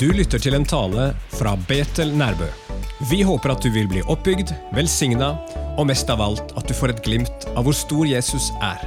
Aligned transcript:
Du 0.00 0.06
lytter 0.16 0.40
til 0.40 0.54
en 0.56 0.64
tale 0.64 1.10
fra 1.28 1.50
Betel 1.68 2.14
Nærbø. 2.16 2.46
Vi 3.10 3.18
håper 3.20 3.52
at 3.52 3.60
du 3.60 3.68
vil 3.68 3.84
bli 3.84 4.00
oppbygd, 4.08 4.48
velsigna 4.72 5.28
og 5.76 5.90
mest 5.90 6.08
av 6.08 6.22
alt 6.24 6.54
at 6.56 6.64
du 6.64 6.72
får 6.72 6.94
et 6.94 7.02
glimt 7.04 7.44
av 7.52 7.66
hvor 7.66 7.76
stor 7.76 8.08
Jesus 8.08 8.48
er. 8.64 8.80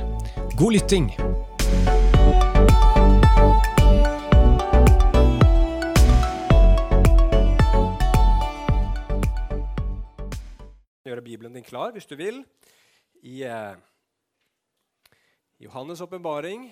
God 0.58 0.74
lytting! 0.74 1.12
Gjøre 11.06 11.28
Bibelen 11.30 11.54
din 11.54 11.70
klar 11.70 11.94
hvis 11.94 12.10
du 12.10 12.18
vil. 12.18 12.42
I 13.22 13.46
eh, 13.46 13.76
Johannes' 15.62 16.02
åpenbaring. 16.02 16.72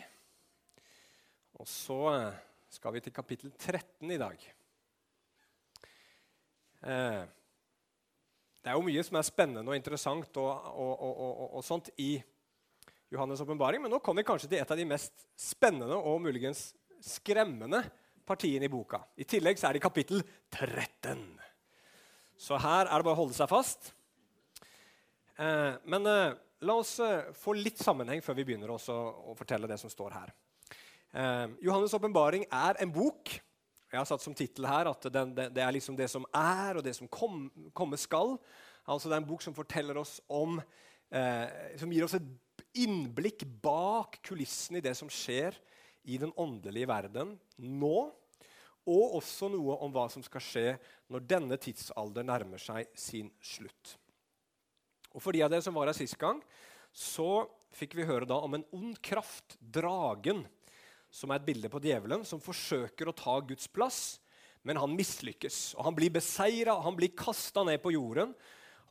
Og 1.62 1.70
så 1.70 2.06
eh, 2.18 2.48
skal 2.72 2.96
vi 2.96 3.04
til 3.04 3.14
kapittel 3.14 3.52
13 3.58 4.12
i 4.16 4.20
dag. 4.20 4.44
Eh, 6.82 7.22
det 8.62 8.70
er 8.72 8.78
jo 8.78 8.86
mye 8.86 9.04
som 9.04 9.18
er 9.20 9.28
spennende 9.28 9.74
og 9.74 9.78
interessant 9.78 10.38
og, 10.40 10.52
og, 10.72 11.02
og, 11.02 11.42
og 11.60 11.66
sånt 11.66 11.90
i 12.00 12.14
Johannes' 13.12 13.42
åpenbaring, 13.44 13.82
men 13.84 13.92
nå 13.92 14.00
kommer 14.00 14.24
vi 14.24 14.30
kanskje 14.30 14.48
til 14.52 14.62
et 14.62 14.72
av 14.72 14.80
de 14.80 14.88
mest 14.88 15.26
spennende 15.36 15.98
og 15.98 16.22
muligens 16.24 16.70
skremmende 17.04 17.82
partiene 18.28 18.70
i 18.70 18.72
boka. 18.72 19.02
I 19.20 19.28
tillegg 19.28 19.60
så 19.60 19.68
er 19.68 19.76
det 19.76 19.84
kapittel 19.84 20.22
13. 20.54 21.26
Så 22.40 22.58
her 22.62 22.88
er 22.88 22.94
det 22.94 23.06
bare 23.06 23.18
å 23.18 23.22
holde 23.24 23.36
seg 23.36 23.50
fast. 23.52 23.92
Eh, 25.36 25.74
men 25.92 26.08
eh, 26.08 26.38
la 26.64 26.78
oss 26.80 26.96
eh, 27.04 27.34
få 27.36 27.58
litt 27.58 27.82
sammenheng 27.82 28.24
før 28.24 28.38
vi 28.40 28.46
begynner 28.48 28.72
å 28.74 29.36
fortelle 29.38 29.70
det 29.70 29.80
som 29.82 29.92
står 29.92 30.16
her. 30.16 30.32
Eh, 31.12 31.48
Johannes' 31.66 31.96
åpenbaring 31.96 32.46
er 32.48 32.80
en 32.80 32.92
bok. 32.92 33.34
Jeg 33.92 34.00
har 34.00 34.08
satt 34.08 34.24
som 34.24 34.36
tittel 34.38 34.68
her 34.70 34.88
at 34.88 35.08
det, 35.12 35.24
det, 35.36 35.48
det, 35.58 35.64
er 35.64 35.74
liksom 35.76 35.98
det 36.00 36.08
som 36.12 36.24
er, 36.32 36.80
og 36.80 36.86
det 36.86 36.96
som 36.96 37.10
kom, 37.12 37.50
komme 37.76 38.00
skal. 38.00 38.38
Altså 38.88 39.10
Det 39.10 39.18
er 39.18 39.24
en 39.24 39.30
bok 39.30 39.44
som 39.44 39.56
forteller 39.56 40.00
oss 40.00 40.20
om 40.32 40.56
eh, 41.12 41.76
Som 41.78 41.92
gir 41.94 42.08
oss 42.08 42.16
et 42.18 42.30
innblikk 42.82 43.44
bak 43.62 44.22
kulissene 44.24 44.80
i 44.80 44.86
det 44.86 44.96
som 44.96 45.12
skjer 45.12 45.58
i 46.08 46.18
den 46.18 46.32
åndelige 46.40 46.88
verden 46.90 47.36
nå. 47.60 47.98
Og 48.90 49.18
også 49.20 49.52
noe 49.52 49.76
om 49.84 49.92
hva 49.94 50.08
som 50.10 50.24
skal 50.26 50.42
skje 50.42 50.68
når 51.12 51.28
denne 51.28 51.60
tidsalder 51.62 52.26
nærmer 52.26 52.62
seg 52.62 52.88
sin 52.98 53.30
slutt. 53.44 53.98
Og 55.12 55.20
For 55.20 55.36
de 55.36 55.44
av 55.44 55.52
dere 55.52 55.66
som 55.66 55.76
var 55.76 55.92
her 55.92 55.98
sist 55.98 56.18
gang, 56.18 56.40
så 56.96 57.44
fikk 57.76 57.98
vi 58.00 58.08
høre 58.08 58.28
da 58.28 58.40
om 58.44 58.56
en 58.56 58.66
ond 58.76 58.96
kraft, 59.04 59.58
dragen, 59.60 60.46
som 61.12 61.32
er 61.32 61.42
et 61.42 61.48
bilde 61.48 61.70
på 61.72 61.82
djevelen, 61.84 62.24
som 62.28 62.42
forsøker 62.42 63.10
å 63.10 63.16
ta 63.16 63.36
Guds 63.44 63.68
plass, 63.72 64.02
men 64.64 64.80
han 64.80 64.96
mislykkes. 64.96 65.74
Og 65.76 65.86
Han 65.90 65.98
blir 65.98 66.14
beseira, 66.14 66.78
han 66.80 66.96
blir 66.96 67.16
kasta 67.18 67.64
ned 67.68 67.82
på 67.84 67.94
jorden, 67.96 68.34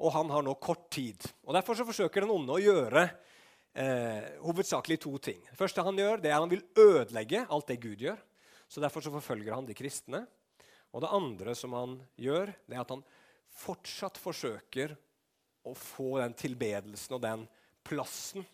og 0.01 0.13
han 0.13 0.31
har 0.33 0.45
nå 0.45 0.55
kort 0.61 0.89
tid. 0.93 1.25
Og 1.45 1.55
Derfor 1.55 1.77
så 1.79 1.87
forsøker 1.89 2.25
den 2.25 2.33
onde 2.35 2.57
å 2.57 2.63
gjøre 2.63 3.05
eh, 3.07 4.37
hovedsakelig 4.45 4.99
to 5.01 5.17
ting. 5.23 5.41
Det 5.51 5.59
første 5.59 5.85
han 5.85 5.99
gjør, 5.99 6.21
det 6.21 6.31
er 6.31 6.37
at 6.39 6.45
han 6.45 6.53
vil 6.53 6.67
ødelegge 6.77 7.45
alt 7.49 7.69
det 7.73 7.81
Gud 7.83 8.05
gjør. 8.05 8.21
Så 8.69 8.83
Derfor 8.83 9.05
så 9.05 9.13
forfølger 9.15 9.55
han 9.55 9.69
de 9.69 9.77
kristne. 9.77 10.25
Og 10.91 11.05
det 11.05 11.13
andre 11.15 11.55
som 11.55 11.75
han 11.77 11.99
gjør, 12.19 12.53
det 12.67 12.77
er 12.77 12.83
at 12.83 12.95
han 12.95 13.05
fortsatt 13.61 14.19
forsøker 14.21 14.97
å 15.67 15.75
få 15.77 16.17
den 16.23 16.35
tilbedelsen 16.39 17.17
og 17.17 17.23
den 17.25 17.45
plassen 17.87 18.47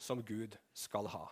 som 0.00 0.22
Gud 0.24 0.56
skal 0.76 1.08
ha. 1.12 1.26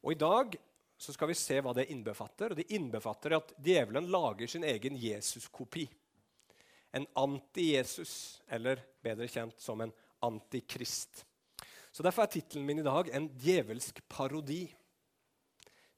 Og 0.00 0.14
I 0.14 0.20
dag 0.20 0.56
så 1.00 1.14
skal 1.16 1.30
vi 1.30 1.38
se 1.38 1.56
hva 1.64 1.72
det 1.72 1.86
innbefatter. 1.94 2.52
Og 2.52 2.60
Det 2.60 2.68
innbefatter 2.76 3.32
at 3.38 3.54
djevelen 3.56 4.10
lager 4.12 4.50
sin 4.50 4.66
egen 4.68 4.98
Jesus-kopi. 5.00 5.86
En 6.92 7.06
anti-Jesus, 7.16 8.42
eller 8.52 8.82
bedre 9.00 9.28
kjent 9.30 9.56
som 9.62 9.80
en 9.80 9.94
antikrist. 10.26 11.24
Så 11.90 12.04
Derfor 12.04 12.26
er 12.26 12.34
tittelen 12.34 12.66
min 12.68 12.82
i 12.82 12.86
dag 12.86 13.08
en 13.16 13.30
djevelsk 13.40 14.02
parodi. 14.12 14.66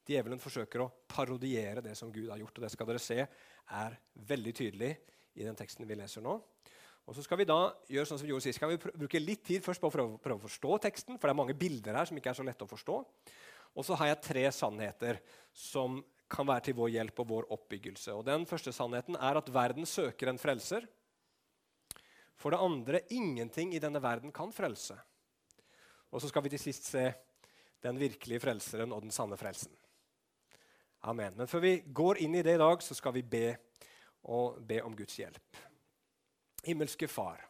Djevelen 0.07 0.39
forsøker 0.39 0.85
å 0.85 0.91
parodiere 1.07 1.83
det 1.83 1.97
som 1.99 2.11
Gud 2.11 2.31
har 2.31 2.39
gjort. 2.39 2.57
og 2.57 2.63
Det 2.63 2.71
skal 2.71 2.87
dere 2.87 3.03
se 3.03 3.19
er 3.23 3.99
veldig 4.15 4.55
tydelig 4.55 4.95
i 5.35 5.43
den 5.43 5.55
teksten 5.59 5.87
vi 5.87 5.99
leser 5.99 6.23
nå. 6.23 6.39
Og 7.03 7.15
så 7.17 7.23
skal 7.25 7.41
vi 7.41 7.49
da 7.49 7.73
gjøre 7.91 8.07
sånn 8.07 8.19
som 8.21 8.27
vi 8.27 8.31
gjorde 8.31 8.45
sist. 8.45 8.61
Skal 8.61 8.71
vi 8.71 8.79
bruke 8.79 9.19
litt 9.19 9.43
tid 9.43 9.63
først 9.65 9.83
på 9.83 9.89
å 9.91 9.91
prøve, 9.91 10.15
å 10.15 10.43
forstå 10.45 10.77
teksten, 10.85 11.19
for 11.19 11.27
det 11.27 11.33
er 11.35 11.41
mange 11.41 11.57
bilder 11.59 11.99
her 11.99 12.07
som 12.07 12.15
ikke 12.15 12.31
er 12.31 12.39
så 12.39 12.45
lette 12.47 12.63
å 12.63 12.71
forstå. 12.71 13.01
Og 13.73 13.85
så 13.85 13.97
har 13.97 14.11
jeg 14.11 14.23
tre 14.25 14.43
sannheter 14.53 15.19
som 15.53 16.01
kan 16.33 16.47
være 16.47 16.67
til 16.67 16.77
vår 16.77 16.91
hjelp 16.95 17.21
og 17.21 17.29
vår 17.29 17.47
oppbyggelse. 17.53 18.13
Og 18.13 18.25
Den 18.25 18.45
første 18.49 18.73
sannheten 18.73 19.17
er 19.17 19.37
at 19.37 19.53
verden 19.53 19.85
søker 19.85 20.29
en 20.29 20.41
frelser. 20.41 20.85
For 22.35 22.53
det 22.53 22.61
andre 22.61 23.01
ingenting 23.13 23.73
i 23.73 23.81
denne 23.81 24.01
verden 24.01 24.33
kan 24.33 24.51
frelse. 24.53 24.97
Og 26.13 26.21
så 26.21 26.29
skal 26.29 26.43
vi 26.45 26.53
til 26.53 26.61
sist 26.61 26.89
se 26.89 27.07
den 27.83 27.99
virkelige 27.99 28.41
frelseren 28.43 28.93
og 28.93 29.03
den 29.05 29.13
sanne 29.13 29.37
frelsen. 29.37 29.71
Amen. 31.03 31.35
Men 31.35 31.49
før 31.51 31.63
vi 31.65 31.73
går 31.85 32.21
inn 32.23 32.35
i 32.35 32.43
det 32.45 32.55
i 32.55 32.61
dag, 32.61 32.81
så 32.81 32.95
skal 32.95 33.13
vi 33.17 33.25
be 33.27 33.47
og 34.31 34.61
be 34.63 34.79
om 34.83 34.95
Guds 34.95 35.17
hjelp. 35.19 35.57
Himmelske 36.63 37.09
Far. 37.11 37.41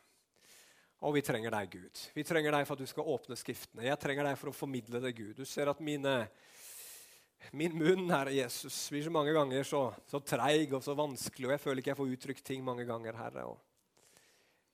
Og 1.03 1.17
vi 1.17 1.23
trenger 1.25 1.51
deg, 1.51 1.73
Gud. 1.73 2.01
Vi 2.15 2.23
trenger 2.23 2.55
deg 2.55 2.65
for 2.67 2.77
at 2.77 2.83
du 2.85 2.87
skal 2.87 3.07
åpne 3.11 3.35
Skriftene. 3.35 3.83
Jeg 3.89 3.99
trenger 3.99 4.29
deg 4.29 4.37
for 4.39 4.53
å 4.53 4.55
formidle 4.55 5.01
det, 5.03 5.11
Gud. 5.17 5.33
Du 5.35 5.43
ser 5.47 5.67
at 5.67 5.81
mine, 5.83 6.13
min 7.51 7.75
munn, 7.75 8.05
Herre 8.07 8.31
Jesus, 8.37 8.77
blir 8.93 9.03
så 9.03 9.11
mange 9.11 9.33
ganger 9.35 9.67
så, 9.67 9.81
så 10.07 10.21
treig 10.23 10.71
og 10.71 10.83
så 10.85 10.95
vanskelig, 10.95 11.49
og 11.49 11.55
jeg 11.57 11.63
føler 11.65 11.81
ikke 11.81 11.91
jeg 11.91 11.99
får 11.99 12.13
uttrykt 12.15 12.45
ting 12.47 12.63
mange 12.63 12.87
ganger, 12.87 13.19
Herre. 13.19 13.43
Og, 13.51 13.59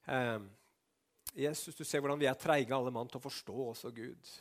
eh, 0.06 0.46
Jesus, 1.48 1.78
du 1.78 1.82
ser 1.82 2.04
hvordan 2.04 2.22
vi 2.22 2.30
er 2.30 2.38
treige 2.38 2.78
alle 2.78 2.94
mann 2.94 3.10
til 3.10 3.18
å 3.18 3.26
forstå 3.26 3.58
også, 3.72 3.94
Gud. 3.98 4.34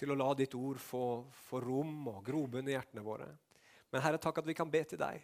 Til 0.00 0.10
å 0.10 0.18
la 0.18 0.32
ditt 0.34 0.56
ord 0.58 0.82
få, 0.82 1.04
få 1.46 1.60
rom 1.62 2.08
og 2.10 2.24
grobunn 2.26 2.72
i 2.72 2.74
hjertene 2.74 3.06
våre. 3.06 3.28
Men 3.94 4.02
Herre, 4.02 4.18
takk 4.18 4.42
at 4.42 4.50
vi 4.50 4.58
kan 4.58 4.70
be 4.70 4.82
til 4.82 4.98
deg. 4.98 5.22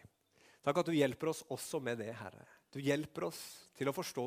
Takk 0.62 0.84
at 0.84 0.86
du 0.86 0.94
hjelper 0.94 1.32
oss 1.34 1.42
også 1.50 1.82
med 1.82 1.98
det, 1.98 2.12
Herre. 2.14 2.46
Du 2.70 2.78
hjelper 2.82 3.26
oss 3.32 3.42
til 3.74 3.90
å 3.90 3.94
forstå. 3.94 4.26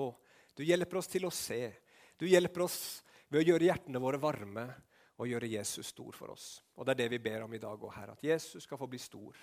Du 0.59 0.65
hjelper 0.67 0.97
oss 0.99 1.07
til 1.07 1.23
å 1.23 1.31
se. 1.31 1.71
Du 2.19 2.25
hjelper 2.27 2.65
oss 2.65 2.79
ved 3.31 3.39
å 3.39 3.53
gjøre 3.53 3.69
hjertene 3.69 4.01
våre 4.03 4.19
varme 4.19 4.65
og 5.15 5.29
gjøre 5.31 5.47
Jesus 5.47 5.93
stor 5.93 6.11
for 6.11 6.33
oss. 6.33 6.47
Og 6.75 6.83
Det 6.83 6.91
er 6.91 6.99
det 6.99 7.13
vi 7.13 7.19
ber 7.29 7.45
om 7.45 7.53
i 7.55 7.61
dag 7.63 7.79
òg, 7.79 7.93
Herre. 7.95 8.17
At 8.17 8.25
Jesus 8.27 8.65
skal 8.67 8.79
få 8.81 8.89
bli 8.91 8.99
stor. 8.99 9.37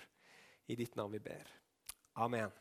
I 0.69 0.75
ditt 0.77 0.93
navn 0.93 1.15
vi 1.15 1.21
ber. 1.25 1.49
Amen. 2.21 2.53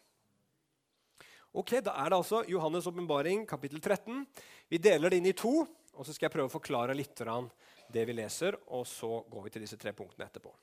Ok, 1.52 1.82
Da 1.84 1.98
er 2.00 2.08
det 2.08 2.16
altså 2.16 2.44
Johannes' 2.48 2.88
åpenbaring, 2.88 3.44
kapittel 3.46 3.80
13. 3.80 4.24
Vi 4.72 4.78
deler 4.78 5.10
det 5.10 5.20
inn 5.20 5.28
i 5.28 5.36
to. 5.36 5.66
og 5.92 6.06
Så 6.06 6.14
skal 6.14 6.30
jeg 6.30 6.36
prøve 6.38 6.48
å 6.48 6.56
forklare 6.56 6.96
litt 6.96 7.12
det 7.92 8.06
vi 8.06 8.16
leser, 8.16 8.56
og 8.68 8.86
så 8.86 9.20
går 9.28 9.44
vi 9.44 9.50
til 9.50 9.62
disse 9.68 9.76
tre 9.76 9.92
punktene 9.92 10.30
etterpå. 10.30 10.54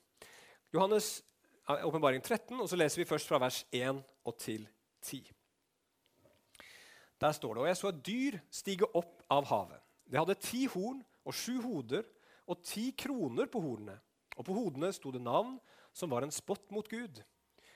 Johannes' 0.74 1.22
åpenbaring 1.70 2.26
13, 2.26 2.60
og 2.60 2.68
så 2.68 2.76
leser 2.76 3.04
vi 3.04 3.06
først 3.06 3.28
fra 3.28 3.38
vers 3.38 3.66
1 3.72 4.02
og 4.26 4.38
til 4.40 4.68
10. 5.02 5.43
Der 7.24 7.32
står 7.32 7.56
det 7.56 7.62
og 7.64 7.70
jeg 7.70 7.80
så 7.80 7.90
et 7.90 8.02
dyr 8.04 8.40
stige 8.52 8.88
opp 9.00 9.22
av 9.32 9.48
havet. 9.48 9.80
Det 10.04 10.20
hadde 10.20 10.42
ti 10.44 10.66
horn 10.74 11.00
og 11.24 11.36
sju 11.38 11.62
hoder 11.64 12.04
og 12.52 12.60
ti 12.68 12.90
kroner 13.00 13.48
på 13.48 13.62
hornene. 13.64 13.96
Og 14.36 14.44
på 14.48 14.56
hodene 14.58 14.90
sto 14.92 15.14
det 15.14 15.22
navn 15.24 15.56
som 15.96 16.12
var 16.12 16.26
en 16.26 16.34
spott 16.34 16.66
mot 16.74 16.88
Gud. 16.90 17.22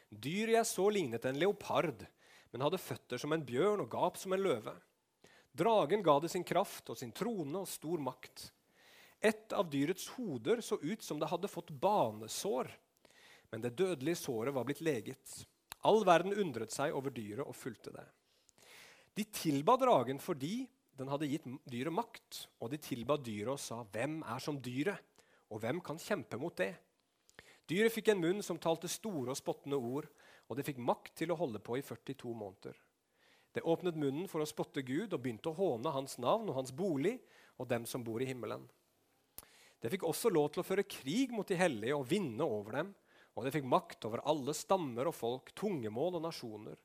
Dyret 0.10 0.58
jeg 0.58 0.68
så, 0.68 0.90
lignet 0.92 1.26
en 1.28 1.40
leopard, 1.40 2.04
men 2.52 2.66
hadde 2.66 2.82
føtter 2.82 3.22
som 3.22 3.32
en 3.36 3.46
bjørn 3.46 3.86
og 3.86 3.92
gap 3.94 4.20
som 4.20 4.36
en 4.36 4.44
løve. 4.44 4.74
Dragen 5.58 6.04
ga 6.04 6.18
det 6.24 6.34
sin 6.34 6.46
kraft 6.48 6.92
og 6.92 7.00
sin 7.00 7.14
trone 7.16 7.64
og 7.64 7.72
stor 7.72 8.04
makt. 8.04 8.50
Et 9.24 9.56
av 9.56 9.70
dyrets 9.72 10.10
hoder 10.18 10.60
så 10.66 10.78
ut 10.82 11.04
som 11.04 11.22
det 11.22 11.32
hadde 11.32 11.52
fått 11.52 11.72
banesår, 11.72 12.70
men 13.52 13.64
det 13.64 13.78
dødelige 13.80 14.20
såret 14.20 14.54
var 14.54 14.68
blitt 14.68 14.84
leget. 14.84 15.40
All 15.88 16.04
verden 16.06 16.36
undret 16.36 16.74
seg 16.76 16.96
over 16.96 17.16
dyret 17.16 17.48
og 17.48 17.56
fulgte 17.56 17.96
det. 17.96 18.06
De 19.18 19.24
tilba 19.34 19.74
dragen 19.82 20.20
fordi 20.22 20.68
den 20.98 21.10
hadde 21.10 21.30
gitt 21.30 21.46
dyret 21.66 21.94
makt, 21.94 22.44
og 22.62 22.70
de 22.70 22.78
tilba 22.82 23.16
dyret 23.18 23.56
og 23.56 23.62
sa, 23.62 23.84
'Hvem 23.84 24.22
er 24.22 24.40
som 24.40 24.60
dyret, 24.62 25.02
og 25.50 25.62
hvem 25.62 25.82
kan 25.82 25.98
kjempe 25.98 26.38
mot 26.38 26.56
det?' 26.56 26.78
Dyret 27.68 27.92
fikk 27.92 28.10
en 28.10 28.22
munn 28.22 28.44
som 28.44 28.60
talte 28.60 28.88
store 28.88 29.34
og 29.34 29.38
spottende 29.38 29.76
ord, 29.76 30.08
og 30.50 30.58
det 30.58 30.66
fikk 30.66 30.78
makt 30.78 31.16
til 31.16 31.32
å 31.32 31.38
holde 31.38 31.60
på 31.60 31.78
i 31.78 31.82
42 31.82 32.34
måneder. 32.34 32.78
Det 33.54 33.66
åpnet 33.66 33.98
munnen 33.98 34.28
for 34.30 34.40
å 34.40 34.48
spotte 34.48 34.86
Gud 34.86 35.14
og 35.14 35.22
begynte 35.22 35.50
å 35.50 35.58
håne 35.58 35.92
hans 35.92 36.18
navn 36.18 36.50
og 36.50 36.56
hans 36.56 36.72
bolig 36.72 37.20
og 37.58 37.68
dem 37.68 37.86
som 37.86 38.04
bor 38.04 38.22
i 38.22 38.30
himmelen. 38.30 38.70
Det 39.82 39.90
fikk 39.90 40.04
også 40.04 40.30
lov 40.30 40.52
til 40.54 40.62
å 40.62 40.68
føre 40.68 40.86
krig 40.86 41.34
mot 41.34 41.48
de 41.48 41.58
hellige 41.58 41.98
og 41.98 42.08
vinne 42.08 42.46
over 42.46 42.72
dem, 42.72 42.96
og 43.36 43.44
det 43.44 43.54
fikk 43.54 43.66
makt 43.66 44.06
over 44.06 44.22
alle 44.26 44.54
stammer 44.54 45.10
og 45.10 45.16
folk, 45.16 45.52
tungemål 45.56 46.22
og 46.22 46.30
nasjoner 46.30 46.78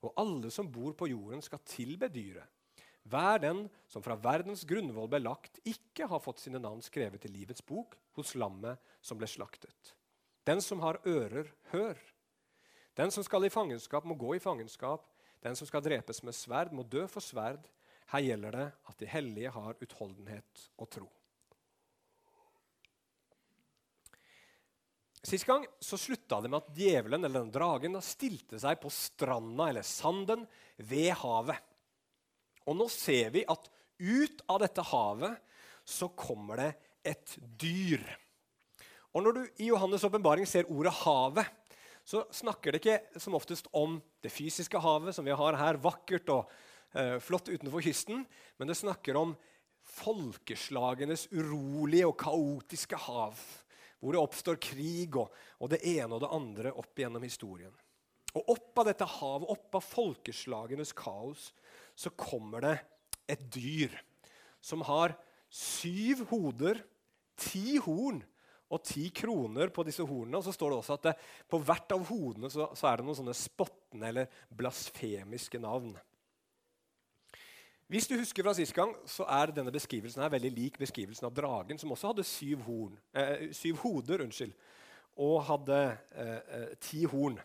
og 0.00 0.16
alle 0.20 0.50
som 0.52 0.70
bor 0.72 0.94
på 0.96 1.10
jorden, 1.10 1.42
skal 1.44 1.62
tilbe 1.68 2.08
dyret. 2.12 2.48
Hver 3.10 3.40
den 3.42 3.64
som 3.88 4.04
fra 4.04 4.14
verdens 4.20 4.62
grunnvoll 4.68 5.08
ble 5.10 5.22
lagt, 5.22 5.58
ikke 5.66 6.06
har 6.10 6.22
fått 6.22 6.42
sine 6.42 6.60
navn 6.60 6.82
skrevet 6.84 7.24
i 7.26 7.32
livets 7.32 7.64
bok 7.66 7.96
hos 8.18 8.34
lammet 8.38 8.80
som 9.00 9.18
ble 9.18 9.28
slaktet. 9.30 9.94
Den 10.44 10.60
som 10.64 10.82
har 10.84 11.00
ører, 11.08 11.48
hør. 11.72 11.98
Den 12.96 13.12
som 13.14 13.24
skal 13.24 13.46
i 13.46 13.52
fangenskap, 13.52 14.04
må 14.04 14.16
gå 14.18 14.34
i 14.36 14.42
fangenskap. 14.42 15.06
Den 15.40 15.56
som 15.56 15.68
skal 15.68 15.84
drepes 15.84 16.22
med 16.22 16.36
sverd, 16.36 16.72
må 16.76 16.84
dø 16.84 17.06
for 17.08 17.24
sverd. 17.24 17.64
Her 18.12 18.24
gjelder 18.26 18.56
det 18.56 18.68
at 18.90 19.00
de 19.00 19.08
hellige 19.08 19.52
har 19.54 19.78
utholdenhet 19.80 20.68
og 20.76 20.90
tro. 20.92 21.08
Sist 25.22 25.44
gang 25.44 25.66
så 25.84 25.98
slutta 26.00 26.38
det 26.40 26.48
med 26.48 26.62
at 26.62 26.76
djevelen 26.76 27.24
eller 27.24 27.42
den 27.42 27.52
dragen 27.52 27.98
stilte 28.04 28.56
seg 28.60 28.78
på 28.80 28.88
stranda 28.92 29.68
eller 29.68 29.84
sanden 29.84 30.46
ved 30.80 31.12
havet. 31.20 31.60
Og 32.64 32.78
nå 32.78 32.86
ser 32.92 33.32
vi 33.34 33.44
at 33.44 33.68
ut 34.00 34.40
av 34.48 34.62
dette 34.62 34.84
havet 34.92 35.36
så 35.84 36.08
kommer 36.16 36.62
det 36.62 36.70
et 37.12 37.36
dyr. 37.60 38.04
Og 39.12 39.24
Når 39.24 39.32
du 39.36 39.42
i 39.58 39.68
Johannes' 39.68 40.06
åpenbaring 40.06 40.46
ser 40.46 40.70
ordet 40.70 40.92
'havet', 40.92 41.50
så 42.04 42.24
snakker 42.32 42.72
det 42.72 42.80
ikke 42.80 43.20
som 43.20 43.34
oftest 43.34 43.68
om 43.72 44.00
det 44.22 44.32
fysiske 44.32 44.78
havet, 44.78 45.14
som 45.14 45.24
vi 45.24 45.36
har 45.36 45.56
her, 45.56 45.76
vakkert 45.76 46.28
og 46.28 46.50
eh, 46.94 47.18
flott 47.18 47.48
utenfor 47.48 47.82
kysten, 47.82 48.24
men 48.58 48.68
det 48.68 48.76
snakker 48.76 49.16
om 49.16 49.36
folkeslagenes 49.82 51.28
urolige 51.32 52.06
og 52.06 52.16
kaotiske 52.18 52.96
hav 52.96 53.36
hvor 54.00 54.16
det 54.16 54.22
oppstår 54.22 54.58
krig 54.62 55.16
og, 55.20 55.30
og, 55.60 55.70
det 55.72 55.82
ene 55.86 56.16
og 56.16 56.22
det 56.24 56.32
andre 56.34 56.72
opp 56.80 56.98
gjennom 56.98 57.24
historien. 57.24 57.72
Og 58.34 58.52
Opp 58.54 58.80
av 58.80 58.90
dette 58.90 59.08
havet, 59.18 59.50
opp 59.50 59.76
av 59.76 59.84
folkeslagenes 59.84 60.94
kaos, 60.96 61.50
så 61.98 62.12
kommer 62.14 62.64
det 62.64 62.76
et 63.30 63.42
dyr 63.52 63.96
som 64.62 64.84
har 64.86 65.16
syv 65.50 66.24
hoder, 66.30 66.80
ti 67.40 67.80
horn 67.82 68.20
og 68.70 68.84
ti 68.86 69.08
kroner 69.14 69.72
på 69.74 69.84
disse 69.86 70.04
hornene. 70.06 70.38
Og 70.38 70.46
så 70.46 70.54
står 70.54 70.72
det 70.72 70.78
også 70.78 70.96
at 70.98 71.08
det, 71.08 71.16
på 71.50 71.58
hvert 71.66 71.96
av 71.96 72.06
hodene 72.10 72.50
så, 72.52 72.68
så 72.78 72.90
er 72.90 73.00
det 73.00 73.08
noen 73.08 73.18
sånne 73.18 73.36
spottende 73.36 74.12
eller 74.12 74.42
blasfemiske 74.54 75.60
navn. 75.62 75.96
Hvis 77.90 78.06
du 78.06 78.12
husker 78.14 78.46
fra 78.46 78.52
sist 78.54 78.70
gang, 78.70 78.92
så 79.02 79.24
er 79.34 79.50
denne 79.50 79.72
beskrivelsen 79.74 80.22
her 80.22 80.30
veldig 80.30 80.50
lik 80.54 80.76
beskrivelsen 80.78 81.26
av 81.26 81.32
dragen, 81.34 81.78
som 81.80 81.90
også 81.90 82.12
hadde 82.12 82.24
syv, 82.28 82.60
horn, 82.62 82.92
eh, 83.18 83.48
syv 83.50 83.80
hoder 83.82 84.22
unnskyld, 84.22 84.52
og 85.18 85.40
hadde 85.48 85.78
eh, 86.14 86.36
eh, 86.38 86.68
ti 86.78 87.02
horn. 87.10 87.40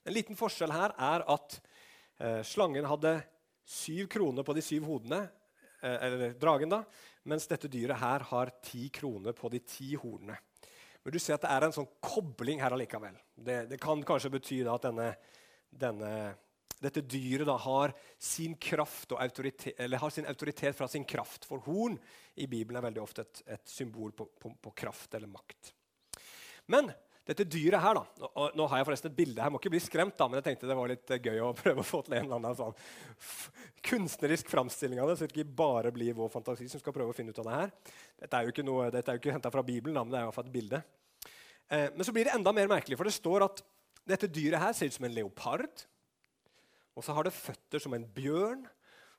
En 0.00 0.16
liten 0.16 0.40
forskjell 0.40 0.72
her 0.72 0.96
er 0.96 1.26
at 1.36 1.58
eh, 2.16 2.40
slangen 2.48 2.88
hadde 2.88 3.18
syv 3.68 4.08
kroner 4.16 4.46
på 4.48 4.56
de 4.56 4.64
syv 4.64 4.88
hodene, 4.88 5.20
eh, 5.82 5.98
eller 6.08 6.32
dragen, 6.40 6.72
da, 6.72 6.80
mens 7.28 7.44
dette 7.52 7.68
dyret 7.68 8.00
her 8.00 8.24
har 8.32 8.56
ti 8.64 8.88
kroner 8.88 9.36
på 9.36 9.52
de 9.52 9.60
ti 9.60 9.92
hornene. 10.00 10.40
Men 11.04 11.12
du 11.12 11.20
ser 11.20 11.36
at 11.36 11.44
det 11.44 11.52
er 11.52 11.68
en 11.68 11.76
sånn 11.76 11.92
kobling 12.00 12.64
her 12.64 12.72
allikevel. 12.72 13.20
Det, 13.36 13.66
det 13.68 13.84
kan 13.84 14.00
kanskje 14.00 14.32
bety 14.32 14.64
at 14.64 14.88
denne, 14.88 15.12
denne 15.68 16.14
dette 16.80 17.02
dyret 17.04 17.48
da 17.48 17.56
har 17.60 17.92
sin 18.18 18.54
har 20.00 20.14
sin 20.14 20.26
autoritet 20.26 20.76
fra 20.76 20.88
sin 20.88 21.04
kraft. 21.04 21.44
For 21.48 21.60
horn 21.66 21.98
i 22.40 22.48
Bibelen 22.48 22.80
er 22.80 22.86
veldig 22.88 23.02
ofte 23.02 23.26
et, 23.26 23.42
et 23.58 23.68
symbol 23.68 24.14
på, 24.16 24.26
på, 24.40 24.54
på, 24.60 24.72
kraft 24.72 25.14
eller 25.14 25.28
makt. 25.28 25.74
Men 26.72 26.90
dette 27.26 27.44
dyret 27.44 27.82
her, 27.82 27.94
da, 27.94 28.28
og 28.32 28.56
Nå 28.58 28.66
har 28.70 28.80
jeg 28.80 28.86
forresten 28.88 29.10
et 29.10 29.18
bilde 29.18 29.42
her. 29.42 29.52
må 29.52 29.60
ikke 29.60 29.70
bli 29.74 29.82
skremt, 29.82 30.16
da, 30.18 30.26
men 30.26 30.40
jeg 30.40 30.48
tenkte 30.48 30.70
det 30.70 30.76
var 30.78 30.90
litt 30.90 31.12
gøy 31.20 31.42
å 31.44 31.50
prøve 31.60 31.84
å 31.84 31.86
få 31.86 32.00
til 32.06 32.16
en 32.16 32.24
eller 32.24 32.40
annen 32.40 32.56
sånn 32.58 32.78
kunstnerisk 33.86 34.48
framstilling 34.50 35.02
av 35.02 35.10
det. 35.10 35.18
Så 35.18 35.28
det 35.28 35.34
ikke 35.36 35.58
bare 35.60 35.92
blir 35.94 36.16
vår 36.16 36.32
fantasi 36.32 36.66
som 36.72 36.82
skal 36.82 36.96
prøve 36.96 37.12
å 37.12 37.16
finne 37.16 37.34
ut 37.34 37.42
av 37.42 37.50
det 37.50 37.58
her. 37.58 37.76
Dette 38.24 38.40
er 38.40 38.48
jo 38.48 38.54
ikke, 38.54 38.66
noe, 38.66 38.88
ikke 38.90 39.36
henta 39.36 39.52
fra 39.52 39.66
Bibelen, 39.66 40.00
da, 40.00 40.06
men 40.06 40.16
det 40.16 40.22
er 40.22 40.26
i 40.26 40.30
hvert 40.30 40.40
fall 40.40 40.48
et 40.48 40.56
bilde. 40.56 40.82
Eh, 41.68 41.86
men 41.94 42.08
så 42.08 42.16
blir 42.16 42.26
det 42.26 42.34
enda 42.34 42.56
mer 42.56 42.72
merkelig, 42.72 42.98
for 42.98 43.06
det 43.06 43.14
står 43.14 43.46
at 43.46 43.62
dette 44.10 44.30
dyret 44.32 44.62
her 44.62 44.74
ser 44.74 44.90
ut 44.90 44.96
som 44.96 45.06
en 45.06 45.14
leopard. 45.14 45.84
Og 47.00 47.04
så 47.06 47.14
har 47.16 47.24
det 47.24 47.32
føtter 47.32 47.80
som 47.80 47.94
en 47.96 48.04
bjørn, 48.04 48.66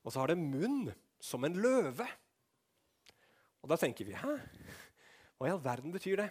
og 0.06 0.14
så 0.14 0.22
har 0.22 0.30
det 0.30 0.38
munn 0.38 0.92
som 1.18 1.42
en 1.48 1.56
løve. 1.58 2.06
Og 3.66 3.72
da 3.72 3.78
tenker 3.82 4.06
vi 4.06 4.14
Hæ? 4.18 4.36
Hva 5.42 5.50
i 5.50 5.54
all 5.54 5.64
verden 5.64 5.94
betyr 5.94 6.22
det? 6.22 6.28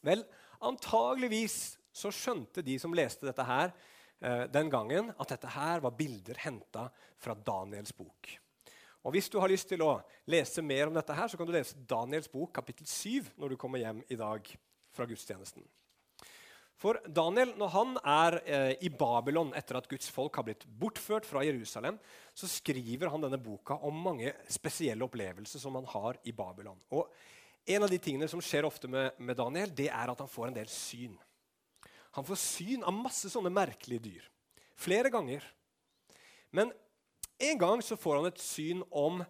Vel, 0.00 0.22
antageligvis 0.64 1.76
så 1.92 2.08
skjønte 2.08 2.64
de 2.64 2.78
som 2.80 2.96
leste 2.96 3.28
dette 3.28 3.44
her 3.44 3.74
eh, 4.24 4.46
den 4.48 4.72
gangen, 4.72 5.10
at 5.20 5.34
dette 5.34 5.52
her 5.52 5.84
var 5.84 5.92
bilder 5.98 6.40
henta 6.40 6.86
fra 7.20 7.36
Daniels 7.36 7.92
bok. 7.92 8.32
Og 9.04 9.12
Hvis 9.12 9.28
du 9.28 9.36
har 9.42 9.52
lyst 9.52 9.68
til 9.68 9.84
å 9.84 9.98
lese 10.32 10.64
mer 10.64 10.88
om 10.88 10.96
dette, 10.96 11.12
her, 11.12 11.28
så 11.28 11.36
kan 11.36 11.48
du 11.48 11.52
lese 11.52 11.76
Daniels 11.76 12.32
bok 12.32 12.54
kapittel 12.56 12.88
7 12.88 13.34
når 13.36 13.52
du 13.52 13.60
kommer 13.60 13.84
hjem 13.84 14.00
i 14.08 14.16
dag 14.16 14.48
fra 14.96 15.04
gudstjenesten. 15.10 15.66
For 16.82 16.98
Daniel, 17.06 17.52
når 17.54 17.70
han 17.76 17.92
er 18.02 18.36
eh, 18.42 18.72
i 18.82 18.90
Babylon 18.90 19.52
etter 19.54 19.78
at 19.78 19.86
Guds 19.90 20.08
folk 20.10 20.34
har 20.34 20.46
blitt 20.48 20.64
bortført 20.66 21.26
fra 21.28 21.44
Jerusalem, 21.46 22.00
så 22.34 22.48
skriver 22.50 23.12
han 23.12 23.22
denne 23.22 23.38
boka 23.38 23.76
om 23.86 24.00
mange 24.02 24.32
spesielle 24.50 25.06
opplevelser 25.06 25.62
som 25.62 25.78
han 25.78 25.86
har 25.92 26.18
i 26.26 26.34
Babylon. 26.34 26.80
Og 26.90 27.12
En 27.62 27.84
av 27.86 27.90
de 27.92 27.98
tingene 28.02 28.26
som 28.26 28.40
skjer 28.42 28.66
ofte 28.66 28.88
med, 28.90 29.14
med 29.22 29.36
Daniel, 29.38 29.70
det 29.70 29.86
er 29.86 30.10
at 30.10 30.18
han 30.18 30.26
får 30.26 30.48
en 30.48 30.56
del 30.56 30.66
syn. 30.66 31.12
Han 32.18 32.26
får 32.26 32.40
syn 32.42 32.82
av 32.82 32.96
masse 32.96 33.30
sånne 33.30 33.52
merkelige 33.54 34.02
dyr. 34.02 34.24
Flere 34.74 35.12
ganger. 35.14 35.46
Men 36.50 36.72
en 37.38 37.60
gang 37.60 37.84
så 37.86 37.94
får 37.94 38.18
han 38.18 38.26
et 38.32 38.42
syn 38.42 38.82
om 38.90 39.22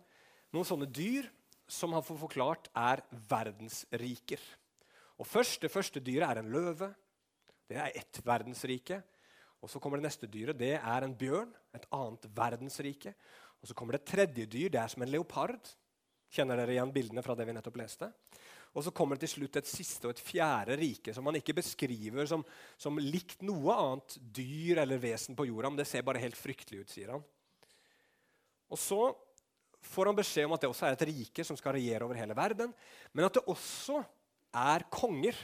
noen 0.49 0.65
sånne 0.65 0.89
dyr 0.89 1.29
som 1.69 1.93
han 1.93 2.05
får 2.07 2.23
forklart 2.25 2.73
er 2.73 3.05
verdensriker. 3.29 4.41
Og 5.21 5.29
først, 5.29 5.61
Det 5.61 5.71
første 5.71 6.01
dyret 6.01 6.31
er 6.31 6.41
en 6.41 6.51
løve. 6.57 6.89
Det 7.73 7.81
er 7.81 7.99
ett 8.03 8.23
verdensrike. 8.27 9.01
Og 9.63 9.71
Så 9.71 9.81
kommer 9.81 10.01
det 10.01 10.09
neste 10.11 10.29
dyret. 10.29 10.59
Det 10.59 10.75
er 10.77 11.05
en 11.07 11.17
bjørn. 11.17 11.53
Et 11.75 11.87
annet 11.95 12.27
verdensrike. 12.37 13.15
Og 13.63 13.71
Så 13.71 13.75
kommer 13.75 13.97
det 13.97 14.05
tredje 14.05 14.47
dyr. 14.47 14.69
Det 14.69 14.81
er 14.81 14.93
som 14.93 15.03
en 15.03 15.11
leopard. 15.11 15.73
Kjenner 16.33 16.57
dere 16.57 16.77
igjen 16.77 16.93
bildene 16.93 17.23
fra 17.25 17.37
det 17.37 17.47
vi 17.47 17.55
nettopp 17.57 17.77
leste? 17.81 18.09
Og 18.73 18.85
så 18.87 18.93
kommer 18.95 19.19
det 19.19 19.27
til 19.27 19.35
slutt 19.35 19.59
et 19.61 19.69
siste 19.69 20.09
og 20.09 20.15
et 20.15 20.23
fjerde 20.25 20.79
rike 20.81 21.13
som 21.13 21.27
man 21.29 21.37
ikke 21.37 21.59
beskriver 21.59 22.29
som, 22.29 22.45
som 22.81 22.97
likt 22.97 23.45
noe 23.45 23.75
annet 23.77 24.17
dyr 24.33 24.81
eller 24.81 25.01
vesen 25.03 25.37
på 25.37 25.45
jorda, 25.51 25.69
men 25.69 25.83
det 25.83 25.89
ser 25.91 26.07
bare 26.07 26.23
helt 26.23 26.39
fryktelig 26.39 26.81
ut, 26.81 26.93
sier 26.95 27.13
han. 27.13 27.27
Og 28.73 28.81
så 28.81 29.11
får 29.93 30.09
han 30.09 30.17
beskjed 30.17 30.49
om 30.49 30.57
at 30.57 30.65
det 30.65 30.71
også 30.73 30.89
er 30.89 30.97
et 30.97 31.05
rike 31.11 31.45
som 31.45 31.59
skal 31.59 31.77
regjere 31.77 32.07
over 32.07 32.17
hele 32.17 32.37
verden, 32.39 32.73
men 33.13 33.29
at 33.29 33.37
det 33.37 33.45
også 33.53 34.01
er 34.63 34.87
konger. 34.93 35.37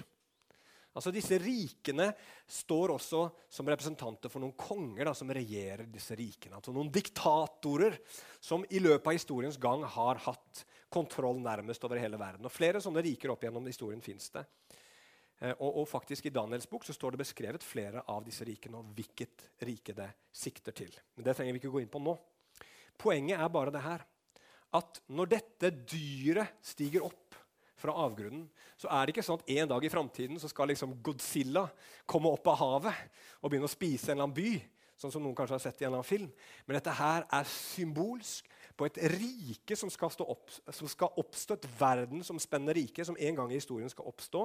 Altså 0.99 1.13
Disse 1.15 1.39
rikene 1.39 2.09
står 2.51 2.97
også 2.97 3.21
som 3.55 3.69
representanter 3.71 4.33
for 4.33 4.43
noen 4.43 4.57
konger 4.59 5.07
da, 5.07 5.15
som 5.15 5.31
regjerer 5.31 5.87
disse 5.93 6.17
rikene. 6.19 6.59
Altså 6.59 6.75
Noen 6.75 6.91
diktatorer 6.91 8.01
som 8.43 8.67
i 8.67 8.81
løpet 8.83 9.07
av 9.07 9.15
historiens 9.15 9.61
gang 9.63 9.85
har 9.87 10.19
hatt 10.27 10.65
kontroll 10.91 11.39
nærmest 11.45 11.85
over 11.87 12.01
hele 12.03 12.19
verden. 12.19 12.49
Og 12.49 12.55
Flere 12.55 12.83
sånne 12.83 13.05
riker 13.05 13.31
opp 13.31 13.47
gjennom 13.47 13.71
historien 13.71 14.03
fins 14.03 14.33
det. 14.35 14.43
Eh, 15.39 15.55
og, 15.55 15.71
og, 15.71 15.87
faktisk 15.87 16.27
I 16.27 16.35
Daniels 16.35 16.67
bok 16.71 16.87
så 16.87 16.97
står 16.97 17.15
det 17.15 17.23
beskrevet 17.23 17.63
flere 17.63 18.03
av 18.11 18.25
disse 18.27 18.47
rikene 18.49 18.81
og 18.81 18.91
hvilket 18.97 19.51
rike 19.69 19.95
det 19.95 20.11
sikter 20.35 20.75
til. 20.75 20.91
Men 21.15 21.29
Det 21.29 21.37
trenger 21.39 21.55
vi 21.55 21.63
ikke 21.63 21.75
gå 21.77 21.85
inn 21.85 21.93
på 21.93 22.03
nå. 22.03 22.17
Poenget 22.99 23.39
er 23.39 23.55
bare 23.55 23.75
det 23.75 23.85
her 23.87 24.03
at 24.75 24.99
når 25.15 25.31
dette 25.31 25.71
dyret 25.79 26.59
stiger 26.67 27.07
opp 27.07 27.39
fra 27.79 27.95
avgrunnen, 28.05 28.45
så 28.79 28.91
er 28.91 29.07
det 29.07 29.15
ikke 29.15 29.25
sånn 29.27 29.41
at 29.41 29.53
en 29.55 29.71
dag 29.71 29.85
i 29.85 29.91
framtiden 29.93 30.41
skal 30.43 30.71
liksom 30.73 30.97
Godzilla 31.05 31.65
komme 32.07 32.33
opp 32.35 32.51
av 32.51 32.59
havet 32.61 33.01
og 33.41 33.51
begynne 33.51 33.69
å 33.69 33.73
spise 33.73 34.11
en 34.11 34.19
eller 34.19 34.29
annen 34.29 34.37
by. 34.39 34.53
sånn 34.99 35.13
som 35.15 35.23
noen 35.23 35.37
kanskje 35.39 35.55
har 35.55 35.63
sett 35.63 35.81
i 35.81 35.85
en 35.85 35.93
eller 35.93 36.01
annen 36.01 36.09
film. 36.09 36.31
Men 36.67 36.75
dette 36.75 36.91
her 36.99 37.27
er 37.31 37.45
symbolsk 37.47 38.49
på 38.75 38.87
et 38.89 38.99
rike 39.13 39.77
som 39.79 39.91
skal, 39.95 40.11
opp, 40.27 40.51
som 40.75 40.91
skal 40.91 41.15
oppstå, 41.23 41.55
et 41.55 41.69
verdensomspennende 41.79 42.75
rike 42.75 43.07
som 43.07 43.15
en 43.15 43.39
gang 43.39 43.53
i 43.53 43.61
historien 43.61 43.91
skal 43.91 44.11
oppstå. 44.11 44.43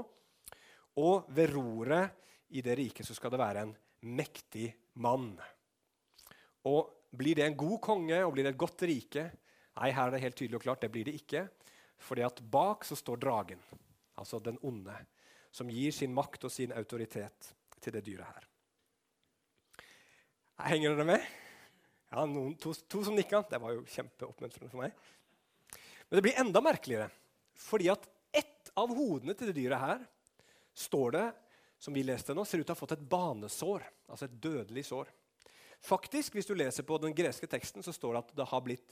Og 1.01 1.25
ved 1.33 1.49
roret 1.55 2.13
i 2.53 2.61
det 2.61 2.77
riket 2.77 3.09
så 3.09 3.17
skal 3.17 3.33
det 3.33 3.41
være 3.41 3.65
en 3.65 3.73
mektig 4.13 4.69
mann. 5.01 5.33
Og 6.69 7.01
Blir 7.13 7.37
det 7.37 7.45
en 7.45 7.57
god 7.57 7.77
konge 7.77 8.17
og 8.25 8.33
blir 8.33 8.47
det 8.47 8.55
et 8.55 8.61
godt 8.63 8.83
rike? 8.89 9.27
Nei, 9.77 9.91
her 9.93 10.07
er 10.07 10.15
det 10.15 10.23
helt 10.23 10.37
tydelig 10.37 10.57
og 10.57 10.63
klart, 10.65 10.81
det 10.81 10.89
blir 10.93 11.05
det 11.05 11.13
ikke. 11.19 11.43
Fordi 12.03 12.25
at 12.25 12.41
bak 12.51 12.83
så 12.85 12.97
står 12.99 13.21
dragen, 13.23 13.61
altså 14.19 14.39
den 14.43 14.59
onde, 14.61 14.95
som 15.53 15.69
gir 15.71 15.93
sin 15.95 16.13
makt 16.13 16.47
og 16.47 16.51
sin 16.51 16.73
autoritet 16.75 17.53
til 17.79 17.95
det 17.95 18.03
dyret 18.05 18.27
her. 18.27 18.49
Henger 20.63 20.93
dere 20.93 21.07
med? 21.07 21.23
Ja, 22.13 22.25
noen, 22.29 22.53
to, 22.61 22.73
to, 22.73 23.01
som 23.05 23.15
nikka. 23.17 23.41
Det 23.49 23.59
var 23.61 23.73
jo 23.73 23.85
kjempeoppmuntrende 23.89 24.69
for 24.69 24.83
meg. 24.83 24.93
Men 26.07 26.19
det 26.19 26.25
blir 26.27 26.41
enda 26.43 26.61
merkeligere, 26.61 27.07
fordi 27.57 27.89
at 27.89 28.05
ett 28.35 28.69
av 28.77 28.91
hodene 28.93 29.33
til 29.37 29.49
det 29.49 29.57
dyret 29.57 29.81
her 29.81 30.03
står 30.77 31.15
det, 31.15 31.25
som 31.81 31.95
vi 31.95 32.05
leste 32.05 32.35
nå, 32.35 32.45
ser 32.45 32.61
ut 32.61 32.67
til 32.67 32.73
å 32.73 32.77
ha 32.77 32.79
fått 32.79 32.95
et 32.95 33.07
banesår, 33.09 33.83
altså 34.07 34.27
et 34.27 34.37
dødelig 34.43 34.85
sår. 34.87 35.09
Faktisk, 35.83 36.37
Hvis 36.37 36.47
du 36.47 36.53
leser 36.55 36.85
på 36.87 36.97
den 37.01 37.15
greske 37.15 37.47
teksten, 37.49 37.83
så 37.83 37.91
står 37.91 38.13
det 38.13 38.21
at 38.21 38.35
det, 38.37 38.61
blitt, 38.63 38.85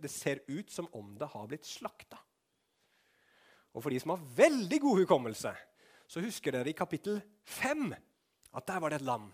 det 0.00 0.10
ser 0.10 0.40
ut 0.46 0.70
som 0.72 0.88
om 0.96 1.10
det 1.18 1.28
har 1.28 1.50
blitt 1.50 1.66
slakta. 1.68 2.16
Og 3.78 3.84
for 3.84 3.94
de 3.94 4.00
som 4.02 4.10
har 4.10 4.28
veldig 4.34 4.80
god 4.82 5.04
hukommelse, 5.04 5.52
så 6.10 6.22
husker 6.24 6.56
dere 6.56 6.72
i 6.72 6.76
kapittel 6.76 7.20
5 7.46 7.92
at 8.58 8.66
der 8.66 8.80
var 8.82 8.90
det 8.90 8.98
et 8.98 9.06
lam. 9.06 9.30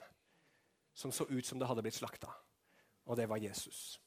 som 0.94 1.10
så 1.10 1.24
ut 1.26 1.46
som 1.46 1.58
det 1.58 1.66
hadde 1.66 1.82
blitt 1.82 1.96
slakta. 1.96 2.28
Og 3.06 3.16
det 3.16 3.24
var 3.26 3.40
Jesus. 3.42 3.98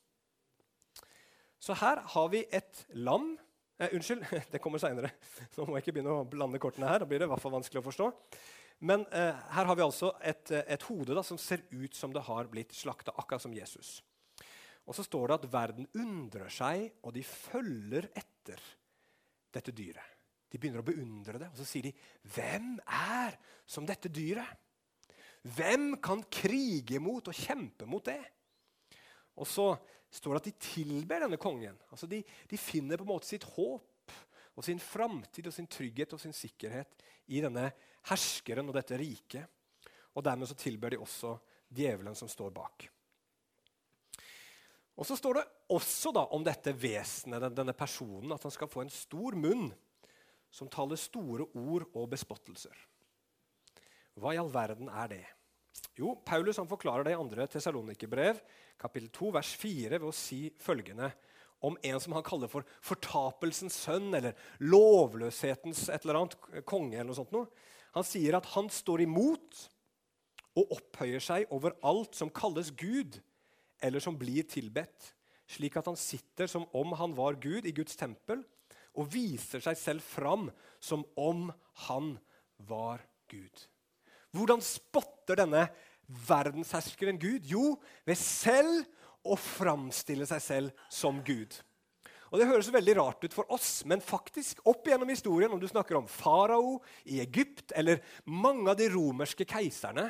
Så 1.60 1.74
her 1.76 2.00
har 2.00 2.30
vi 2.32 2.46
et 2.48 2.86
lam 2.96 3.34
eh, 3.80 3.90
Unnskyld, 3.92 4.24
det 4.54 4.62
kommer 4.64 4.80
seinere. 4.80 5.10
Nå 5.58 5.66
må 5.66 5.76
jeg 5.76 5.84
ikke 5.84 5.98
begynne 5.98 6.14
å 6.16 6.24
blande 6.24 6.62
kortene 6.64 6.88
her. 6.88 7.04
Da 7.04 7.10
blir 7.10 7.20
det 7.20 7.28
i 7.28 7.34
hvert 7.34 7.44
fall 7.44 7.58
vanskelig 7.58 7.82
å 7.82 7.88
forstå. 7.90 8.08
Men 8.88 9.04
eh, 9.12 9.36
her 9.58 9.68
har 9.68 9.76
vi 9.76 9.84
altså 9.84 10.14
et, 10.22 10.48
eh, 10.54 10.64
et 10.78 10.88
hode 10.88 11.18
da, 11.18 11.26
som 11.28 11.42
ser 11.42 11.66
ut 11.74 11.98
som 11.98 12.16
det 12.16 12.24
har 12.30 12.48
blitt 12.48 12.72
slakta, 12.78 13.12
akkurat 13.18 13.44
som 13.44 13.58
Jesus. 13.58 13.98
Og 14.88 14.96
så 14.96 15.04
står 15.04 15.28
det 15.28 15.40
at 15.42 15.50
verden 15.52 15.92
undrer 16.00 16.48
seg, 16.54 16.88
og 17.04 17.18
de 17.18 17.26
følger 17.28 18.08
etter 18.16 18.64
dette 19.52 19.76
dyret. 19.76 20.17
De 20.48 20.60
begynner 20.60 20.80
å 20.82 20.88
beundre 20.88 21.40
det, 21.42 21.50
og 21.52 21.60
så 21.60 21.66
sier 21.68 21.90
de, 21.90 21.94
'Hvem 22.24 22.80
er 22.88 23.38
som 23.66 23.86
dette 23.86 24.10
dyret?' 24.10 24.58
Hvem 25.48 26.02
kan 26.04 26.24
krige 26.24 27.00
mot 27.00 27.28
og 27.28 27.36
kjempe 27.36 27.86
mot 27.88 28.04
det? 28.04 28.20
Og 29.38 29.48
så 29.48 29.78
står 30.12 30.34
det 30.34 30.42
at 30.42 30.50
de 30.50 30.66
tilber 30.74 31.24
denne 31.24 31.40
kongen. 31.40 31.78
Altså 31.92 32.08
de, 32.10 32.24
de 32.50 32.58
finner 32.60 32.98
på 32.98 33.06
en 33.06 33.14
måte 33.14 33.30
sitt 33.30 33.46
håp 33.56 34.16
og 34.58 34.66
sin 34.66 34.82
framtid 34.82 35.48
og 35.48 35.54
sin 35.54 35.70
trygghet 35.70 36.16
og 36.18 36.20
sin 36.20 36.36
sikkerhet 36.36 37.04
i 37.32 37.40
denne 37.44 37.70
herskeren 38.10 38.68
og 38.68 38.76
dette 38.76 38.98
riket. 39.00 39.46
Og 40.18 40.26
dermed 40.26 40.50
så 40.50 40.58
tilber 40.58 40.92
de 40.92 41.00
også 41.00 41.38
djevelen 41.70 42.18
som 42.18 42.30
står 42.32 42.52
bak. 42.56 42.88
Og 44.98 45.06
Så 45.06 45.16
står 45.16 45.38
det 45.38 45.50
også 45.70 46.10
da 46.16 46.24
om 46.34 46.42
dette 46.42 46.74
vesenet, 46.74 47.54
denne 47.54 47.76
personen, 47.78 48.32
at 48.34 48.42
han 48.42 48.52
skal 48.52 48.70
få 48.72 48.82
en 48.82 48.90
stor 48.90 49.36
munn 49.38 49.70
som 50.52 50.70
taler 50.72 51.00
store 51.00 51.48
ord 51.54 51.88
og 51.94 52.10
bespottelser. 52.12 52.76
Hva 54.18 54.34
i 54.34 54.40
all 54.42 54.52
verden 54.54 54.90
er 54.90 55.12
det? 55.12 55.26
Jo, 55.98 56.16
Paulus 56.26 56.58
han 56.58 56.70
forklarer 56.70 57.06
det 57.06 57.14
i 57.14 57.18
2. 57.18 57.48
Tessalonikerbrev, 57.54 58.40
kapittel 58.82 59.10
2, 59.14 59.32
vers 59.36 59.54
4, 59.62 59.98
ved 59.98 60.08
å 60.08 60.16
si 60.16 60.48
følgende 60.62 61.12
om 61.66 61.78
en 61.90 62.00
som 62.02 62.14
han 62.14 62.26
kaller 62.26 62.50
for 62.52 62.66
fortapelsens 62.86 63.78
sønn, 63.86 64.12
eller 64.14 64.38
lovløshetens 64.62 65.88
et 65.90 66.06
eller 66.06 66.22
annet 66.22 66.38
konge. 66.70 66.98
eller 66.98 67.10
noe 67.10 67.18
sånt. 67.18 67.34
Noe. 67.34 67.50
Han 67.98 68.06
sier 68.06 68.38
at 68.38 68.50
han 68.54 68.70
står 68.70 69.06
imot 69.08 69.64
og 70.58 70.74
opphøyer 70.78 71.22
seg 71.22 71.54
over 71.54 71.78
alt 71.86 72.18
som 72.18 72.34
kalles 72.34 72.70
Gud, 72.78 73.20
eller 73.82 74.02
som 74.02 74.18
blir 74.18 74.46
tilbedt, 74.50 75.14
slik 75.50 75.78
at 75.78 75.90
han 75.90 75.98
sitter 75.98 76.50
som 76.50 76.66
om 76.76 76.94
han 76.98 77.14
var 77.18 77.38
Gud 77.42 77.66
i 77.66 77.74
Guds 77.74 77.98
tempel, 77.98 78.42
og 78.98 79.10
viser 79.14 79.62
seg 79.64 79.78
selv 79.80 80.06
fram 80.06 80.48
som 80.84 81.06
om 81.20 81.48
han 81.88 82.16
var 82.68 83.04
Gud. 83.30 83.66
Hvordan 84.36 84.64
spotter 84.64 85.40
denne 85.40 85.68
verdensherskeren 86.28 87.20
Gud? 87.22 87.46
Jo, 87.48 87.78
ved 88.08 88.20
selv 88.20 88.86
å 89.28 89.38
framstille 89.40 90.28
seg 90.30 90.44
selv 90.44 90.86
som 90.94 91.22
Gud. 91.26 91.56
Og 92.28 92.42
Det 92.42 92.48
høres 92.50 92.72
veldig 92.74 92.96
rart 92.98 93.24
ut 93.24 93.36
for 93.36 93.48
oss, 93.56 93.86
men 93.88 94.04
faktisk 94.04 94.60
opp 94.68 94.88
gjennom 94.90 95.08
historien, 95.12 95.52
om 95.54 95.62
du 95.62 95.68
snakker 95.70 95.96
om 96.00 96.10
farao 96.12 96.78
i 97.08 97.22
Egypt 97.24 97.72
eller 97.76 98.02
mange 98.28 98.74
av 98.74 98.80
de 98.80 98.90
romerske 98.92 99.48
keiserne, 99.48 100.10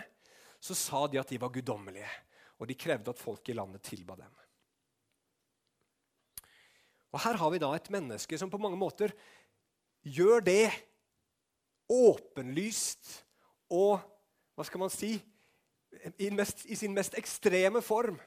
så 0.58 0.74
sa 0.74 1.04
de 1.06 1.20
at 1.22 1.30
de 1.30 1.38
var 1.38 1.54
guddommelige, 1.54 2.10
og 2.58 2.70
de 2.70 2.78
krevde 2.80 3.14
at 3.14 3.22
folk 3.22 3.50
i 3.50 3.58
landet 3.58 3.86
tilba 3.86 4.18
dem. 4.18 4.34
Og 7.18 7.24
Her 7.24 7.40
har 7.42 7.50
vi 7.50 7.58
da 7.58 7.72
et 7.74 7.90
menneske 7.90 8.38
som 8.38 8.52
på 8.54 8.60
mange 8.62 8.78
måter 8.78 9.10
gjør 10.06 10.44
det 10.46 10.70
åpenlyst 11.90 13.16
og 13.74 14.04
hva 14.54 14.66
skal 14.68 14.84
man 14.84 14.94
si, 14.94 15.16
i, 16.22 16.30
mest, 16.30 16.62
i, 16.70 16.78
sin 16.78 16.94
mest 16.94 17.18
ekstreme 17.18 17.82
form. 17.82 18.20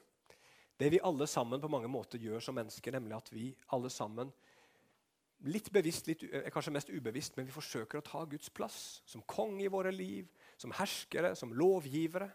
Det 0.75 0.89
vi 0.91 0.99
alle 1.07 1.27
sammen 1.29 1.61
på 1.63 1.71
mange 1.71 1.87
måter 1.91 2.19
gjør 2.19 2.43
som 2.43 2.57
mennesker, 2.57 2.97
nemlig 2.97 3.15
at 3.15 3.31
vi 3.31 3.47
alle 3.71 3.91
sammen 3.93 4.31
litt 5.47 5.71
bevisst, 5.73 6.11
litt, 6.11 6.25
kanskje 6.51 6.75
mest 6.75 6.91
ubevisst, 6.91 7.37
men 7.37 7.47
vi 7.47 7.55
forsøker 7.55 8.01
å 8.01 8.05
ta 8.05 8.25
Guds 8.29 8.51
plass 8.53 8.99
som 9.07 9.23
konge 9.23 9.63
i 9.65 9.71
våre 9.71 9.93
liv, 9.95 10.27
som 10.59 10.73
herskere, 10.75 11.31
som 11.39 11.55
lovgivere. 11.55 12.27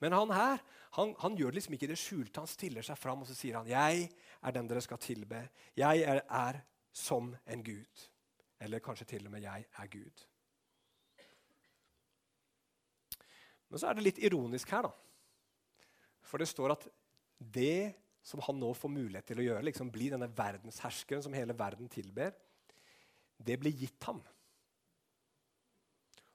Men 0.00 0.14
han 0.16 0.30
her 0.32 0.62
han, 0.96 1.12
han 1.20 1.36
gjør 1.38 1.52
det 1.52 1.60
liksom 1.60 1.76
ikke 1.76 1.86
i 1.86 1.92
det 1.92 2.00
skjulte. 2.00 2.42
Han 2.42 2.50
stiller 2.50 2.86
seg 2.86 2.98
fram 2.98 3.20
og 3.22 3.28
så 3.28 3.36
sier 3.36 3.60
han, 3.60 3.68
'Jeg 3.68 4.08
er 4.42 4.56
den 4.56 4.68
dere 4.68 4.82
skal 4.84 4.98
tilbe. 4.98 5.42
Jeg 5.76 6.02
er, 6.02 6.22
er 6.28 6.62
som 6.92 7.34
en 7.46 7.64
Gud.' 7.64 8.08
Eller 8.60 8.78
kanskje 8.78 9.06
til 9.06 9.26
og 9.26 9.32
med 9.32 9.42
'Jeg 9.42 9.64
er 9.78 9.86
Gud'. 9.86 10.26
Men 13.68 13.78
så 13.78 13.86
er 13.86 13.94
det 13.94 14.04
litt 14.04 14.18
ironisk 14.18 14.70
her, 14.70 14.82
da. 14.82 14.90
For 16.26 16.38
det 16.38 16.48
står 16.48 16.74
at 16.74 16.88
det 17.38 17.94
som 18.22 18.42
han 18.44 18.58
nå 18.60 18.72
får 18.76 18.92
mulighet 18.92 19.26
til 19.30 19.40
å 19.40 19.46
gjøre, 19.46 19.64
liksom 19.64 19.92
bli 19.92 20.10
denne 20.12 20.28
verdensherskeren 20.28 21.22
som 21.24 21.32
hele 21.32 21.56
verden 21.56 21.88
tilber, 21.88 22.34
det 23.40 23.56
blir 23.60 23.72
gitt 23.72 24.04
ham. 24.04 24.20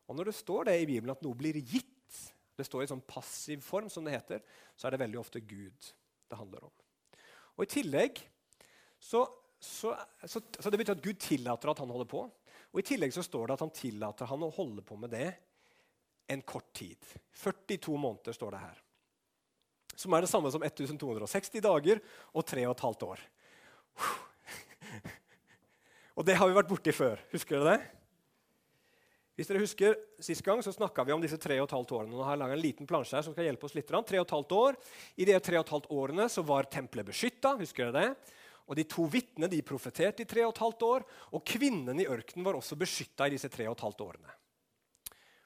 Og 0.08 0.16
Når 0.16 0.30
det 0.30 0.36
står 0.38 0.66
det 0.66 0.80
i 0.82 0.88
Bibelen 0.90 1.14
at 1.14 1.22
noe 1.26 1.38
blir 1.38 1.58
gitt, 1.62 1.92
det 2.56 2.66
står 2.66 2.86
i 2.86 2.90
sånn 2.90 3.04
passiv 3.06 3.62
form, 3.66 3.90
som 3.90 4.06
det 4.06 4.16
heter, 4.16 4.42
så 4.78 4.88
er 4.88 4.96
det 4.96 5.04
veldig 5.04 5.20
ofte 5.20 5.42
Gud 5.44 5.94
det 6.30 6.40
handler 6.40 6.70
om. 6.70 6.74
Og 7.56 7.66
I 7.66 7.72
tillegg 7.72 8.20
så, 9.00 9.24
så, 9.60 9.94
så, 10.26 10.42
så 10.60 10.72
Det 10.72 10.80
betyr 10.80 10.98
at 10.98 11.04
Gud 11.04 11.20
tillater 11.22 11.72
at 11.72 11.82
han 11.84 11.92
holder 11.92 12.10
på. 12.10 12.24
Og 12.76 12.82
I 12.82 12.86
tillegg 12.86 13.14
så 13.16 13.24
står 13.24 13.48
det 13.48 13.58
at 13.58 13.64
han 13.64 13.76
tillater 13.76 14.30
han 14.30 14.44
å 14.44 14.54
holde 14.56 14.84
på 14.86 14.98
med 15.00 15.14
det 15.16 15.30
en 16.28 16.42
kort 16.42 16.74
tid. 16.76 16.98
42 17.38 17.98
måneder 17.98 18.36
står 18.36 18.56
det 18.56 18.64
her. 18.64 18.82
Som 19.96 20.16
er 20.16 20.26
det 20.26 20.32
samme 20.32 20.52
som 20.52 20.64
1260 20.66 21.64
dager 21.64 22.02
og 22.34 22.44
3 22.44 22.66
15 22.68 23.08
år. 23.08 23.22
Og 26.16 26.26
det 26.28 26.36
har 26.40 26.48
vi 26.48 26.56
vært 26.56 26.72
borti 26.72 26.92
før. 26.96 27.22
Husker 27.32 27.60
dere 27.60 27.76
det? 27.76 27.95
Hvis 29.36 29.50
dere 29.50 29.60
husker, 29.60 29.98
Sist 30.24 30.44
gang 30.46 30.62
så 30.64 30.72
snakka 30.72 31.04
vi 31.04 31.12
om 31.12 31.24
disse 31.24 31.38
3 31.42 31.58
15 31.60 31.92
årene. 31.92 32.14
Nå 32.16 32.24
har 32.24 32.38
jeg 32.38 32.42
laget 32.44 32.56
en 32.56 32.64
liten 32.64 32.88
plansje 32.88 33.18
her 33.18 33.26
som 33.26 33.36
skal 33.36 33.50
hjelpe 33.50 33.68
oss 33.68 33.76
litt. 33.76 33.90
3 33.92 34.24
15 34.24 34.56
år. 34.56 34.78
I 35.20 35.28
de 35.28 35.36
3 35.44 35.60
15 35.60 35.92
årene 35.92 36.30
så 36.32 36.44
var 36.48 36.70
tempelet 36.72 37.10
beskytta. 37.10 37.58
Husker 37.60 37.92
dere 37.92 38.06
det? 38.16 38.34
Og 38.66 38.80
De 38.80 38.86
to 38.90 39.06
vitnene 39.12 39.52
de 39.52 39.60
profeterte 39.62 40.24
i 40.24 40.30
3 40.30 40.48
15 40.48 40.88
år. 40.88 41.04
Og 41.36 41.44
kvinnen 41.44 42.00
i 42.00 42.08
ørkenen 42.08 42.48
var 42.48 42.56
også 42.56 42.80
beskytta 42.80 43.28
i 43.28 43.36
disse 43.36 43.52
3 43.52 43.68
15 43.68 44.06
årene. 44.08 44.38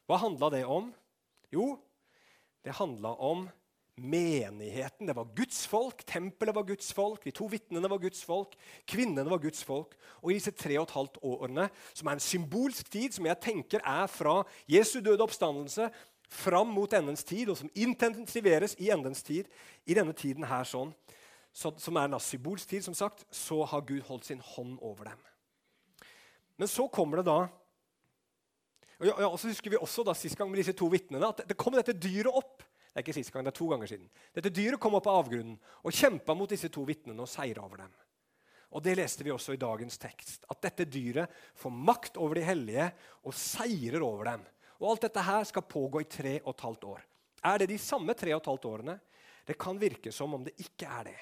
Hva 0.05 0.21
handla 0.21 0.51
det 0.53 0.63
om? 0.69 0.93
Jo, 1.53 1.73
det 2.65 2.77
handla 2.77 3.15
om 3.25 3.47
menigheten. 4.01 5.07
Det 5.07 5.15
var 5.15 5.27
Guds 5.35 5.61
folk, 5.67 6.03
tempelet 6.07 6.55
var 6.55 6.65
Guds 6.67 6.93
folk, 6.95 7.23
de 7.25 7.33
to 7.35 7.47
vitnene 7.51 7.89
var 7.91 8.01
Guds 8.01 8.23
folk, 8.25 8.55
kvinnene 8.89 9.29
var 9.29 9.41
Guds 9.43 9.63
folk. 9.65 9.95
Og 10.21 10.31
i 10.31 10.37
disse 10.39 10.53
tre 10.55 10.77
og 10.79 10.87
et 10.87 10.95
halvt 10.95 11.19
årene, 11.25 11.67
som 11.93 12.09
er 12.09 12.17
en 12.17 12.23
symbolsk 12.23 12.91
tid, 12.91 13.15
som 13.15 13.27
jeg 13.29 13.41
tenker 13.43 13.83
er 13.83 14.07
fra 14.11 14.41
Jesu 14.69 14.99
døde 14.99 15.25
oppstandelse 15.25 15.89
fram 16.29 16.69
mot 16.73 16.93
endens 16.93 17.23
tid, 17.25 17.49
og 17.49 17.57
som 17.57 17.71
intensiveres 17.73 18.75
i 18.79 18.91
endens 18.93 19.23
tid, 19.25 19.49
i 19.89 19.97
denne 19.97 20.13
tiden 20.13 20.45
her 20.45 20.67
sånn, 20.67 20.93
så, 21.53 21.73
som 21.81 21.97
er 21.97 22.05
en 22.05 22.21
symbolsk 22.21 22.69
tid, 22.69 22.85
som 22.85 22.97
sagt, 22.97 23.25
så 23.33 23.63
har 23.65 23.87
Gud 23.87 24.03
holdt 24.07 24.29
sin 24.29 24.43
hånd 24.53 24.77
over 24.85 25.09
dem. 25.09 25.23
Men 26.59 26.69
så 26.69 26.85
kommer 26.91 27.19
det 27.19 27.29
da 27.31 27.39
og, 28.99 29.07
ja, 29.07 29.27
og 29.29 29.37
så 29.39 29.47
husker 29.47 29.71
vi 29.71 29.79
også 29.79 30.03
da, 30.03 30.13
sist 30.17 30.35
gang 30.35 30.49
med 30.51 30.59
disse 30.59 30.75
to 30.75 30.89
vitnene, 30.91 31.31
at 31.31 31.45
det 31.47 31.57
kom 31.59 31.75
dette 31.77 31.95
dyret 31.95 32.35
opp. 32.35 32.65
Det 32.89 32.97
er 32.97 33.05
ikke 33.05 33.17
sist 33.19 33.31
gang, 33.31 33.45
det 33.45 33.53
er 33.53 33.59
to 33.59 33.67
ganger 33.69 33.89
siden. 33.91 34.07
Dette 34.33 34.51
dyret 34.53 34.81
kom 34.81 34.95
opp 34.97 35.07
av 35.07 35.21
avgrunnen 35.21 35.57
og 35.85 35.93
kjempa 35.93 36.33
mot 36.35 36.49
disse 36.49 36.71
to 36.73 36.83
vitnene 36.87 37.21
og 37.21 37.29
seira 37.29 37.61
over 37.63 37.83
dem. 37.83 37.91
Og 38.69 38.83
Det 38.85 38.95
leste 38.97 39.25
vi 39.25 39.33
også 39.33 39.55
i 39.55 39.61
dagens 39.61 39.97
tekst. 40.01 40.45
At 40.49 40.61
dette 40.61 40.85
dyret 40.85 41.29
får 41.57 41.73
makt 41.73 42.17
over 42.21 42.37
de 42.37 42.45
hellige 42.45 42.89
og 43.25 43.33
seirer 43.33 44.03
over 44.05 44.31
dem. 44.31 44.43
Og 44.79 44.91
Alt 44.91 45.07
dette 45.07 45.25
her 45.25 45.45
skal 45.49 45.65
pågå 45.69 46.01
i 46.01 46.09
tre 46.09 46.35
og 46.43 46.53
et 46.53 46.65
halvt 46.65 46.89
år. 46.89 47.05
Er 47.49 47.61
det 47.61 47.69
de 47.71 47.79
samme 47.81 48.13
tre 48.17 48.33
og 48.35 48.41
et 48.41 48.51
halvt 48.51 48.67
årene? 48.69 48.99
Det 49.45 49.57
kan 49.57 49.79
virke 49.81 50.13
som 50.13 50.33
om 50.37 50.43
det 50.45 50.53
ikke 50.61 50.85
er 50.85 51.09
det. 51.09 51.19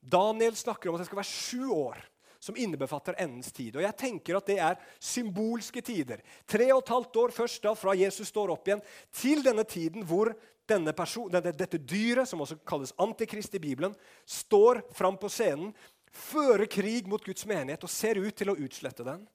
Daniel 0.00 0.56
snakker 0.56 0.88
om 0.88 0.96
at 0.96 1.02
det 1.02 1.10
skal 1.10 1.20
være 1.20 1.28
sju 1.28 1.72
år 1.76 2.00
som 2.40 2.56
innebefatter 2.56 3.18
endens 3.20 3.52
tid. 3.52 3.76
Og 3.76 3.84
jeg 3.84 3.96
tenker 4.00 4.38
at 4.38 4.46
Det 4.48 4.58
er 4.58 4.78
symbolske 4.98 5.82
tider. 5.84 6.22
Tre 6.48 6.70
og 6.72 6.82
et 6.82 6.94
halvt 6.94 7.16
år 7.16 7.34
først 7.36 7.62
da 7.62 7.74
fra 7.76 7.94
Jesus 7.94 8.32
står 8.32 8.54
opp 8.54 8.68
igjen, 8.68 8.82
til 9.12 9.44
denne 9.44 9.64
tiden 9.64 10.06
hvor 10.08 10.32
denne 10.70 10.92
person, 10.96 11.30
dette 11.30 11.78
dyret, 11.78 12.28
som 12.28 12.40
også 12.40 12.60
kalles 12.66 12.94
antikrist 12.98 13.54
i 13.54 13.62
Bibelen, 13.62 13.94
står 14.24 14.82
fram 14.94 15.18
på 15.18 15.28
scenen, 15.28 15.74
fører 16.10 16.66
krig 16.70 17.08
mot 17.10 17.22
Guds 17.22 17.46
menighet 17.46 17.84
og 17.86 17.92
ser 17.92 18.18
ut 18.18 18.34
til 18.34 18.50
å 18.50 18.58
utslette 18.58 19.06
den. 19.06 19.26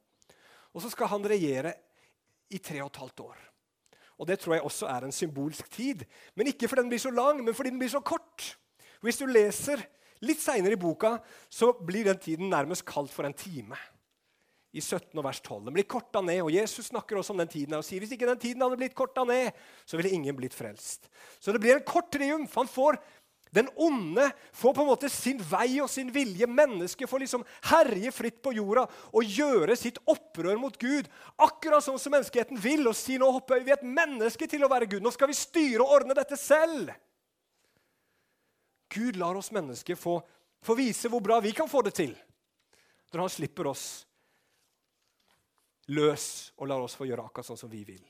Og 0.75 0.83
så 0.83 0.91
skal 0.91 1.11
han 1.13 1.27
regjere 1.27 1.75
i 2.51 2.59
tre 2.59 2.81
og 2.83 2.91
et 2.91 3.01
halvt 3.03 3.25
år. 3.29 3.37
Og 4.15 4.27
Det 4.27 4.39
tror 4.39 4.55
jeg 4.55 4.63
også 4.63 4.87
er 4.87 5.05
en 5.05 5.11
symbolsk 5.11 5.69
tid. 5.71 6.05
Men 6.35 6.47
ikke 6.47 6.67
fordi 6.67 6.81
den 6.81 6.91
blir 6.93 7.03
så 7.03 7.11
lang, 7.11 7.43
men 7.43 7.53
fordi 7.53 7.69
den 7.69 7.79
blir 7.79 7.91
så 7.91 7.99
kort. 7.99 8.55
Hvis 9.03 9.19
du 9.19 9.25
leser 9.27 9.83
Litt 10.23 10.39
seinere 10.39 10.77
i 10.77 10.79
boka 10.79 11.17
så 11.51 11.73
blir 11.75 12.07
den 12.07 12.21
tiden 12.21 12.51
nærmest 12.51 12.85
kalt 12.87 13.11
for 13.11 13.27
en 13.27 13.35
time. 13.35 13.77
i 14.75 14.81
17 14.81 15.23
vers 15.23 15.39
12. 15.39 15.61
Den 15.63 15.73
blir 15.77 15.85
korta 15.87 16.19
ned, 16.19 16.41
og 16.43 16.51
Jesus 16.51 16.89
snakker 16.89 17.15
også 17.15 17.31
om 17.31 17.39
den 17.39 17.47
tiden 17.47 17.77
og 17.77 17.85
sier 17.87 18.03
hvis 18.03 18.11
ikke 18.11 18.27
den 18.27 18.41
tiden 18.41 18.59
hadde 18.59 18.75
blitt 18.75 18.95
korta 18.97 19.23
ned, 19.23 19.55
så 19.87 19.95
ville 19.95 20.11
ingen 20.11 20.35
blitt 20.35 20.51
frelst. 20.51 21.07
Så 21.39 21.55
det 21.55 21.61
blir 21.63 21.77
en 21.77 21.85
kort 21.87 22.09
triumf. 22.11 22.57
Han 22.59 22.67
får 22.67 22.99
den 23.55 23.69
onde 23.79 24.25
får 24.51 24.73
på 24.75 24.83
en 24.83 24.89
måte 24.89 25.09
sin 25.11 25.39
vei 25.39 25.77
og 25.79 25.87
sin 25.87 26.09
vilje. 26.11 26.47
Mennesket 26.49 27.07
får 27.07 27.23
liksom 27.23 27.45
herje 27.69 28.11
fritt 28.11 28.41
på 28.43 28.51
jorda 28.57 28.83
og 29.15 29.35
gjøre 29.37 29.77
sitt 29.79 30.01
opprør 30.11 30.59
mot 30.59 30.75
Gud. 30.81 31.07
Akkurat 31.39 31.85
sånn 31.85 32.01
som 32.01 32.11
menneskeheten 32.17 32.59
vil, 32.59 32.83
og 32.89 32.97
si 32.99 33.15
nå 33.21 33.29
hopper 33.31 33.63
vi 33.63 33.71
et 33.75 33.85
menneske 33.87 34.49
til 34.51 34.65
å 34.65 34.71
være 34.71 34.89
Gud. 34.91 35.05
Nå 35.05 35.13
skal 35.15 35.31
vi 35.31 35.39
styre 35.39 35.85
og 35.85 36.01
ordne 36.01 36.17
dette 36.17 36.35
selv. 36.39 36.91
Gud 38.95 39.19
lar 39.19 39.35
oss 39.35 39.51
mennesker 39.51 39.99
få, 39.99 40.17
få 40.63 40.75
vise 40.79 41.11
hvor 41.11 41.23
bra 41.23 41.41
vi 41.43 41.51
kan 41.55 41.69
få 41.69 41.83
det 41.85 41.95
til 41.99 42.15
når 43.11 43.21
han 43.21 43.31
slipper 43.31 43.67
oss 43.69 43.85
løs 45.95 46.51
og 46.57 46.67
lar 46.67 46.83
oss 46.83 46.97
få 46.97 47.07
gjøre 47.07 47.23
akkurat 47.27 47.47
sånn 47.47 47.59
som 47.59 47.71
vi 47.71 47.83
vil. 47.87 48.03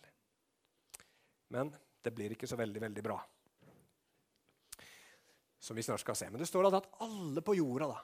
Men 1.53 1.69
det 2.01 2.13
blir 2.15 2.33
ikke 2.33 2.49
så 2.49 2.57
veldig, 2.57 2.81
veldig 2.87 3.03
bra. 3.05 3.19
Som 5.61 5.77
vi 5.77 5.83
snart 5.85 6.01
skal 6.01 6.17
se. 6.17 6.29
Men 6.31 6.41
det 6.41 6.49
står 6.49 6.69
at 6.71 6.89
alle 7.05 7.43
på 7.45 7.57
jorda 7.57 7.91
da, 7.91 7.99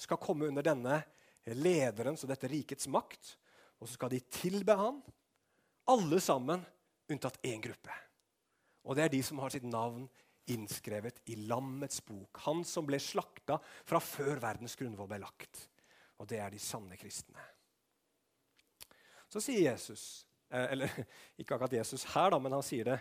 skal 0.00 0.20
komme 0.20 0.48
under 0.48 0.64
denne 0.64 1.02
lederens 1.60 2.24
og 2.24 2.32
dette 2.32 2.48
rikets 2.48 2.88
makt. 2.92 3.34
Og 3.80 3.88
så 3.88 3.96
skal 3.96 4.12
de 4.12 4.22
tilbe 4.32 4.76
han, 4.76 5.00
alle 5.90 6.20
sammen 6.24 6.64
unntatt 7.10 7.40
én 7.44 7.60
gruppe. 7.60 7.94
Og 8.86 8.96
det 8.96 9.04
er 9.04 9.12
de 9.12 9.22
som 9.24 9.40
har 9.42 9.52
sitt 9.52 9.66
navn 9.66 10.06
innskrevet 10.52 11.22
i 11.30 11.36
Lammets 11.48 12.02
bok. 12.06 12.42
Han 12.46 12.64
som 12.66 12.86
ble 12.88 12.98
slakta 13.02 13.58
fra 13.86 14.00
før 14.02 14.40
verdens 14.42 14.76
grunnvoll 14.78 15.08
ble 15.10 15.20
lagt. 15.22 15.66
Og 16.20 16.28
det 16.30 16.40
er 16.42 16.52
de 16.52 16.60
sanne 16.60 16.98
kristne. 17.00 17.40
Så 19.30 19.42
sier 19.42 19.70
Jesus, 19.70 20.26
eh, 20.50 20.72
eller 20.74 20.90
ikke 21.40 21.54
akkurat 21.54 21.78
Jesus 21.80 22.04
her, 22.14 22.32
da, 22.34 22.40
men 22.42 22.56
han 22.58 22.66
sier 22.66 22.92
det 22.92 22.98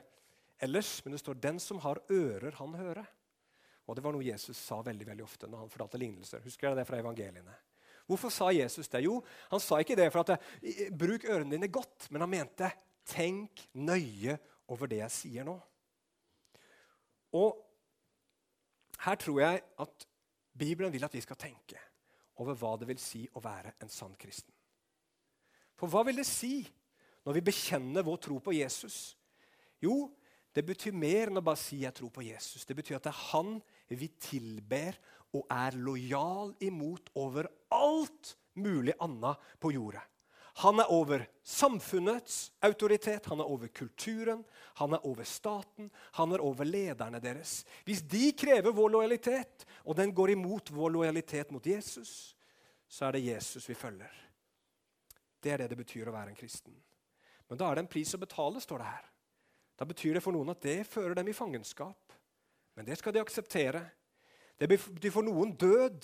ellers. 0.66 1.00
Men 1.04 1.16
det 1.16 1.24
står 1.24 1.40
'den 1.42 1.60
som 1.60 1.80
har 1.80 2.02
ører, 2.10 2.52
han 2.62 2.76
hører'. 2.76 3.08
Og 3.90 3.96
Det 3.96 4.04
var 4.06 4.14
noe 4.14 4.24
Jesus 4.24 4.58
sa 4.58 4.84
veldig 4.86 5.08
veldig 5.08 5.24
ofte 5.26 5.48
når 5.50 5.64
han 5.64 5.70
fortalte 5.74 5.98
lignelser. 5.98 6.44
Husker 6.46 6.70
dere 6.70 6.84
det 6.84 6.88
fra 6.88 7.00
evangeliene? 7.02 7.56
Hvorfor 8.06 8.30
sa 8.30 8.52
Jesus 8.54 8.88
det? 8.88 9.04
Jo, 9.04 9.24
Han 9.50 9.60
sa 9.60 9.80
ikke 9.80 9.96
det 9.96 10.12
for 10.14 10.22
at 10.22 10.42
bruk 10.94 11.26
ørene 11.26 11.52
dine 11.52 11.68
godt, 11.68 12.12
men 12.12 12.22
han 12.22 12.30
mente 12.30 12.72
tenk 13.06 13.68
nøye 13.74 14.38
over 14.68 14.88
det 14.88 15.02
jeg 15.02 15.12
sier 15.12 15.44
nå. 15.44 15.60
Og 17.38 17.58
her 19.06 19.16
tror 19.16 19.40
jeg 19.42 19.62
at 19.80 20.08
Bibelen 20.60 20.94
vil 20.94 21.06
at 21.06 21.14
vi 21.14 21.22
skal 21.24 21.40
tenke 21.40 21.80
over 22.40 22.56
hva 22.58 22.76
det 22.80 22.88
vil 22.90 23.00
si 23.02 23.26
å 23.36 23.44
være 23.44 23.76
en 23.84 23.92
sann 23.92 24.16
kristen. 24.20 24.54
For 25.80 25.92
hva 25.92 26.04
vil 26.08 26.20
det 26.20 26.28
si 26.28 26.64
når 27.26 27.38
vi 27.38 27.46
bekjenner 27.52 28.06
vår 28.08 28.20
tro 28.26 28.40
på 28.44 28.56
Jesus? 28.56 29.16
Jo, 29.84 30.10
det 30.56 30.66
betyr 30.68 30.96
mer 30.96 31.30
enn 31.30 31.40
å 31.40 31.46
bare 31.46 31.60
si 31.62 31.84
'jeg 31.84 31.94
tror 31.94 32.10
på 32.10 32.24
Jesus'. 32.26 32.66
Det 32.66 32.76
betyr 32.76 32.96
at 32.96 33.04
det 33.04 33.14
er 33.14 33.26
han 33.32 33.62
vi 33.88 34.08
tilber 34.08 34.98
og 35.34 35.46
er 35.50 35.78
lojal 35.78 36.56
imot 36.60 37.10
over 37.16 37.48
alt 37.72 38.36
mulig 38.56 38.94
annet 39.00 39.38
på 39.60 39.72
jorda. 39.72 40.02
Han 40.60 40.82
er 40.84 40.90
over 40.92 41.24
samfunnets 41.44 42.50
autoritet, 42.68 43.30
han 43.32 43.40
er 43.40 43.48
over 43.48 43.70
kulturen, 43.72 44.42
han 44.76 44.94
er 44.94 45.06
over 45.08 45.24
staten, 45.24 45.88
han 46.18 46.36
er 46.36 46.44
over 46.44 46.68
lederne 46.68 47.22
deres. 47.24 47.62
Hvis 47.88 48.02
de 48.04 48.34
krever 48.36 48.76
vår 48.76 48.92
lojalitet, 48.98 49.64
og 49.88 49.96
den 49.96 50.12
går 50.16 50.34
imot 50.36 50.74
vår 50.76 50.92
lojalitet 50.98 51.54
mot 51.56 51.66
Jesus, 51.66 52.36
så 52.90 53.08
er 53.08 53.16
det 53.16 53.24
Jesus 53.30 53.70
vi 53.70 53.78
følger. 53.78 54.20
Det 55.40 55.54
er 55.54 55.64
det 55.64 55.70
det 55.72 55.80
betyr 55.80 56.12
å 56.12 56.18
være 56.18 56.34
en 56.34 56.40
kristen. 56.40 56.76
Men 57.48 57.58
da 57.58 57.70
er 57.70 57.80
det 57.80 57.86
en 57.86 57.94
pris 57.96 58.12
å 58.14 58.20
betale, 58.20 58.60
står 58.60 58.84
det 58.84 58.92
her. 58.92 59.10
Da 59.80 59.88
betyr 59.88 60.18
det 60.18 60.26
for 60.26 60.36
noen 60.36 60.52
at 60.52 60.64
det 60.66 60.82
fører 60.92 61.16
dem 61.16 61.32
i 61.32 61.38
fangenskap. 61.38 62.20
Men 62.76 62.88
det 62.88 63.00
skal 63.00 63.16
de 63.16 63.24
akseptere. 63.24 63.86
Det 64.60 64.68
betyr 64.68 65.14
for 65.16 65.24
noen 65.24 65.56
død, 65.56 66.04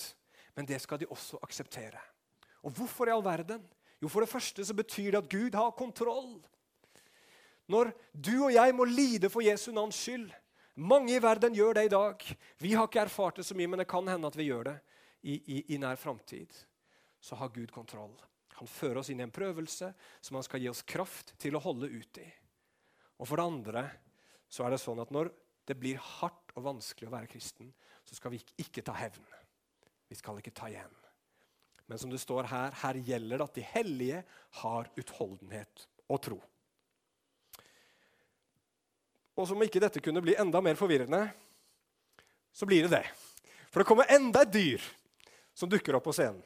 men 0.55 0.67
det 0.69 0.79
skal 0.79 1.01
de 1.01 1.11
også 1.11 1.43
akseptere. 1.43 1.99
Og 2.63 2.71
hvorfor 2.71 3.11
i 3.11 3.13
all 3.13 3.25
verden? 3.25 3.65
Jo, 4.05 4.09
For 4.13 4.21
det 4.21 4.29
første 4.29 4.61
så 4.61 4.75
betyr 4.77 5.15
det 5.15 5.23
at 5.23 5.29
Gud 5.31 5.55
har 5.57 5.71
kontroll. 5.73 6.35
Når 7.65 7.89
du 8.13 8.35
og 8.45 8.51
jeg 8.53 8.75
må 8.77 8.85
lide 8.85 9.31
for 9.33 9.41
Jesu 9.41 9.71
navns 9.73 9.97
skyld 9.97 10.29
Mange 10.75 11.15
i 11.15 11.21
verden 11.23 11.55
gjør 11.55 11.77
det 11.77 11.85
i 11.87 11.91
dag. 11.93 12.23
Vi 12.59 12.73
har 12.75 12.89
ikke 12.89 13.05
erfart 13.05 13.37
det 13.39 13.45
så 13.47 13.55
mye, 13.55 13.69
men 13.71 13.79
det 13.79 13.87
kan 13.87 14.05
hende 14.11 14.27
at 14.27 14.35
vi 14.35 14.49
gjør 14.49 14.65
det 14.67 14.73
i, 15.23 15.37
i, 15.39 15.61
i 15.71 15.77
nær 15.79 15.95
framtid. 15.95 16.51
Så 17.23 17.37
har 17.39 17.53
Gud 17.55 17.71
kontroll. 17.71 18.11
Han 18.59 18.67
fører 18.67 18.99
oss 18.99 19.09
inn 19.09 19.23
i 19.23 19.23
en 19.23 19.31
prøvelse 19.31 19.93
som 20.19 20.35
han 20.35 20.43
skal 20.43 20.59
gi 20.59 20.67
oss 20.67 20.83
kraft 20.83 21.31
til 21.39 21.55
å 21.55 21.63
holde 21.63 21.87
ut 21.87 22.19
i. 22.19 22.27
Og 23.15 23.29
for 23.31 23.39
det 23.39 23.47
andre 23.47 23.85
så 24.51 24.67
er 24.67 24.75
det 24.75 24.81
sånn 24.83 24.99
at 24.99 25.15
når 25.15 25.31
det 25.65 25.79
blir 25.79 26.03
hardt 26.19 26.51
og 26.59 26.67
vanskelig 26.67 27.07
å 27.07 27.15
være 27.15 27.31
kristen, 27.31 27.71
så 28.03 28.19
skal 28.19 28.35
vi 28.35 28.43
ikke 28.59 28.83
ta 28.83 28.99
hevn. 28.99 29.31
Vi 30.11 30.19
skal 30.19 30.43
ikke 30.43 30.53
ta 30.59 30.67
igjen. 30.69 30.91
Men 31.85 32.01
som 32.01 32.09
det 32.09 32.21
står 32.21 32.47
her, 32.49 32.73
her 32.81 32.99
gjelder 33.07 33.37
det 33.37 33.45
at 33.45 33.57
de 33.57 33.65
hellige 33.75 34.21
har 34.61 34.89
utholdenhet 34.97 35.87
og 36.09 36.21
tro. 36.21 36.39
Og 39.35 39.47
som 39.49 39.61
ikke 39.61 39.81
dette 39.83 40.01
kunne 40.01 40.23
bli 40.23 40.37
enda 40.39 40.61
mer 40.63 40.77
forvirrende, 40.79 41.21
så 42.55 42.65
blir 42.65 42.87
det 42.87 42.95
det. 42.95 43.05
For 43.69 43.83
det 43.83 43.89
kommer 43.89 44.11
enda 44.15 44.45
et 44.45 44.53
dyr 44.53 44.83
som 45.55 45.69
dukker 45.69 45.97
opp 45.97 46.05
på 46.07 46.15
scenen. 46.15 46.41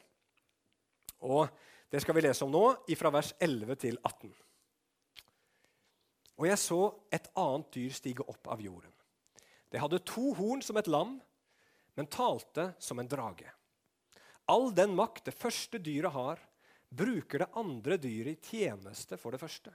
Og 1.22 1.46
det 1.90 2.00
skal 2.02 2.16
vi 2.16 2.24
lese 2.24 2.44
om 2.44 2.52
nå, 2.52 2.64
fra 2.98 3.12
vers 3.14 3.32
11 3.38 3.76
til 3.82 3.98
18. 4.02 4.32
Og 6.40 6.46
jeg 6.48 6.58
så 6.58 6.80
et 7.12 7.28
annet 7.38 7.72
dyr 7.76 7.94
stige 7.94 8.26
opp 8.26 8.48
av 8.50 8.62
jorden. 8.64 8.92
Det 9.70 9.78
hadde 9.78 10.02
to 10.08 10.32
horn 10.34 10.62
som 10.64 10.78
et 10.80 10.88
lam, 10.90 11.18
men 11.94 12.10
talte 12.10 12.72
som 12.82 12.98
en 12.98 13.10
drage. 13.10 13.50
All 14.50 14.72
den 14.74 14.96
makt 14.98 15.28
det 15.28 15.36
første 15.36 15.78
dyret 15.78 16.10
har, 16.10 16.40
bruker 16.90 17.44
det 17.44 17.52
andre 17.60 17.96
dyret 18.02 18.34
i 18.34 18.56
tjeneste 18.58 19.18
for 19.20 19.30
det 19.30 19.38
første. 19.38 19.70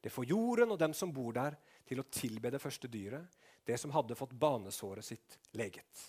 Det 0.00 0.12
får 0.12 0.30
jorden 0.30 0.72
og 0.72 0.78
dem 0.80 0.94
som 0.96 1.12
bor 1.12 1.34
der, 1.36 1.58
til 1.84 2.00
å 2.00 2.06
tilbe 2.08 2.52
det 2.54 2.62
første 2.62 2.88
dyret, 2.88 3.26
det 3.66 3.76
som 3.80 3.92
hadde 3.92 4.16
fått 4.16 4.32
banesåret 4.40 5.04
sitt 5.04 5.36
leget. 5.58 6.04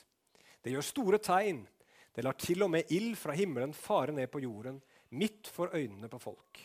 Det 0.61 0.71
gjør 0.71 0.85
store 0.85 1.19
tegn. 1.19 1.65
Det 2.13 2.23
lar 2.23 2.37
til 2.39 2.63
og 2.63 2.71
med 2.71 2.91
ild 2.95 3.17
fra 3.19 3.35
himmelen 3.35 3.73
fare 3.75 4.13
ned 4.15 4.29
på 4.31 4.43
jorden 4.43 4.79
midt 5.17 5.49
for 5.51 5.73
øynene 5.75 6.07
på 6.11 6.19
folk. 6.21 6.61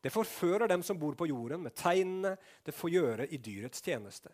Det 0.00 0.12
forfører 0.12 0.70
dem 0.70 0.84
som 0.86 0.98
bor 1.00 1.16
på 1.18 1.26
jorden, 1.28 1.64
med 1.64 1.74
tegnene 1.76 2.36
det 2.64 2.74
får 2.76 2.92
gjøre 2.92 3.28
i 3.28 3.40
dyrets 3.42 3.82
tjeneste. 3.82 4.30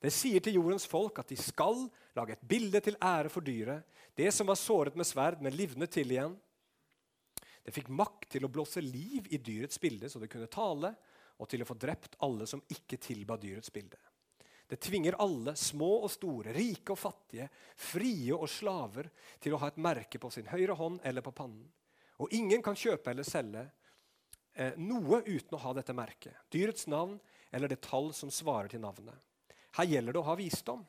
Det 0.00 0.12
sier 0.12 0.42
til 0.44 0.58
jordens 0.58 0.86
folk 0.88 1.18
at 1.22 1.30
de 1.32 1.38
skal 1.40 1.86
lage 2.16 2.36
et 2.36 2.48
bilde 2.48 2.80
til 2.84 2.98
ære 3.00 3.32
for 3.32 3.44
dyret, 3.44 3.84
det 4.16 4.30
som 4.32 4.48
var 4.48 4.58
såret 4.60 4.96
med 4.96 5.08
sverd, 5.08 5.42
men 5.44 5.56
livnet 5.56 5.92
til 5.92 6.12
igjen. 6.12 6.36
Det 7.66 7.74
fikk 7.74 7.88
makt 7.92 8.28
til 8.36 8.46
å 8.46 8.52
blåse 8.52 8.80
liv 8.84 9.26
i 9.34 9.40
dyrets 9.42 9.80
bilde, 9.82 10.08
så 10.08 10.20
det 10.22 10.30
kunne 10.32 10.48
tale, 10.52 10.92
og 11.36 11.48
til 11.50 11.64
å 11.64 11.68
få 11.68 11.76
drept 11.76 12.16
alle 12.24 12.46
som 12.48 12.62
ikke 12.72 13.00
tilba 13.02 13.36
dyrets 13.40 13.72
bilde. 13.74 13.98
Det 14.66 14.78
tvinger 14.82 15.18
alle, 15.22 15.54
små 15.56 15.90
og 16.02 16.10
store, 16.10 16.54
rike 16.56 16.94
og 16.94 16.98
fattige, 16.98 17.48
frie 17.78 18.34
og 18.34 18.48
slaver, 18.50 19.10
til 19.42 19.54
å 19.54 19.60
ha 19.62 19.70
et 19.70 19.82
merke 19.82 20.18
på 20.22 20.30
sin 20.34 20.48
høyre 20.50 20.74
hånd 20.78 21.02
eller 21.06 21.22
på 21.22 21.34
pannen. 21.36 21.68
Og 22.22 22.32
ingen 22.34 22.64
kan 22.64 22.78
kjøpe 22.78 23.12
eller 23.12 23.26
selge 23.26 23.62
eh, 24.54 24.74
noe 24.80 25.20
uten 25.26 25.54
å 25.54 25.62
ha 25.62 25.74
dette 25.76 25.94
merket. 25.94 26.34
Dyrets 26.50 26.88
navn 26.90 27.18
eller 27.54 27.70
det 27.70 27.82
tall 27.84 28.10
som 28.16 28.32
svarer 28.32 28.72
til 28.72 28.82
navnet. 28.82 29.14
Her 29.76 29.88
gjelder 29.90 30.16
det 30.16 30.22
å 30.22 30.28
ha 30.28 30.36
visdom. 30.38 30.84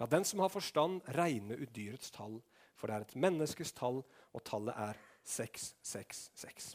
La 0.00 0.08
den 0.08 0.24
som 0.24 0.40
har 0.40 0.52
forstand, 0.52 1.02
regne 1.16 1.58
ut 1.60 1.72
dyrets 1.76 2.12
tall, 2.14 2.38
for 2.78 2.88
det 2.88 2.96
er 2.96 3.04
et 3.04 3.18
menneskes 3.20 3.74
tall, 3.76 4.00
og 4.32 4.44
tallet 4.48 4.76
er 4.80 5.00
666. 5.28 6.72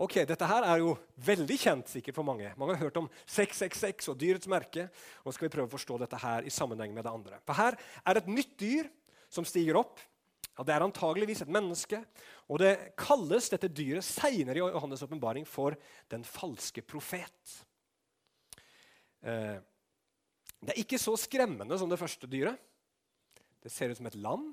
Ok, 0.00 0.22
Dette 0.24 0.46
her 0.48 0.64
er 0.64 0.78
jo 0.80 0.94
veldig 1.20 1.56
kjent 1.60 1.90
sikkert 1.92 2.16
for 2.16 2.24
mange. 2.24 2.48
Mange 2.56 2.72
har 2.72 2.86
hørt 2.86 2.96
om 2.96 3.10
666 3.28 4.08
og 4.08 4.16
dyrets 4.22 4.48
merke. 4.48 4.86
Nå 5.26 5.34
skal 5.36 5.46
vi 5.46 5.52
prøve 5.52 5.68
å 5.68 5.74
forstå 5.74 5.98
dette 6.00 6.20
her 6.22 6.48
i 6.48 6.52
sammenheng 6.54 6.94
med 6.96 7.04
det 7.04 7.12
andre. 7.12 7.40
For 7.44 7.58
Her 7.58 7.76
er 7.76 8.16
det 8.16 8.22
et 8.22 8.32
nytt 8.32 8.54
dyr 8.62 8.88
som 9.28 9.44
stiger 9.44 9.76
opp. 9.82 10.00
Ja, 10.56 10.64
det 10.64 10.72
er 10.72 10.86
antageligvis 10.86 11.44
et 11.44 11.52
menneske. 11.52 12.00
Og 12.48 12.62
det 12.64 12.94
kalles 12.96 13.52
dette 13.52 13.68
dyret 13.68 14.06
seinere 14.06 14.62
i 14.62 14.64
Johannes' 14.64 15.04
åpenbaring 15.04 15.44
for 15.44 15.76
den 16.08 16.24
falske 16.24 16.80
profet. 16.80 17.60
Eh, 19.20 19.60
det 20.60 20.74
er 20.74 20.82
ikke 20.82 21.00
så 21.00 21.14
skremmende 21.16 21.78
som 21.80 21.88
det 21.88 21.98
første 22.00 22.28
dyret. 22.28 22.58
Det 23.60 23.72
ser 23.72 23.92
ut 23.92 23.98
som 23.98 24.08
et 24.08 24.18
lam. 24.20 24.50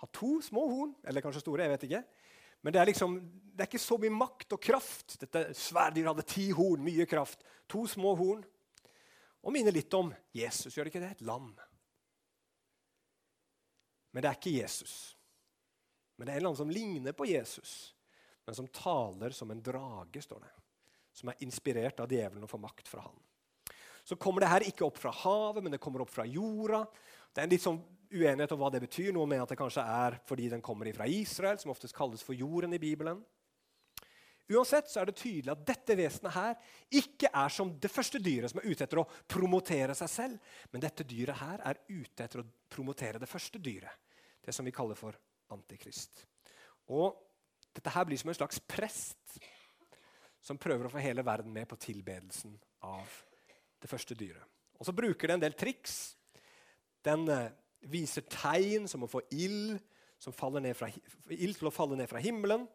Har 0.00 0.10
to 0.14 0.36
små 0.44 0.66
horn, 0.70 0.94
eller 1.06 1.24
kanskje 1.24 1.42
store. 1.42 1.64
jeg 1.66 1.74
vet 1.74 1.86
ikke. 1.88 2.02
Men 2.62 2.74
det 2.74 2.80
er, 2.80 2.88
liksom, 2.90 3.16
det 3.54 3.64
er 3.64 3.70
ikke 3.70 3.82
så 3.82 3.98
mye 4.02 4.14
makt 4.14 4.56
og 4.56 4.62
kraft. 4.62 5.16
Dette 5.22 5.48
sværdyret 5.54 6.12
hadde 6.12 6.26
ti 6.30 6.48
horn, 6.54 6.82
mye 6.84 7.06
kraft. 7.10 7.44
To 7.70 7.84
små 7.90 8.14
horn. 8.18 8.44
Og 9.46 9.54
minner 9.54 9.74
litt 9.74 9.92
om 9.94 10.10
Jesus, 10.34 10.74
gjør 10.74 10.88
det 10.88 10.94
ikke 10.94 11.04
det? 11.04 11.12
Et 11.14 11.26
lam. 11.26 11.52
Men 14.10 14.24
det 14.24 14.30
er 14.30 14.38
ikke 14.38 14.56
Jesus. 14.56 14.96
Men 16.16 16.26
det 16.26 16.32
er 16.32 16.38
en 16.38 16.40
eller 16.40 16.52
annen 16.54 16.62
som 16.64 16.72
ligner 16.72 17.14
på 17.14 17.28
Jesus. 17.28 17.92
men 18.46 18.54
som 18.54 18.68
taler 18.68 19.30
som 19.30 19.50
en 19.50 19.62
drage, 19.62 20.22
står 20.22 20.40
det. 20.40 20.52
Som 21.12 21.28
er 21.28 21.40
inspirert 21.42 21.98
av 22.00 22.12
djevelen 22.12 22.44
og 22.46 22.50
får 22.50 22.62
makt 22.62 22.88
fra 22.88 23.02
han. 23.02 23.16
Så 24.06 24.18
kommer 24.20 24.44
det 24.44 24.50
her 24.52 24.64
ikke 24.68 24.86
opp 24.86 25.00
fra 25.02 25.10
havet, 25.24 25.64
men 25.64 25.74
det 25.74 25.82
kommer 25.82 26.04
opp 26.04 26.12
fra 26.14 26.26
jorda. 26.30 26.84
Det 27.34 27.42
er 27.42 27.48
en 27.48 27.54
litt 27.56 27.64
sånn 27.64 27.80
uenighet 28.14 28.52
om 28.54 28.60
hva 28.60 28.70
det 28.70 28.84
betyr. 28.84 29.10
Noen 29.14 29.32
mener 29.32 29.46
at 29.46 29.50
det 29.50 29.58
kanskje 29.58 29.82
er 29.82 30.20
fordi 30.28 30.50
den 30.52 30.62
kommer 30.64 30.88
fra 30.94 31.08
Israel, 31.10 31.58
som 31.58 31.72
oftest 31.74 31.96
kalles 31.96 32.22
for 32.22 32.38
jorden 32.38 32.76
i 32.76 32.82
Bibelen. 32.82 33.18
Uansett 34.46 34.86
så 34.86 35.00
er 35.02 35.10
det 35.10 35.16
tydelig 35.18 35.50
at 35.50 35.64
dette 35.66 35.96
vesenet 35.98 36.36
her 36.36 36.52
ikke 36.94 37.32
er 37.34 37.50
som 37.50 37.72
det 37.82 37.90
første 37.90 38.20
dyret 38.22 38.52
som 38.52 38.60
er 38.62 38.68
ute 38.70 38.86
etter 38.86 39.00
å 39.02 39.08
promotere 39.26 39.96
seg 39.98 40.12
selv, 40.12 40.52
men 40.70 40.84
dette 40.84 41.06
dyret 41.08 41.40
her 41.40 41.64
er 41.66 41.80
ute 41.88 42.22
etter 42.28 42.44
å 42.44 42.46
promotere 42.70 43.18
det 43.18 43.30
første 43.30 43.58
dyret. 43.58 43.90
Det 44.38 44.54
som 44.54 44.66
vi 44.66 44.74
kaller 44.74 44.94
for 44.94 45.18
antikrist. 45.50 46.22
Og 46.94 47.18
dette 47.74 47.90
her 47.90 48.06
blir 48.06 48.22
som 48.22 48.30
en 48.30 48.38
slags 48.38 48.62
prest 48.62 49.40
som 50.46 50.62
prøver 50.62 50.86
å 50.86 50.92
få 50.94 51.02
hele 51.02 51.26
verden 51.26 51.50
med 51.50 51.66
på 51.66 51.78
tilbedelsen 51.82 52.54
av 52.86 53.10
det 53.86 53.92
første 53.92 54.18
dyret. 54.18 54.42
Og 54.76 54.86
Så 54.86 54.92
bruker 54.92 55.28
det 55.28 55.38
en 55.38 55.44
del 55.46 55.56
triks. 55.56 56.16
Den 57.06 57.24
eh, 57.32 57.54
viser 57.88 58.26
tegn 58.28 58.88
som 58.90 59.06
å 59.06 59.10
få 59.10 59.22
ild, 59.32 59.78
fra, 60.20 60.90
ild 61.32 61.58
til 61.58 61.70
å 61.70 61.74
falle 61.74 61.98
ned 61.98 62.10
fra 62.10 62.22
himmelen. 62.22 62.66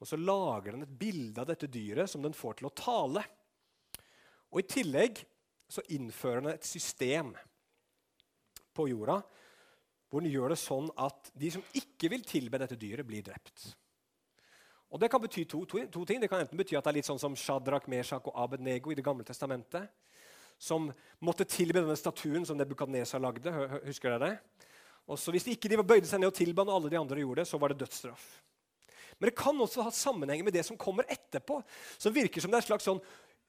Og 0.00 0.08
så 0.08 0.18
lager 0.18 0.74
den 0.74 0.86
et 0.86 0.98
bilde 0.98 1.40
av 1.40 1.48
dette 1.48 1.70
dyret 1.70 2.10
som 2.10 2.24
den 2.24 2.34
får 2.36 2.58
til 2.58 2.68
å 2.68 2.74
tale. 2.74 3.22
Og 4.50 4.62
I 4.62 4.68
tillegg 4.70 5.22
så 5.70 5.84
innfører 5.94 6.42
den 6.42 6.54
et 6.54 6.66
system 6.66 7.32
på 8.74 8.88
jorda 8.90 9.20
hvor 10.10 10.22
den 10.22 10.30
gjør 10.30 10.52
det 10.52 10.60
sånn 10.60 10.90
at 11.02 11.32
de 11.34 11.48
som 11.50 11.62
ikke 11.74 12.10
vil 12.12 12.22
tilbe 12.22 12.58
dette 12.62 12.76
dyret, 12.78 13.06
blir 13.06 13.24
drept. 13.26 13.72
Og 14.94 15.00
Det 15.02 15.08
kan 15.10 15.18
bety 15.18 15.42
to, 15.50 15.64
to, 15.66 15.80
to, 15.90 16.04
ting. 16.06 16.20
Det 16.22 16.28
kan 16.30 16.44
enten 16.44 16.58
bety 16.58 16.76
at 16.78 16.86
det 16.86 16.92
er 16.92 16.98
litt 17.00 17.08
sånn 17.08 17.18
som 17.18 17.34
Shadrach, 17.34 17.88
Meshach 17.90 18.28
og 18.30 18.36
Abednego 18.38 18.92
i 18.92 18.94
Det 18.94 19.02
gamle 19.02 19.26
testamentet, 19.26 19.90
som 20.58 20.88
måtte 21.24 21.46
tilbe 21.48 21.80
denne 21.80 21.96
statuen 21.98 22.46
som 22.46 22.58
Nebukadnesa 22.58 23.20
lagde. 23.22 23.52
Husker 23.84 24.14
dere 24.14 24.28
det? 24.28 24.66
Og 25.10 25.18
så 25.20 25.34
Hvis 25.34 25.48
ikke 25.52 25.68
de 25.68 25.82
bøyde 25.82 26.08
seg 26.08 26.22
ned 26.22 26.30
og 26.30 26.36
tilba 26.36 26.64
når 26.64 26.78
alle 26.78 26.92
de 26.92 27.00
andre 27.00 27.20
gjorde 27.20 27.42
det, 27.42 27.48
så 27.50 27.60
var 27.60 27.72
det 27.72 27.82
dødsstraff. 27.82 28.24
Men 29.18 29.30
det 29.30 29.36
kan 29.38 29.60
også 29.60 29.84
ha 29.84 29.92
sammenheng 29.94 30.42
med 30.44 30.54
det 30.56 30.64
som 30.66 30.78
kommer 30.80 31.06
etterpå, 31.08 31.60
som 31.98 32.14
virker 32.14 32.40
som 32.42 32.50
det 32.50 32.58
er 32.58 32.64
et 32.64 32.70
slags 32.72 32.88
sånn 32.88 33.02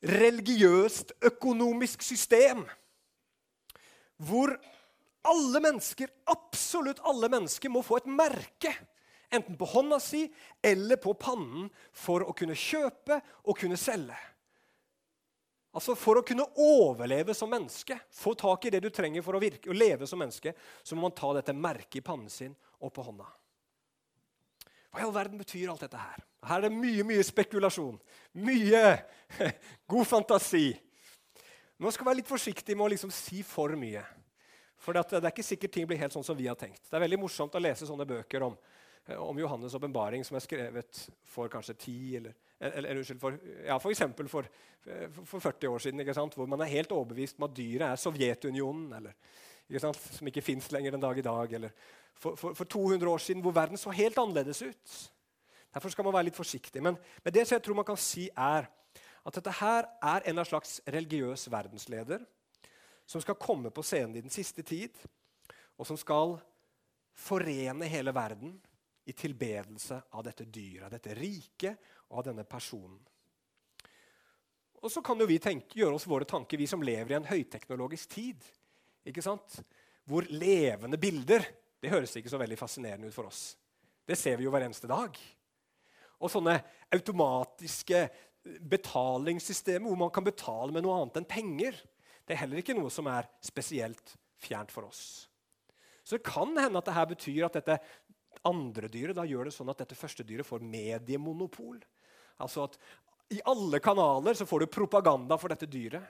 religiøst 0.06 1.16
økonomisk 1.26 2.04
system. 2.06 2.66
Hvor 4.22 4.54
alle 5.26 5.62
mennesker, 5.64 6.12
absolutt 6.30 7.00
alle 7.08 7.32
mennesker, 7.32 7.72
må 7.72 7.82
få 7.86 7.98
et 8.02 8.12
merke 8.12 8.76
Enten 9.34 9.58
på 9.58 9.66
hånda 9.66 10.00
si 10.00 10.26
eller 10.64 11.00
på 11.02 11.16
pannen 11.20 11.70
for 11.94 12.24
å 12.26 12.34
kunne 12.38 12.56
kjøpe 12.58 13.20
og 13.44 13.58
kunne 13.58 13.78
selge. 13.80 14.16
Altså 15.76 15.96
For 16.00 16.22
å 16.22 16.24
kunne 16.26 16.46
overleve 16.62 17.36
som 17.36 17.52
menneske, 17.52 17.98
få 18.16 18.32
tak 18.40 18.68
i 18.68 18.72
det 18.72 18.80
du 18.86 18.90
trenger 18.94 19.24
for 19.26 19.36
å, 19.36 19.42
virke, 19.44 19.70
å 19.70 19.76
leve 19.76 20.08
som 20.08 20.22
menneske, 20.22 20.54
så 20.84 20.96
må 20.96 21.04
man 21.04 21.16
ta 21.16 21.34
dette 21.36 21.56
merket 21.56 22.00
i 22.00 22.06
pannen 22.06 22.32
sin 22.32 22.56
og 22.80 22.94
på 22.96 23.04
hånda. 23.04 23.28
Hva 24.96 25.02
i 25.02 25.04
all 25.04 25.12
verden 25.12 25.42
betyr 25.42 25.68
alt 25.74 25.84
dette 25.84 26.00
her? 26.00 26.22
Her 26.48 26.62
er 26.62 26.70
det 26.70 26.78
mye 26.78 27.04
mye 27.04 27.24
spekulasjon. 27.28 27.98
Mye 28.40 28.84
god 29.92 30.08
fantasi. 30.08 30.70
Nå 31.76 31.92
skal 31.92 32.06
vi 32.06 32.10
være 32.14 32.22
litt 32.22 32.32
forsiktig 32.32 32.78
med 32.78 32.86
å 32.86 32.94
liksom 32.94 33.12
si 33.12 33.42
for 33.44 33.76
mye. 33.76 34.06
For 34.80 34.96
det 34.96 35.18
er 35.18 35.28
ikke 35.34 35.44
sikkert 35.44 35.74
ting 35.76 35.88
blir 35.90 36.00
helt 36.00 36.16
sånn 36.16 36.24
som 36.24 36.38
vi 36.38 36.48
har 36.48 36.56
tenkt. 36.60 36.86
Det 36.88 36.96
er 36.96 37.04
veldig 37.04 37.20
morsomt 37.20 37.56
å 37.58 37.64
lese 37.64 37.88
sånne 37.90 38.08
bøker 38.08 38.48
om 38.48 38.56
om 39.14 39.40
Johannes' 39.40 39.76
åpenbaring 39.76 40.26
som 40.26 40.36
er 40.36 40.44
skrevet 40.44 41.00
for 41.30 41.52
kanskje 41.52 41.76
10 41.76 42.16
eller, 42.18 42.34
eller, 42.60 42.96
unnskyld, 42.98 43.20
for, 43.22 43.38
ja, 43.66 43.78
for, 43.78 43.94
eksempel 43.94 44.30
for, 44.30 44.48
for 45.24 45.40
40 45.40 45.68
år 45.70 45.84
siden, 45.84 46.02
hvor 46.36 46.46
man 46.50 46.62
er 46.62 46.72
helt 46.72 46.92
overbevist 46.92 47.38
om 47.38 47.46
at 47.50 47.58
dyret 47.58 47.92
er 47.92 48.02
Sovjetunionen, 48.02 48.94
eller, 48.94 49.14
ikke 49.70 49.82
som 49.82 50.28
ikke 50.28 50.42
fins 50.46 50.72
lenger 50.72 50.92
den 50.92 51.02
dag 51.02 51.18
i 51.18 51.26
dag. 51.26 51.54
Eller 51.54 51.70
for, 52.14 52.36
for, 52.36 52.64
200 52.64 53.12
år 53.12 53.18
siden, 53.18 53.42
hvor 53.42 53.52
verden 53.52 53.78
så 53.78 53.90
helt 53.90 54.18
annerledes 54.18 54.62
ut. 54.62 55.12
Derfor 55.74 55.90
skal 55.90 56.06
man 56.08 56.14
være 56.14 56.30
litt 56.30 56.38
forsiktig. 56.38 56.84
Men, 56.84 56.98
men 57.24 57.34
det 57.34 57.48
som 57.48 57.56
jeg 57.56 57.64
tror 57.66 57.76
man 57.76 57.88
kan 57.88 58.00
si, 58.00 58.30
er 58.30 58.70
at 59.26 59.38
dette 59.38 59.54
her 59.60 59.88
er 60.02 60.26
en 60.30 60.46
slags 60.46 60.80
religiøs 60.88 61.50
verdensleder 61.52 62.26
som 63.06 63.22
skal 63.22 63.38
komme 63.38 63.70
på 63.70 63.84
scenen 63.86 64.16
i 64.16 64.22
den 64.22 64.34
siste 64.34 64.64
tid, 64.66 64.94
og 65.78 65.86
som 65.88 65.98
skal 65.98 66.38
forene 67.16 67.90
hele 67.90 68.14
verden 68.16 68.56
i 69.06 69.14
tilbedelse 69.14 70.00
av 70.18 70.24
dette 70.26 70.48
dyret, 70.50 70.88
av 70.88 70.94
dette 70.96 71.14
riket 71.18 71.92
og 72.10 72.22
av 72.22 72.28
denne 72.30 72.46
personen. 72.50 72.98
Og 74.82 74.92
så 74.92 75.02
kan 75.06 75.18
jo 75.18 75.28
vi 75.30 75.40
tenke, 75.42 75.80
gjøre 75.80 75.98
oss 75.98 76.08
våre 76.10 76.28
tanker, 76.30 76.60
vi 76.62 76.68
som 76.70 76.84
lever 76.86 77.14
i 77.14 77.18
en 77.18 77.30
høyteknologisk 77.30 78.10
tid. 78.18 78.42
ikke 79.06 79.24
sant? 79.26 79.60
Hvor 80.06 80.26
levende 80.30 80.98
bilder 81.02 81.46
det 81.82 81.92
høres 81.94 82.16
ikke 82.18 82.32
så 82.32 82.40
veldig 82.42 82.58
fascinerende 82.58 83.10
ut 83.10 83.16
for 83.16 83.30
oss. 83.30 83.56
Det 84.06 84.18
ser 84.18 84.38
vi 84.38 84.46
jo 84.46 84.54
hver 84.54 84.66
eneste 84.66 84.90
dag. 84.90 85.18
Og 86.22 86.32
sånne 86.32 86.56
automatiske 86.94 88.06
betalingssystemer 88.70 89.90
hvor 89.90 90.00
man 90.00 90.14
kan 90.14 90.26
betale 90.26 90.74
med 90.74 90.86
noe 90.86 91.00
annet 91.02 91.22
enn 91.22 91.30
penger, 91.30 91.78
det 92.26 92.34
er 92.34 92.42
heller 92.42 92.62
ikke 92.62 92.78
noe 92.78 92.94
som 92.94 93.10
er 93.10 93.30
spesielt 93.44 94.16
fjernt 94.42 94.74
for 94.74 94.88
oss. 94.90 95.28
Så 96.06 96.18
det 96.18 96.26
kan 96.26 96.54
hende 96.58 96.78
at 96.78 96.86
dette 96.86 97.06
betyr 97.16 97.48
at 97.48 97.58
dette 97.58 97.80
andre 98.46 98.90
dyret, 98.92 99.16
da 99.18 99.26
gjør 99.28 99.50
det 99.50 99.56
sånn 99.56 99.72
at 99.74 99.82
dette 99.84 99.98
første 99.98 100.26
dyret 100.28 100.48
får 100.48 100.64
mediemonopol. 100.66 101.80
Altså 102.44 102.66
at 102.68 102.78
i 103.34 103.42
alle 103.50 103.80
kanaler 103.82 104.38
så 104.38 104.46
får 104.46 104.66
du 104.66 104.74
propaganda 104.74 105.38
for 105.42 105.54
dette 105.54 105.70
dyret. 105.70 106.04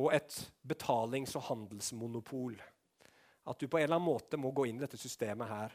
Og 0.00 0.12
et 0.14 0.36
betalings- 0.64 1.34
og 1.36 1.44
handelsmonopol. 1.50 2.54
At 3.44 3.58
du 3.58 3.66
på 3.66 3.78
en 3.78 3.84
eller 3.84 3.98
annen 3.98 4.08
måte 4.08 4.38
må 4.40 4.52
gå 4.54 4.68
inn 4.68 4.78
i 4.78 4.84
dette 4.86 5.00
systemet 5.00 5.50
her. 5.50 5.74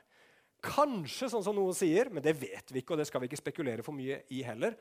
Kanskje, 0.63 1.27
sånn 1.29 1.43
som 1.45 1.53
noen 1.53 1.75
sier, 1.77 2.09
men 2.09 2.23
det 2.25 2.33
vet 2.39 2.71
vi 2.73 2.81
ikke, 2.81 2.95
og 2.95 3.01
det 3.01 3.05
skal 3.05 3.21
vi 3.21 3.27
ikke 3.29 3.37
spekulere 3.37 3.85
for 3.85 3.93
mye 3.93 4.23
i 4.33 4.39
heller, 4.41 4.73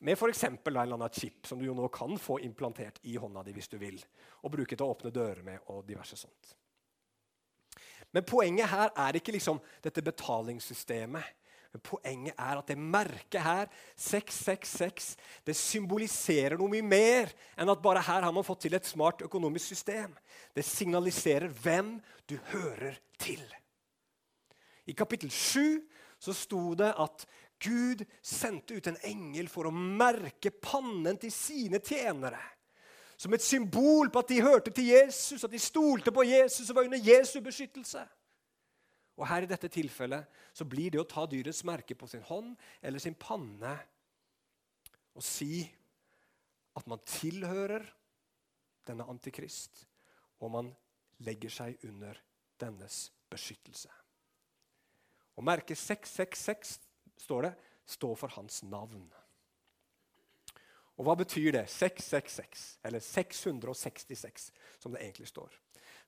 med 0.00 0.18
f.eks. 0.18 0.42
en 0.48 0.58
eller 0.64 0.96
annen 0.96 1.12
chip 1.14 1.46
som 1.46 1.60
du 1.60 1.68
jo 1.68 1.76
nå 1.76 1.86
kan 1.94 2.16
få 2.18 2.40
implantert 2.42 2.98
i 3.06 3.14
hånda 3.20 3.44
di 3.46 3.54
hvis 3.54 3.70
du 3.70 3.76
vil, 3.78 4.00
og 4.42 4.56
bruke 4.56 4.74
til 4.74 4.88
å 4.88 4.96
åpne 4.96 5.14
dører 5.14 5.44
med 5.46 5.70
og 5.70 5.84
diverse 5.86 6.18
sånt. 6.18 6.56
Men 8.14 8.26
poenget 8.26 8.70
her 8.70 8.90
er 8.96 9.18
ikke 9.18 9.34
liksom 9.36 9.60
dette 9.84 10.02
betalingssystemet. 10.02 11.36
Men 11.70 11.82
Poenget 11.86 12.34
er 12.34 12.58
at 12.58 12.66
det 12.66 12.78
merket 12.78 13.42
her, 13.44 13.68
666, 13.94 15.12
det 15.46 15.54
symboliserer 15.54 16.58
noe 16.58 16.70
mye 16.72 16.82
mer 16.82 17.30
enn 17.54 17.70
at 17.70 17.82
bare 17.82 18.02
her 18.02 18.26
har 18.26 18.34
man 18.34 18.46
fått 18.46 18.64
til 18.66 18.74
et 18.74 18.88
smart 18.88 19.22
økonomisk 19.22 19.70
system. 19.70 20.16
Det 20.50 20.66
signaliserer 20.66 21.46
hvem 21.62 21.94
du 22.26 22.34
hører 22.50 22.98
til. 23.22 23.42
I 24.90 24.96
kapittel 24.98 25.30
7 25.30 25.78
så 26.20 26.34
sto 26.34 26.74
det 26.74 26.90
at 26.98 27.22
Gud 27.62 28.02
sendte 28.24 28.74
ut 28.74 28.88
en 28.90 28.98
engel 29.06 29.46
for 29.52 29.68
å 29.68 29.74
merke 29.74 30.50
pannen 30.50 31.20
til 31.20 31.30
sine 31.30 31.78
tjenere. 31.84 32.40
Som 33.20 33.36
et 33.36 33.44
symbol 33.44 34.08
på 34.08 34.22
at 34.22 34.30
de 34.32 34.40
hørte 34.40 34.72
til 34.72 34.86
Jesus, 34.94 35.44
at 35.44 35.52
de 35.52 35.60
stolte 35.60 36.12
på 36.12 36.24
Jesus 36.24 36.70
og 36.70 36.78
var 36.78 36.88
under 36.88 37.02
Jesu 37.04 37.40
beskyttelse. 37.44 38.06
Og 39.20 39.28
her 39.28 39.44
i 39.44 39.50
dette 39.50 39.68
tilfellet 39.68 40.40
så 40.56 40.64
blir 40.64 40.94
det 40.94 41.02
å 41.02 41.08
ta 41.08 41.26
dyrets 41.28 41.60
merke 41.68 41.96
på 41.98 42.08
sin 42.08 42.24
hånd 42.24 42.54
eller 42.80 43.02
sin 43.02 43.18
panne 43.20 43.74
og 45.12 45.24
si 45.26 45.66
at 46.78 46.86
man 46.88 47.02
tilhører 47.04 47.84
denne 48.88 49.04
antikrist, 49.10 49.82
og 50.40 50.54
man 50.54 50.70
legger 51.26 51.52
seg 51.52 51.82
under 51.84 52.16
dennes 52.62 53.10
beskyttelse. 53.28 53.90
Og 55.36 55.44
merket 55.44 55.76
666 55.76 56.78
står 57.20 57.50
det, 57.50 57.52
står 57.84 58.16
for 58.16 58.32
hans 58.38 58.62
navn. 58.64 59.10
Og 61.00 61.06
hva 61.08 61.16
betyr 61.16 61.54
det? 61.56 61.64
666, 61.72 62.64
eller 62.84 63.00
666, 63.00 64.50
som 64.82 64.92
det 64.92 65.00
egentlig 65.00 65.30
står. 65.30 65.54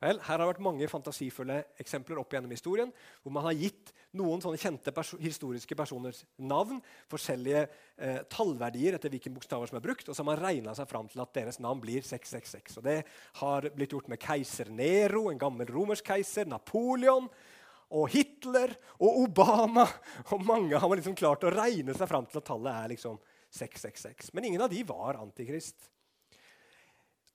Vel, 0.03 0.19
her 0.19 0.35
har 0.35 0.41
det 0.41 0.49
vært 0.51 0.65
mange 0.67 0.87
fantasifulle 0.91 1.61
eksempler 1.81 2.19
opp 2.19 2.33
gjennom 2.35 2.51
historien 2.51 2.91
hvor 3.23 3.33
man 3.37 3.45
har 3.47 3.55
gitt 3.55 3.93
noen 4.19 4.43
sånne 4.43 4.59
kjente 4.59 4.93
perso 4.93 5.17
historiske 5.23 5.77
personers 5.79 6.25
navn, 6.43 6.81
forskjellige 7.09 7.63
eh, 7.63 8.19
tallverdier 8.33 8.99
etter 8.99 9.13
hvilke 9.13 9.31
bokstaver 9.33 9.71
som 9.71 9.79
er 9.79 9.85
brukt, 9.85 10.09
og 10.09 10.17
så 10.17 10.25
har 10.25 10.29
man 10.33 10.43
regna 10.43 10.75
seg 10.77 10.91
fram 10.91 11.07
til 11.09 11.23
at 11.23 11.33
deres 11.39 11.61
navn 11.63 11.81
blir 11.81 12.03
666. 12.05 12.81
Og 12.81 12.89
Det 12.89 12.99
har 13.39 13.71
blitt 13.77 13.95
gjort 13.95 14.11
med 14.11 14.21
keiser 14.21 14.75
Nero, 14.75 15.29
en 15.31 15.41
gammel 15.41 15.71
romersk 15.71 16.11
keiser, 16.11 16.51
Napoleon 16.51 17.31
og 17.93 18.11
Hitler 18.11 18.75
og 18.99 19.23
Obama. 19.29 19.87
Og 20.35 20.43
mange 20.45 20.77
har 20.77 20.89
man 20.89 20.99
liksom 20.99 21.17
klart 21.17 21.47
å 21.47 21.55
regne 21.55 21.95
seg 21.95 22.11
fram 22.11 22.27
til 22.27 22.43
at 22.43 22.51
tallet 22.51 22.75
er 22.75 22.93
liksom 22.97 23.23
666. 23.23 23.32
Men 24.33 24.49
ingen 24.49 24.65
av 24.65 24.71
de 24.73 24.83
var 24.89 25.21
antikrist. 25.21 25.89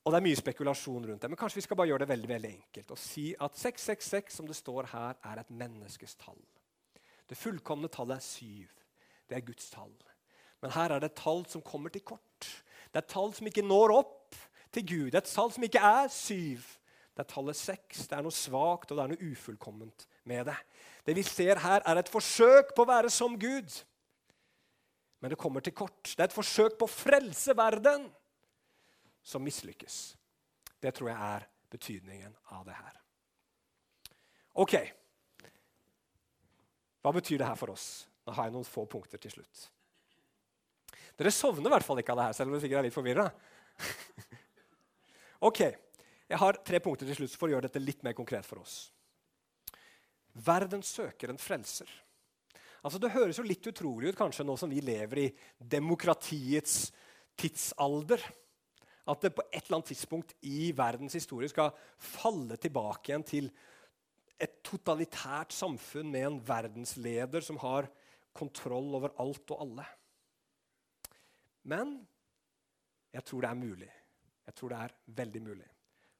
Og 0.07 0.13
det 0.13 0.21
er 0.21 0.23
mye 0.23 0.39
spekulasjon 0.39 1.03
rundt 1.03 1.21
det, 1.21 1.27
men 1.27 1.39
kanskje 1.39 1.59
vi 1.59 1.65
skal 1.65 1.75
bare 1.75 1.89
gjøre 1.89 2.05
det 2.05 2.13
veldig, 2.13 2.27
veldig 2.31 2.49
enkelt 2.53 2.91
og 2.95 2.99
si 3.01 3.25
at 3.43 3.57
666, 3.59 4.37
som 4.37 4.47
det 4.47 4.55
står 4.55 4.87
her, 4.93 5.17
er 5.19 5.41
et 5.41 5.49
menneskes 5.51 6.15
tall. 6.21 6.39
Det 7.27 7.35
fullkomne 7.35 7.89
tallet 7.91 8.21
er 8.21 8.23
syv. 8.23 8.71
Det 9.27 9.35
er 9.35 9.43
Guds 9.43 9.67
tall. 9.73 9.91
Men 10.63 10.71
her 10.77 10.95
er 10.95 11.03
det 11.03 11.11
et 11.11 11.19
tall 11.19 11.43
som 11.51 11.61
kommer 11.65 11.91
til 11.91 12.05
kort. 12.07 12.47
Det 12.87 13.01
er 13.01 13.03
et 13.03 13.11
tall 13.11 13.33
som 13.35 13.49
ikke 13.49 13.65
når 13.67 13.97
opp 13.97 14.37
til 14.71 14.87
Gud. 14.87 15.09
Det 15.11 15.19
er 15.19 15.25
et 15.25 15.33
tall 15.35 15.51
som 15.53 15.67
ikke 15.67 15.83
er 15.83 16.07
syv. 16.13 16.63
Det 17.11 17.25
er 17.25 17.29
tallet 17.33 17.59
seks. 17.59 18.07
Det 18.07 18.15
er 18.15 18.23
noe 18.23 18.35
svakt 18.35 18.91
og 18.91 18.97
det 18.97 19.03
er 19.03 19.11
noe 19.11 19.31
ufullkomment 19.33 20.07
med 20.29 20.47
det. 20.47 20.57
Det 21.03 21.15
vi 21.17 21.27
ser 21.27 21.59
her, 21.63 21.83
er 21.83 21.99
et 21.99 22.11
forsøk 22.11 22.71
på 22.75 22.87
å 22.87 22.89
være 22.89 23.11
som 23.11 23.35
Gud. 23.39 23.75
Men 25.19 25.33
det 25.33 25.39
kommer 25.39 25.63
til 25.65 25.73
kort. 25.73 26.03
Det 26.03 26.21
er 26.21 26.29
et 26.29 26.35
forsøk 26.35 26.77
på 26.77 26.85
å 26.85 26.93
frelse 26.93 27.55
verden 27.57 28.05
som 29.25 29.43
mislykkes. 29.43 29.97
Det 30.79 30.93
tror 30.95 31.09
jeg 31.11 31.17
er 31.17 31.47
betydningen 31.73 32.35
av 32.55 32.67
det 32.67 32.75
her. 32.77 32.99
Ok. 34.61 34.75
Hva 37.01 37.13
betyr 37.15 37.41
det 37.41 37.49
her 37.49 37.57
for 37.59 37.73
oss? 37.73 38.05
Nå 38.27 38.35
har 38.35 38.47
jeg 38.47 38.55
noen 38.57 38.67
få 38.67 38.85
punkter 38.89 39.21
til 39.21 39.33
slutt. 39.37 39.67
Dere 41.17 41.33
sovner 41.33 41.69
i 41.69 41.73
hvert 41.73 41.85
fall 41.85 42.01
ikke 42.01 42.13
av 42.13 42.19
det 42.19 42.27
her, 42.27 42.37
selv 42.37 42.51
om 42.51 42.55
dere 42.55 42.63
sikkert 42.65 42.79
er 42.81 42.87
litt 42.87 42.95
forvirra. 42.95 43.27
ok, 45.49 45.61
jeg 46.29 46.41
har 46.43 46.59
tre 46.67 46.81
punkter 46.83 47.09
til 47.09 47.17
slutt 47.21 47.37
for 47.39 47.49
å 47.49 47.55
gjøre 47.55 47.69
dette 47.69 47.81
litt 47.81 48.03
mer 48.05 48.13
konkret 48.17 48.45
for 48.45 48.61
oss. 48.61 48.75
Verden 50.45 50.83
søker 50.85 51.33
en 51.33 51.41
frelser. 51.41 51.89
Altså, 52.87 53.01
Det 53.03 53.11
høres 53.11 53.35
jo 53.35 53.43
litt 53.43 53.67
utrolig 53.67 54.13
ut 54.13 54.19
kanskje 54.19 54.45
nå 54.47 54.53
som 54.55 54.71
vi 54.71 54.79
lever 54.79 55.19
i 55.25 55.31
demokratiets 55.59 56.85
tidsalder. 57.35 58.21
At 59.11 59.23
det 59.23 59.33
på 59.35 59.43
et 59.51 59.59
eller 59.65 59.81
annet 59.81 59.89
tidspunkt 59.91 60.31
i 60.47 60.71
verdens 60.75 61.17
historie 61.19 61.51
skal 61.51 61.75
falle 61.99 62.55
tilbake 62.55 63.11
igjen 63.11 63.27
til 63.27 63.49
et 64.39 64.59
totalitært 64.63 65.51
samfunn 65.51 66.11
med 66.13 66.29
en 66.29 66.39
verdensleder 66.47 67.43
som 67.43 67.59
har 67.59 67.89
kontroll 68.37 68.95
over 68.95 69.15
alt 69.19 69.51
og 69.51 69.63
alle. 69.65 69.87
Men 71.67 71.97
jeg 73.11 73.25
tror 73.27 73.43
det 73.43 73.51
er 73.51 73.65
mulig. 73.67 73.91
Jeg 74.47 74.55
tror 74.55 74.71
det 74.71 74.83
er 74.85 74.95
veldig 75.23 75.43
mulig. 75.43 75.67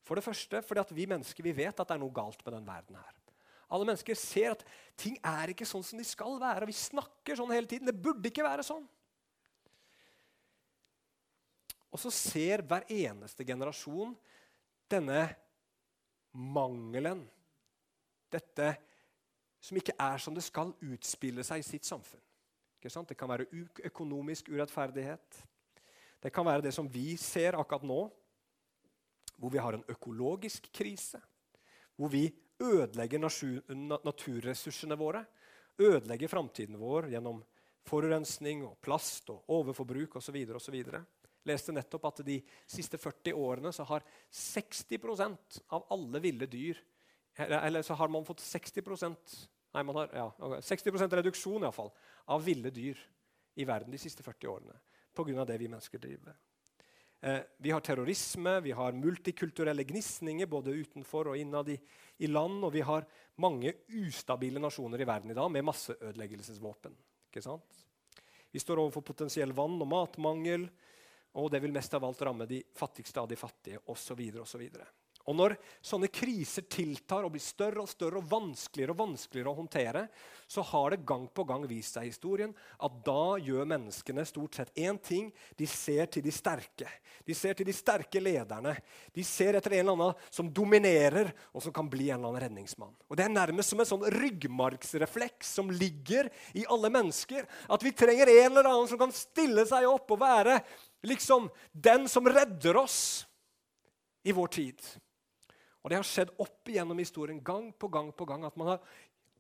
For 0.04 0.20
det 0.20 0.26
første 0.28 0.64
fordi 0.68 1.00
vi 1.00 1.08
mennesker 1.08 1.48
vi 1.48 1.56
vet 1.56 1.80
at 1.80 1.88
det 1.88 1.96
er 1.96 2.04
noe 2.04 2.16
galt 2.16 2.44
med 2.44 2.58
den 2.58 2.68
verden 2.68 3.00
her. 3.00 3.17
Alle 3.68 3.88
mennesker 3.90 4.16
ser 4.16 4.54
at 4.56 4.64
ting 5.00 5.18
er 5.20 5.52
ikke 5.52 5.68
sånn 5.68 5.84
som 5.84 6.00
de 6.00 6.06
skal 6.08 6.38
være. 6.40 6.64
og 6.64 6.72
Vi 6.72 6.78
snakker 6.78 7.36
sånn 7.40 7.52
hele 7.52 7.68
tiden. 7.68 7.90
Det 7.90 7.98
burde 8.00 8.32
ikke 8.32 8.46
være 8.48 8.66
sånn. 8.66 8.86
Og 11.92 12.00
så 12.02 12.12
ser 12.14 12.64
hver 12.68 12.86
eneste 12.92 13.46
generasjon 13.48 14.14
denne 14.92 15.24
mangelen, 16.38 17.24
dette 18.32 18.74
som 19.64 19.80
ikke 19.80 19.96
er 20.00 20.22
som 20.22 20.36
det 20.36 20.44
skal 20.46 20.76
utspille 20.86 21.44
seg 21.48 21.64
i 21.64 21.66
sitt 21.66 21.88
samfunn. 21.88 22.22
Det 22.80 23.18
kan 23.18 23.28
være 23.28 23.48
økonomisk 23.90 24.52
urettferdighet. 24.54 25.40
Det 26.24 26.32
kan 26.32 26.46
være 26.46 26.64
det 26.68 26.74
som 26.76 26.88
vi 26.88 27.18
ser 27.20 27.58
akkurat 27.58 27.84
nå, 27.84 28.00
hvor 29.38 29.52
vi 29.52 29.60
har 29.62 29.76
en 29.76 29.86
økologisk 29.92 30.70
krise. 30.74 31.20
Hvor 31.98 32.14
vi 32.14 32.30
ødelegger 32.60 33.22
naturressursene 34.06 34.98
våre. 34.98 35.24
Ødelegger 35.78 36.32
framtiden 36.32 36.78
vår 36.80 37.12
gjennom 37.14 37.44
forurensning 37.88 38.66
og 38.68 38.80
plast 38.84 39.30
og 39.32 39.46
overforbruk 39.54 40.18
osv. 40.20 40.38
Leste 41.48 41.76
nettopp 41.76 42.08
at 42.10 42.24
de 42.28 42.40
siste 42.68 43.00
40 43.00 43.38
årene 43.38 43.72
så 43.76 43.86
har 43.88 44.06
60% 44.34 45.62
av 45.76 45.86
alle 45.94 46.24
ville 46.24 46.50
dyr 46.50 46.80
Eller 47.38 47.82
så 47.86 47.94
har 47.94 48.10
man 48.10 48.26
fått 48.26 48.42
60% 48.42 49.36
Nei, 49.76 49.84
man 49.84 49.96
har, 50.00 50.10
ja, 50.16 50.32
60% 50.64 51.12
reduksjon 51.20 51.62
i 51.62 51.68
fall, 51.76 51.92
av 52.34 52.42
ville 52.42 52.72
dyr 52.74 52.98
i 53.62 53.66
verden 53.68 53.94
de 53.94 54.00
siste 54.02 54.24
40 54.26 54.48
årene 54.50 54.78
pga. 55.14 55.46
det 55.46 55.58
vi 55.58 55.68
mennesker 55.68 56.02
driver. 56.02 56.32
Eh, 56.32 56.47
vi 57.58 57.72
har 57.72 57.82
terrorisme, 57.82 58.60
vi 58.62 58.72
har 58.72 58.94
multikulturelle 58.94 59.84
gnisninger 59.84 60.46
både 60.46 60.76
utenfor 60.78 61.32
og 61.32 61.38
innad 61.38 61.70
i, 61.74 61.78
i, 62.18 62.28
land. 62.28 62.62
Og 62.64 62.72
vi 62.76 62.84
har 62.86 63.08
mange 63.42 63.74
ustabile 63.90 64.62
nasjoner 64.62 65.02
i 65.02 65.08
verden 65.10 65.34
i 65.34 65.38
dag 65.38 65.50
med 65.52 65.66
masseødeleggelsesvåpen. 65.66 66.96
Vi 68.52 68.62
står 68.62 68.84
overfor 68.84 69.02
potensiell 69.02 69.52
vann- 69.54 69.82
og 69.82 69.90
matmangel, 69.90 70.70
og 71.38 71.52
det 71.52 71.62
vil 71.62 71.74
mest 71.74 71.94
av 71.94 72.06
alt 72.06 72.22
ramme 72.22 72.48
de 72.50 72.62
fattigste 72.76 73.22
av 73.22 73.28
de 73.30 73.38
fattige 73.38 73.82
osv. 73.90 74.22
Og 75.28 75.36
når 75.36 75.58
sånne 75.84 76.08
kriser 76.08 76.64
tiltar 76.72 77.26
og 77.28 77.34
blir 77.34 77.44
større 77.44 77.84
og 77.84 77.90
større 77.92 78.22
og 78.22 78.30
vanskeligere 78.32 78.94
og 78.94 79.02
vanskeligere 79.02 79.52
å 79.52 79.58
håndtere, 79.58 80.04
så 80.48 80.64
har 80.64 80.94
det 80.94 81.04
gang 81.08 81.26
på 81.28 81.44
gang 81.44 81.66
vist 81.68 81.98
seg 81.98 82.08
i 82.08 82.12
historien 82.14 82.54
at 82.56 82.94
da 83.04 83.36
gjør 83.44 83.68
menneskene 83.68 84.24
stort 84.28 84.56
sett 84.56 84.72
én 84.80 84.96
ting. 85.04 85.28
De 85.60 85.68
ser 85.68 86.08
til 86.14 86.24
de 86.24 86.32
sterke. 86.32 86.88
De 87.28 87.36
ser 87.36 87.58
til 87.60 87.68
de 87.68 87.76
sterke 87.76 88.22
lederne. 88.24 88.78
De 89.12 89.26
ser 89.28 89.58
etter 89.60 89.76
en 89.76 89.84
eller 89.84 89.98
annen 89.98 90.30
som 90.32 90.48
dominerer, 90.48 91.34
og 91.52 91.66
som 91.66 91.76
kan 91.76 91.90
bli 91.92 92.08
en 92.08 92.22
eller 92.22 92.30
annen 92.30 92.46
redningsmann. 92.46 92.94
Og 93.12 93.20
Det 93.20 93.26
er 93.26 93.34
nærmest 93.34 93.74
som 93.74 93.84
en 93.84 93.90
sånn 93.90 94.06
ryggmargsrefleks 94.14 95.50
som 95.60 95.74
ligger 95.74 96.32
i 96.56 96.64
alle 96.72 96.92
mennesker. 96.94 97.44
At 97.68 97.84
vi 97.84 97.92
trenger 97.92 98.32
en 98.32 98.54
eller 98.54 98.72
annen 98.72 98.88
som 98.88 99.02
kan 99.02 99.12
stille 99.12 99.68
seg 99.68 99.90
opp 99.92 100.16
og 100.16 100.24
være 100.24 100.62
liksom 101.04 101.52
den 101.76 102.08
som 102.08 102.32
redder 102.32 102.80
oss 102.80 103.28
i 104.24 104.32
vår 104.32 104.56
tid. 104.56 104.80
Og 105.88 105.92
Det 105.94 106.02
har 106.02 106.04
skjedd 106.04 106.32
opp 106.44 106.68
igjennom 106.68 107.00
historien 107.00 107.38
gang 107.40 107.70
på 107.72 107.88
gang 107.88 108.10
på 108.12 108.26
gang 108.28 108.42
at 108.44 108.58
man 108.60 108.74
har 108.74 108.88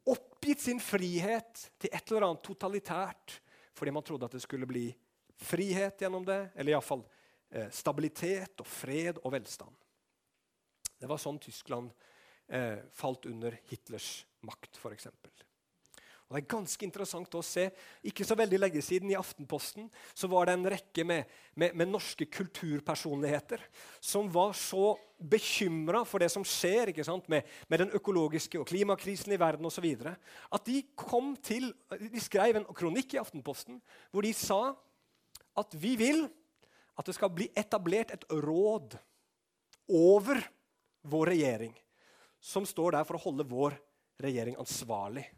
oppgitt 0.07 0.61
sin 0.63 0.77
frihet 0.79 1.65
til 1.75 1.91
et 1.91 2.13
eller 2.13 2.29
annet 2.29 2.45
totalitært 2.47 3.33
fordi 3.75 3.91
man 3.91 4.05
trodde 4.07 4.29
at 4.29 4.37
det 4.37 4.39
skulle 4.45 4.69
bli 4.69 4.85
frihet 5.43 5.99
gjennom 5.99 6.23
det, 6.23 6.37
eller 6.55 6.71
iallfall 6.71 7.03
eh, 7.51 7.67
stabilitet 7.75 8.63
og 8.63 8.69
fred 8.71 9.19
og 9.25 9.35
velstand. 9.35 9.75
Det 10.95 11.11
var 11.11 11.19
sånn 11.19 11.41
Tyskland 11.43 11.91
eh, 12.47 12.79
falt 12.95 13.27
under 13.27 13.59
Hitlers 13.67 14.23
makt, 14.47 14.79
f.eks. 14.79 15.11
Og 16.27 16.35
Det 16.35 16.41
er 16.41 16.51
ganske 16.51 16.83
interessant 16.83 17.35
å 17.39 17.41
se. 17.45 17.69
Ikke 18.03 18.25
så 18.27 18.35
veldig 18.35 18.57
lenge 18.59 18.81
siden 18.83 19.13
i 19.13 19.15
Aftenposten 19.15 19.85
så 20.11 20.27
var 20.27 20.49
det 20.49 20.57
en 20.57 20.67
rekke 20.73 21.05
med, 21.07 21.29
med, 21.55 21.75
med 21.79 21.87
norske 21.87 22.27
kulturpersonligheter 22.27 23.63
som 24.03 24.27
var 24.33 24.51
så 24.59 24.97
bekymra 25.17 26.03
for 26.05 26.19
det 26.19 26.27
som 26.33 26.43
skjer 26.43 26.91
med, 27.31 27.47
med, 27.71 27.79
den 27.79 27.95
økologiske 27.95 28.59
og 28.59 28.67
klimakrisen 28.67 29.31
i 29.31 29.39
verden 29.39 29.65
osv. 29.71 29.87
At 30.51 30.67
de 30.67 30.83
kom 30.99 31.31
til, 31.39 31.71
de 31.95 32.19
skrev 32.19 32.59
en 32.59 32.67
kronikk 32.75 33.15
i 33.15 33.23
Aftenposten 33.23 33.79
hvor 34.11 34.27
de 34.27 34.35
sa 34.35 34.75
at 35.57 35.79
vi 35.79 35.95
vil 35.95 36.25
at 36.97 37.07
det 37.07 37.15
skal 37.15 37.31
bli 37.31 37.47
etablert 37.55 38.11
et 38.11 38.27
råd 38.33 38.99
over 39.95 40.43
vår 41.07 41.31
regjering, 41.31 41.73
som 42.43 42.67
står 42.67 42.97
der 42.97 43.07
for 43.07 43.15
å 43.15 43.27
holde 43.29 43.47
vår 43.47 43.79
regjering 44.19 44.57
ansvarlig 44.59 45.29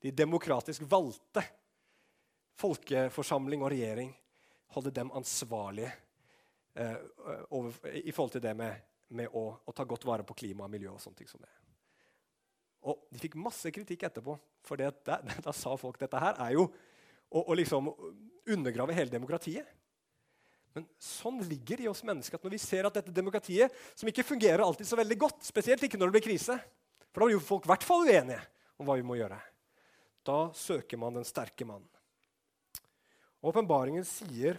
de 0.00 0.12
demokratisk 0.16 0.84
valgte, 0.88 1.42
folkeforsamling 2.60 3.62
og 3.64 3.72
regjering, 3.72 4.12
holde 4.74 4.92
dem 4.94 5.10
ansvarlige 5.16 5.90
eh, 6.74 6.96
over, 7.50 7.74
i 7.88 8.12
forhold 8.12 8.34
til 8.36 8.44
det 8.44 8.52
med, 8.56 8.84
med 9.16 9.32
å, 9.34 9.44
å, 9.64 9.74
ta 9.74 9.86
godt 9.88 10.06
vare 10.08 10.26
på 10.26 10.36
klima 10.42 10.66
og 10.66 10.72
miljø. 10.72 10.92
og 10.94 11.02
sånne 11.02 11.20
ting 11.20 11.30
som 11.30 11.42
det. 11.42 11.50
Og 12.88 13.02
De 13.12 13.20
fikk 13.20 13.36
masse 13.40 13.72
kritikk 13.74 14.06
etterpå, 14.08 14.36
for 14.64 14.80
det, 14.80 14.92
da, 15.06 15.20
da, 15.46 15.54
sa 15.56 15.74
folk 15.80 15.98
dette 16.00 16.22
her 16.22 16.40
er 16.46 16.56
jo 16.56 16.68
å, 16.68 17.42
å 17.42 17.58
liksom 17.58 17.90
undergrave 18.50 18.96
hele 18.96 19.12
demokratiet. 19.12 19.68
Men 20.76 20.86
sånn 21.02 21.40
ligger 21.42 21.80
det 21.80 21.88
i 21.88 21.90
oss 21.90 22.04
mennesker 22.06 22.38
at 22.38 22.44
når 22.46 22.54
vi 22.54 22.62
ser 22.62 22.86
at 22.86 22.94
dette 23.00 23.14
demokratiet, 23.14 23.74
som 23.98 24.08
ikke 24.08 24.26
fungerer 24.26 24.62
alltid 24.62 24.86
så 24.86 24.98
veldig 25.00 25.18
godt, 25.18 25.42
spesielt 25.42 25.82
ikke 25.82 25.98
når 25.98 26.10
det 26.10 26.18
blir 26.20 26.28
krise 26.28 26.60
For 27.10 27.18
da 27.18 27.26
blir 27.26 27.34
jo 27.34 27.42
folk 27.42 27.66
i 27.66 27.72
hvert 27.72 27.86
fall 27.86 28.06
uenige 28.06 28.38
om 28.78 28.86
hva 28.86 28.94
vi 29.00 29.06
må 29.06 29.16
gjøre. 29.18 29.40
Da 30.26 30.50
søker 30.56 31.00
man 31.00 31.16
den 31.16 31.26
sterke 31.28 31.66
mannen. 31.68 31.88
Åpenbaringen 33.40 34.04
sier 34.04 34.58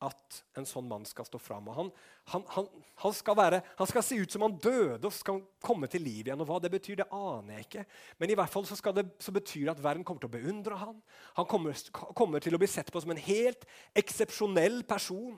at 0.00 0.38
en 0.56 0.64
sånn 0.64 0.86
mann 0.88 1.04
skal 1.04 1.26
stå 1.28 1.38
fram. 1.40 1.66
Han, 1.76 1.90
han, 2.32 2.44
han, 2.54 2.68
han, 3.02 3.14
skal 3.16 3.36
være, 3.36 3.58
han 3.76 3.88
skal 3.88 4.04
se 4.04 4.16
ut 4.16 4.32
som 4.32 4.46
han 4.46 4.56
døde 4.62 5.04
og 5.04 5.12
skal 5.12 5.42
komme 5.64 5.90
til 5.92 6.04
liv 6.06 6.28
igjen. 6.28 6.40
og 6.40 6.48
Hva 6.48 6.56
det 6.64 6.72
betyr, 6.72 7.02
det 7.02 7.08
aner 7.12 7.58
jeg 7.58 7.66
ikke. 7.66 7.84
Men 8.20 8.32
i 8.32 8.38
hvert 8.40 8.52
fall 8.52 8.64
så, 8.68 8.78
det, 8.96 9.04
så 9.20 9.34
betyr 9.36 9.66
det 9.66 9.74
at 9.74 9.82
verden 9.84 10.06
kommer 10.08 10.24
til 10.24 10.30
å 10.32 10.36
beundre 10.38 10.78
han. 10.80 11.02
Han 11.36 11.48
kommer, 11.50 11.76
kommer 12.16 12.40
til 12.40 12.56
å 12.56 12.60
bli 12.60 12.68
sett 12.70 12.92
på 12.92 13.02
som 13.04 13.12
en 13.12 13.24
helt 13.26 13.66
eksepsjonell 14.00 14.80
person. 14.88 15.36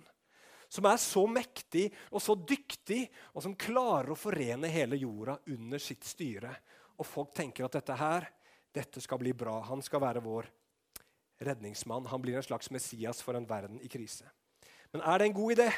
Som 0.73 0.87
er 0.89 1.03
så 1.03 1.27
mektig 1.29 1.89
og 2.11 2.23
så 2.25 2.39
dyktig, 2.39 3.03
og 3.35 3.43
som 3.45 3.59
klarer 3.59 4.15
å 4.15 4.19
forene 4.19 4.71
hele 4.73 4.97
jorda 5.01 5.41
under 5.53 5.83
sitt 5.83 6.07
styre. 6.07 6.55
Og 7.03 7.09
folk 7.09 7.35
tenker 7.35 7.67
at 7.67 7.81
dette 7.81 7.99
her 7.99 8.31
dette 8.75 9.01
skal 9.05 9.21
bli 9.21 9.33
bra. 9.37 9.59
Han 9.69 9.83
skal 9.85 10.03
være 10.03 10.25
vår 10.25 10.49
redningsmann. 11.43 12.07
Han 12.07 12.23
blir 12.23 12.39
en 12.39 12.47
slags 12.47 12.71
Messias 12.71 13.23
for 13.23 13.37
en 13.37 13.49
verden 13.49 13.81
i 13.83 13.91
krise. 13.93 14.29
Men 14.93 15.05
er 15.09 15.19
det 15.19 15.29
en 15.29 15.37
god 15.37 15.57
idé? 15.57 15.69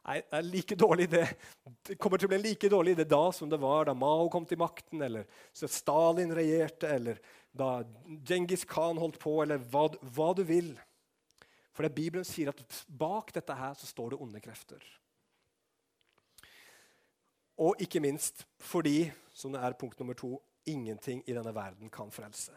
Nei, 0.00 0.16
det 0.24 0.38
er 0.38 0.46
like 0.48 0.76
dårlig 0.80 1.06
idé. 1.10 1.24
Det 1.84 1.98
kommer 2.00 2.20
til 2.20 2.28
å 2.28 2.32
bli 2.32 2.38
en 2.38 2.46
like 2.46 2.70
dårlig 2.72 2.94
idé 2.96 3.04
da 3.08 3.24
som 3.36 3.50
det 3.52 3.58
var 3.60 3.88
da 3.88 3.94
Mao 3.96 4.30
kom 4.32 4.46
til 4.48 4.60
makten, 4.60 5.02
eller 5.04 5.26
Stalin 5.52 6.32
regjerte, 6.36 6.88
eller 6.88 7.20
da 7.52 7.82
Djengis 8.08 8.64
Khan 8.68 9.00
holdt 9.00 9.20
på, 9.20 9.36
eller 9.44 9.60
hva, 9.72 9.88
hva 10.16 10.30
du 10.36 10.42
vil. 10.48 10.72
For 11.76 11.84
det 11.84 11.94
Bibelen 11.96 12.24
sier 12.26 12.52
at 12.52 12.80
bak 12.88 13.34
dette 13.36 13.54
her 13.56 13.76
så 13.78 13.88
står 13.88 14.14
det 14.14 14.22
onde 14.24 14.40
krefter. 14.42 14.80
Og 17.60 17.76
ikke 17.84 18.00
minst 18.00 18.46
fordi, 18.64 19.10
som 19.36 19.52
det 19.52 19.60
er 19.60 19.76
punkt 19.76 20.00
nummer 20.00 20.16
to, 20.16 20.38
ingenting 20.70 21.22
i 21.26 21.36
denne 21.36 21.52
verden 21.54 21.90
kan 21.92 22.10
frelse. 22.14 22.54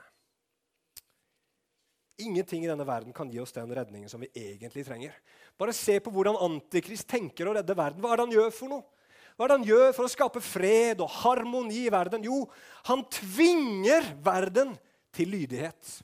Ingenting 2.22 2.64
i 2.64 2.70
denne 2.70 2.86
verden 2.86 3.14
kan 3.16 3.30
gi 3.32 3.40
oss 3.42 3.56
den 3.56 3.72
redningen 3.74 4.10
som 4.10 4.22
vi 4.22 4.30
egentlig 4.38 4.86
trenger. 4.86 5.16
Bare 5.58 5.74
se 5.74 5.98
på 6.00 6.14
hvordan 6.14 6.38
Antikrist 6.46 7.08
tenker 7.10 7.50
å 7.50 7.56
redde 7.58 7.76
verden. 7.78 8.04
Hva 8.04 8.14
er 8.14 8.22
det 8.22 8.28
han 8.28 8.36
gjør 8.38 8.52
for 8.54 8.74
noe? 8.74 8.86
Hva 9.34 9.46
er 9.46 9.50
det 9.50 9.58
han 9.58 9.70
gjør 9.70 9.94
for 9.98 10.06
å 10.06 10.14
skape 10.14 10.42
fred 10.46 11.02
og 11.02 11.10
harmoni 11.24 11.88
i 11.88 11.94
verden? 11.94 12.26
Jo, 12.26 12.44
han 12.86 13.02
tvinger 13.10 14.12
verden 14.22 14.76
til 15.14 15.34
lydighet. 15.34 15.96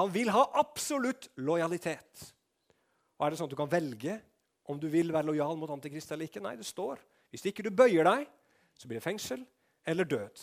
Han 0.00 0.10
vil 0.12 0.32
ha 0.34 0.42
absolutt 0.58 1.30
lojalitet. 1.38 2.32
Og 3.16 3.26
Er 3.26 3.30
det 3.30 3.38
sånn 3.38 3.48
at 3.48 3.54
du 3.54 3.60
kan 3.60 3.70
velge 3.70 4.18
om 4.66 4.80
du 4.82 4.88
vil 4.90 5.14
være 5.14 5.30
lojal 5.30 5.54
mot 5.56 5.70
Antikrist 5.70 6.10
eller 6.12 6.26
ikke? 6.26 6.42
Nei, 6.42 6.56
det 6.58 6.66
står. 6.66 6.98
Hvis 7.30 7.46
ikke 7.48 7.64
du 7.64 7.70
bøyer 7.70 8.04
deg, 8.04 8.26
så 8.76 8.90
blir 8.90 8.98
det 8.98 9.06
fengsel 9.06 9.46
eller 9.86 10.08
død. 10.10 10.42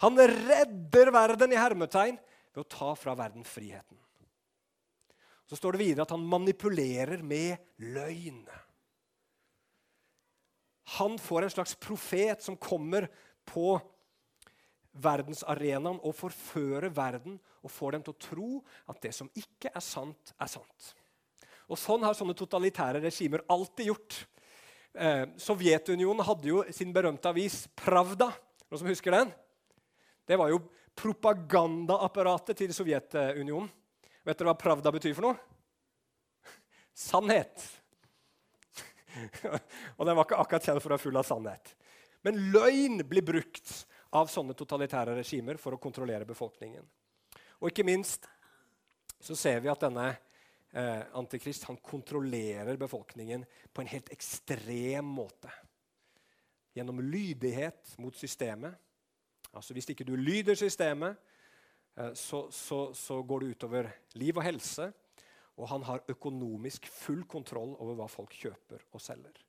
Han 0.00 0.16
redder 0.16 1.12
verden 1.12 1.52
i 1.52 1.60
hermetegn 1.60 2.16
ved 2.54 2.62
å 2.62 2.68
ta 2.68 2.94
fra 2.96 3.14
verden 3.18 3.44
friheten. 3.44 3.98
Så 5.50 5.58
står 5.58 5.74
det 5.74 5.82
videre 5.82 6.06
at 6.06 6.14
han 6.14 6.24
manipulerer 6.24 7.24
med 7.26 7.58
løgn. 7.82 8.44
Han 10.96 11.18
får 11.18 11.46
en 11.46 11.52
slags 11.56 11.74
profet 11.78 12.42
som 12.42 12.56
kommer 12.58 13.08
på 13.46 13.74
verdensarenaen 15.04 16.00
og 16.02 16.16
forfører 16.18 16.90
verden 16.94 17.36
og 17.60 17.70
får 17.70 17.94
dem 17.94 18.06
til 18.06 18.14
å 18.14 18.22
tro 18.24 18.48
at 18.90 19.02
det 19.04 19.12
som 19.14 19.30
ikke 19.38 19.70
er 19.74 19.84
sant, 19.84 20.32
er 20.40 20.50
sant. 20.50 20.90
Og 21.70 21.78
Sånn 21.78 22.02
har 22.02 22.16
sånne 22.18 22.34
totalitære 22.34 23.02
regimer 23.04 23.44
alltid 23.52 23.92
gjort. 23.92 24.16
Eh, 24.94 25.28
Sovjetunionen 25.38 26.24
hadde 26.26 26.50
jo 26.50 26.64
sin 26.74 26.90
berømte 26.94 27.30
avis 27.30 27.62
Pravda. 27.78 28.32
Noen 28.66 28.82
som 28.82 28.90
husker 28.90 29.14
den? 29.14 29.30
Det 30.26 30.38
var 30.38 30.52
jo 30.52 30.60
propagandaapparatet 31.00 32.58
til 32.58 32.74
Sovjetunionen. 32.76 33.70
Vet 34.26 34.36
dere 34.36 34.50
hva 34.50 34.58
Pravda 34.60 34.92
betyr 34.92 35.14
for 35.16 35.30
noe? 35.30 35.38
Sannhet. 36.92 37.62
og 39.96 40.04
den 40.06 40.16
var 40.16 40.26
ikke 40.26 40.40
akkurat 40.42 40.66
kjent 40.66 40.82
for 40.82 40.90
å 40.90 40.96
være 40.96 41.04
full 41.06 41.20
av 41.20 41.26
sannhet. 41.26 41.72
Men 42.26 42.40
løgn 42.52 43.00
blir 43.08 43.24
brukt 43.24 43.72
av 44.16 44.28
sånne 44.30 44.56
totalitære 44.58 45.16
regimer 45.16 45.60
for 45.60 45.74
å 45.74 45.80
kontrollere 45.80 46.28
befolkningen. 46.28 46.84
Og 47.60 47.70
ikke 47.70 47.86
minst 47.86 48.28
så 49.20 49.36
ser 49.36 49.60
vi 49.64 49.70
at 49.72 49.82
denne 49.84 50.06
eh, 50.72 51.02
antikrist 51.16 51.66
han 51.68 51.78
kontrollerer 51.84 52.78
befolkningen 52.80 53.44
på 53.72 53.82
en 53.82 53.90
helt 53.92 54.12
ekstrem 54.12 55.06
måte. 55.06 55.52
Gjennom 56.76 57.00
lydighet 57.02 57.96
mot 58.00 58.16
systemet. 58.16 58.76
Altså 59.56 59.74
Hvis 59.74 59.90
ikke 59.90 60.06
du 60.06 60.14
lyder 60.16 60.58
systemet, 60.58 61.18
eh, 61.96 62.12
så, 62.14 62.46
så, 62.54 62.90
så 62.94 63.20
går 63.22 63.40
det 63.40 63.54
utover 63.56 63.92
liv 64.20 64.36
og 64.36 64.46
helse. 64.46 64.90
Og 65.60 65.68
han 65.68 65.84
har 65.84 66.04
økonomisk 66.08 66.86
full 66.88 67.24
kontroll 67.28 67.74
over 67.76 67.98
hva 67.98 68.08
folk 68.08 68.34
kjøper 68.36 68.86
og 68.94 69.02
selger. 69.04 69.40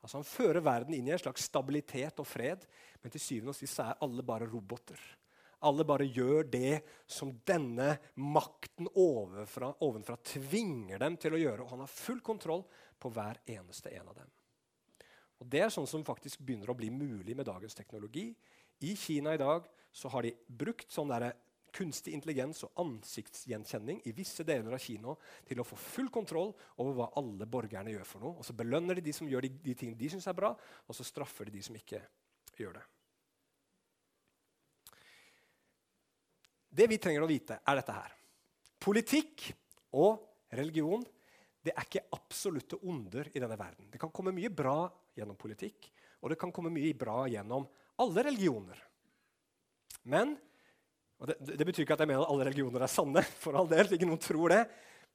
Altså 0.00 0.16
Han 0.16 0.24
fører 0.28 0.64
verden 0.64 0.96
inn 0.96 1.08
i 1.10 1.12
en 1.12 1.20
slags 1.20 1.44
stabilitet 1.50 2.22
og 2.22 2.28
fred, 2.28 2.62
men 3.02 3.12
til 3.12 3.20
syvende 3.20 3.52
og 3.52 3.58
sist 3.58 3.82
er 3.84 3.98
alle 4.00 4.24
bare 4.24 4.48
roboter. 4.48 5.00
Alle 5.68 5.84
bare 5.84 6.06
gjør 6.08 6.46
det 6.48 6.78
som 7.04 7.34
denne 7.44 7.92
makten 8.16 8.88
ovenfra, 8.96 9.74
ovenfra 9.84 10.16
tvinger 10.24 11.02
dem 11.02 11.18
til 11.20 11.36
å 11.36 11.40
gjøre. 11.40 11.66
Og 11.66 11.74
han 11.74 11.82
har 11.84 11.92
full 11.92 12.22
kontroll 12.24 12.64
på 12.96 13.10
hver 13.12 13.42
eneste 13.44 13.92
en 13.92 14.08
av 14.08 14.22
dem. 14.22 14.30
Og 15.40 15.48
Det 15.48 15.60
er 15.64 15.72
sånn 15.72 15.88
som 15.88 16.04
faktisk 16.04 16.40
begynner 16.44 16.72
å 16.72 16.76
bli 16.76 16.88
mulig 16.92 17.36
med 17.36 17.48
dagens 17.48 17.76
teknologi. 17.76 18.30
I 18.80 18.96
Kina 18.96 19.34
i 19.34 19.40
dag 19.40 19.66
så 19.92 20.08
har 20.12 20.24
de 20.24 20.34
brukt 20.46 20.90
sånn 20.92 21.10
der 21.10 21.32
kunstig 21.74 22.14
intelligens 22.16 22.64
og 22.66 22.72
ansiktsgjenkjenning 22.82 24.00
i 24.08 24.14
visse 24.14 24.44
deler 24.46 24.74
av 24.74 24.82
Kina 24.82 25.14
til 25.46 25.60
å 25.62 25.66
få 25.66 25.78
full 25.78 26.08
kontroll 26.12 26.50
over 26.82 26.96
hva 26.96 27.10
alle 27.20 27.46
borgerne 27.46 27.92
gjør. 27.92 28.06
for 28.06 28.20
noe. 28.20 28.38
Og 28.38 28.44
Så 28.44 28.52
belønner 28.52 28.94
de 28.94 29.04
de 29.06 29.12
som 29.12 29.28
gjør 29.28 29.46
de, 29.46 29.48
de 29.48 29.74
tingene 29.74 29.98
de 29.98 30.08
syns 30.10 30.26
er 30.26 30.34
bra, 30.34 30.54
og 30.86 30.94
så 30.94 31.04
straffer 31.04 31.44
de 31.46 31.58
de 31.58 31.62
som 31.62 31.76
ikke 31.76 32.02
gjør 32.58 32.80
det. 32.80 32.86
Det 36.70 36.86
vi 36.88 36.98
trenger 36.98 37.22
å 37.22 37.30
vite, 37.30 37.60
er 37.66 37.80
dette 37.80 37.92
her. 37.94 38.12
Politikk 38.78 39.50
og 39.98 40.22
religion 40.54 41.02
det 41.60 41.74
er 41.74 41.84
ikke 41.84 42.06
absolutte 42.16 42.78
onder 42.88 43.28
i 43.34 43.40
denne 43.40 43.58
verden. 43.58 43.90
Det 43.90 43.98
kan 44.00 44.12
komme 44.14 44.32
mye 44.32 44.48
bra 44.48 44.88
gjennom 45.16 45.36
politikk, 45.36 45.90
og 46.22 46.30
det 46.32 46.38
kan 46.40 46.52
komme 46.52 46.72
mye 46.72 46.94
bra 46.96 47.26
gjennom 47.28 47.66
alle 48.00 48.24
religioner. 48.30 48.80
Men 50.08 50.36
og 51.20 51.28
det, 51.28 51.36
det, 51.52 51.66
betyr 51.68 51.84
ikke 51.84 51.98
at 51.98 52.00
jeg 52.00 52.08
mener 52.08 52.24
at 52.24 52.32
alle 52.32 52.46
religioner 52.48 52.80
er 52.84 52.88
sanne. 52.90 53.22
for 53.42 53.58
all 53.60 53.68
del, 53.68 53.92
ikke 53.92 54.08
noen 54.08 54.22
tror 54.22 54.54
det. 54.54 54.62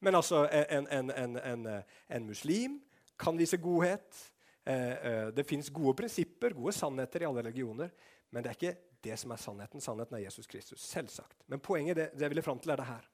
Men 0.06 0.20
altså, 0.20 0.44
en, 0.54 0.86
en, 0.94 1.38
en, 1.42 1.68
en 2.14 2.28
muslim 2.28 2.78
kan 3.18 3.38
vise 3.40 3.58
godhet. 3.58 4.20
Eh, 4.66 4.92
eh, 4.94 5.28
det 5.34 5.48
fins 5.50 5.72
gode 5.74 5.96
prinsipper, 5.98 6.54
gode 6.58 6.76
sannheter 6.78 7.26
i 7.26 7.30
alle 7.30 7.48
religioner. 7.48 7.90
Men 8.30 8.46
det 8.46 8.52
er 8.52 8.60
ikke 8.60 9.00
det 9.06 9.18
som 9.22 9.34
er 9.34 9.42
sannheten. 9.42 9.82
Sannheten 9.82 10.20
er 10.20 10.26
Jesus 10.28 10.50
Kristus. 10.52 10.86
Selvsagt. 10.86 11.42
Men 11.50 11.64
poenget 11.64 11.98
det, 11.98 12.10
det 12.14 12.28
jeg 12.28 12.36
ville 12.36 12.46
fram 12.46 12.62
til, 12.62 12.76
er 12.76 12.82
det 12.82 12.90
her. 12.90 13.10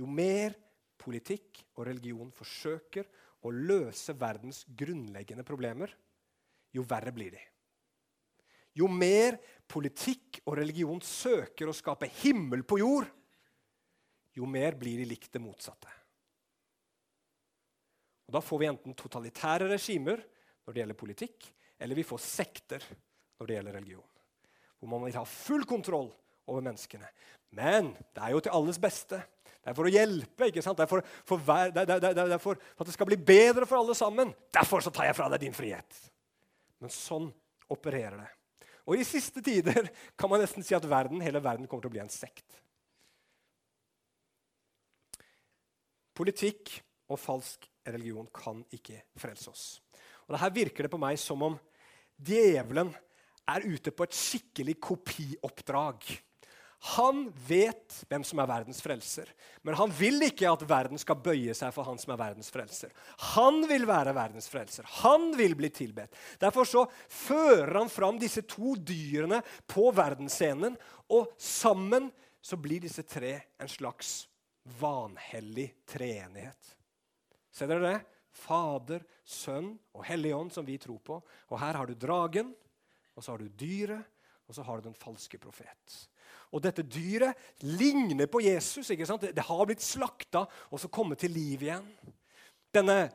Jo 0.00 0.08
mer 0.08 0.56
politikk 1.00 1.60
og 1.76 1.86
religion 1.90 2.32
forsøker 2.32 3.08
å 3.44 3.52
løse 3.52 4.14
verdens 4.16 4.62
grunnleggende 4.72 5.44
problemer, 5.44 5.92
jo 6.72 6.84
verre 6.88 7.12
blir 7.12 7.34
de. 7.36 7.42
Jo 8.74 8.88
mer 8.90 9.38
politikk 9.70 10.40
og 10.44 10.58
religion 10.58 11.00
søker 11.04 11.70
å 11.70 11.76
skape 11.76 12.10
himmel 12.22 12.64
på 12.66 12.80
jord, 12.82 13.06
jo 14.34 14.48
mer 14.50 14.74
blir 14.78 14.98
de 14.98 15.06
likt 15.08 15.30
det 15.32 15.42
motsatte. 15.42 15.90
Og 18.26 18.34
Da 18.34 18.40
får 18.42 18.60
vi 18.60 18.70
enten 18.70 18.96
totalitære 18.98 19.68
regimer 19.70 20.22
når 20.64 20.72
det 20.72 20.80
gjelder 20.80 20.98
politikk, 20.98 21.46
eller 21.78 21.98
vi 21.98 22.06
får 22.06 22.22
sekter 22.24 22.84
når 23.38 23.46
det 23.46 23.56
gjelder 23.58 23.78
religion. 23.78 24.10
Hvor 24.78 24.90
man 24.90 25.04
vil 25.06 25.16
ha 25.18 25.24
full 25.28 25.64
kontroll 25.68 26.10
over 26.50 26.64
menneskene. 26.64 27.06
Men 27.54 27.92
det 28.14 28.22
er 28.22 28.34
jo 28.34 28.42
til 28.42 28.56
alles 28.56 28.80
beste. 28.82 29.20
Det 29.64 29.70
er 29.70 29.76
for 29.76 29.88
å 29.88 29.92
hjelpe. 29.92 30.48
ikke 30.50 30.62
sant? 30.64 30.76
Det 30.76 30.84
er 30.84 30.90
for, 30.90 31.04
for, 31.24 31.40
det 31.72 31.84
er, 31.84 32.00
det 32.02 32.10
det 32.16 32.24
er 32.24 32.42
for 32.42 32.58
at 32.58 32.88
det 32.88 32.94
skal 32.96 33.08
bli 33.08 33.16
bedre 33.16 33.68
for 33.68 33.80
alle 33.80 33.94
sammen. 33.96 34.34
Derfor 34.52 34.84
så 34.84 34.92
tar 34.92 35.08
jeg 35.08 35.16
fra 35.16 35.30
deg 35.32 35.46
din 35.46 35.56
frihet. 35.56 36.00
Men 36.82 36.92
sånn 36.92 37.30
opererer 37.72 38.18
det. 38.20 38.30
Og 38.84 39.00
i 39.00 39.06
siste 39.06 39.42
tider 39.44 39.88
kan 40.18 40.30
man 40.30 40.42
nesten 40.44 40.64
si 40.64 40.76
at 40.76 40.88
verden, 40.88 41.22
hele 41.24 41.42
verden 41.42 41.68
kommer 41.68 41.84
til 41.84 41.92
å 41.92 41.96
bli 41.96 42.02
en 42.04 42.12
sekt. 42.12 42.60
Politikk 46.14 46.76
og 47.10 47.18
falsk 47.18 47.66
religion 47.90 48.28
kan 48.32 48.62
ikke 48.72 49.00
frelse 49.18 49.50
oss. 49.50 49.64
Og 50.28 50.38
Her 50.40 50.52
virker 50.54 50.86
det 50.86 50.92
på 50.92 51.00
meg 51.00 51.18
som 51.20 51.42
om 51.44 51.56
djevelen 52.16 52.92
er 53.50 53.66
ute 53.66 53.92
på 53.92 54.06
et 54.06 54.16
skikkelig 54.16 54.76
kopioppdrag. 54.80 56.06
Han 56.84 57.30
vet 57.48 57.94
hvem 58.10 58.24
som 58.26 58.42
er 58.42 58.48
verdens 58.50 58.82
frelser, 58.84 59.30
men 59.64 59.76
han 59.78 59.92
vil 59.96 60.20
ikke 60.26 60.50
at 60.50 60.66
verden 60.68 61.00
skal 61.00 61.16
bøye 61.24 61.54
seg 61.56 61.72
for 61.72 61.88
han 61.88 61.96
som 62.00 62.12
er 62.12 62.20
verdens 62.20 62.52
frelser. 62.52 62.92
Han 63.32 63.62
vil 63.70 63.86
være 63.88 64.12
verdens 64.16 64.50
frelser. 64.52 64.84
Han 65.00 65.30
vil 65.38 65.56
bli 65.56 65.70
tilbedt. 65.72 66.12
Derfor 66.42 66.68
så 66.68 66.84
fører 67.08 67.78
han 67.78 67.88
fram 67.92 68.20
disse 68.20 68.44
to 68.44 68.74
dyrene 68.76 69.40
på 69.70 69.88
verdensscenen, 69.96 70.76
og 71.08 71.32
sammen 71.40 72.10
så 72.44 72.60
blir 72.60 72.84
disse 72.84 73.06
tre 73.08 73.38
en 73.56 73.70
slags 73.72 74.26
vanhellig 74.80 75.70
treenighet. 75.88 76.74
Ser 77.48 77.70
dere 77.70 77.94
det? 77.94 78.00
Fader, 78.34 79.04
Sønn 79.24 79.72
og 79.94 80.04
Hellig 80.04 80.34
Ånd, 80.36 80.52
som 80.52 80.66
vi 80.66 80.76
tror 80.82 81.00
på. 81.00 81.20
Og 81.48 81.60
her 81.62 81.78
har 81.78 81.88
du 81.88 81.94
dragen, 81.96 82.52
og 83.14 83.24
så 83.24 83.32
har 83.32 83.40
du 83.40 83.48
dyret, 83.48 84.04
og 84.44 84.56
så 84.56 84.64
har 84.66 84.80
du 84.80 84.90
den 84.90 84.98
falske 84.98 85.38
profet. 85.40 86.02
Og 86.54 86.62
dette 86.62 86.84
dyret 86.86 87.34
ligner 87.62 88.28
på 88.30 88.42
Jesus. 88.44 88.90
ikke 88.90 89.06
sant? 89.08 89.26
Det 89.34 89.46
har 89.48 89.66
blitt 89.66 89.82
slakta 89.82 90.44
og 90.70 90.80
så 90.80 90.88
kommet 90.88 91.18
til 91.22 91.34
liv 91.34 91.66
igjen. 91.66 91.86
Denne 92.74 93.08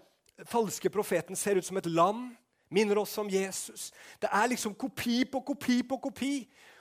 falske 0.47 0.91
profeten 0.91 1.35
ser 1.35 1.59
ut 1.59 1.65
som 1.65 1.79
et 1.79 1.89
lam. 1.91 2.29
Minner 2.69 2.99
oss 3.01 3.17
om 3.17 3.29
Jesus. 3.31 3.89
Det 4.21 4.29
er 4.29 4.51
liksom 4.51 4.75
kopi 4.77 5.23
på 5.25 5.41
kopi 5.41 5.81
på 5.83 5.97
kopi. 5.97 6.33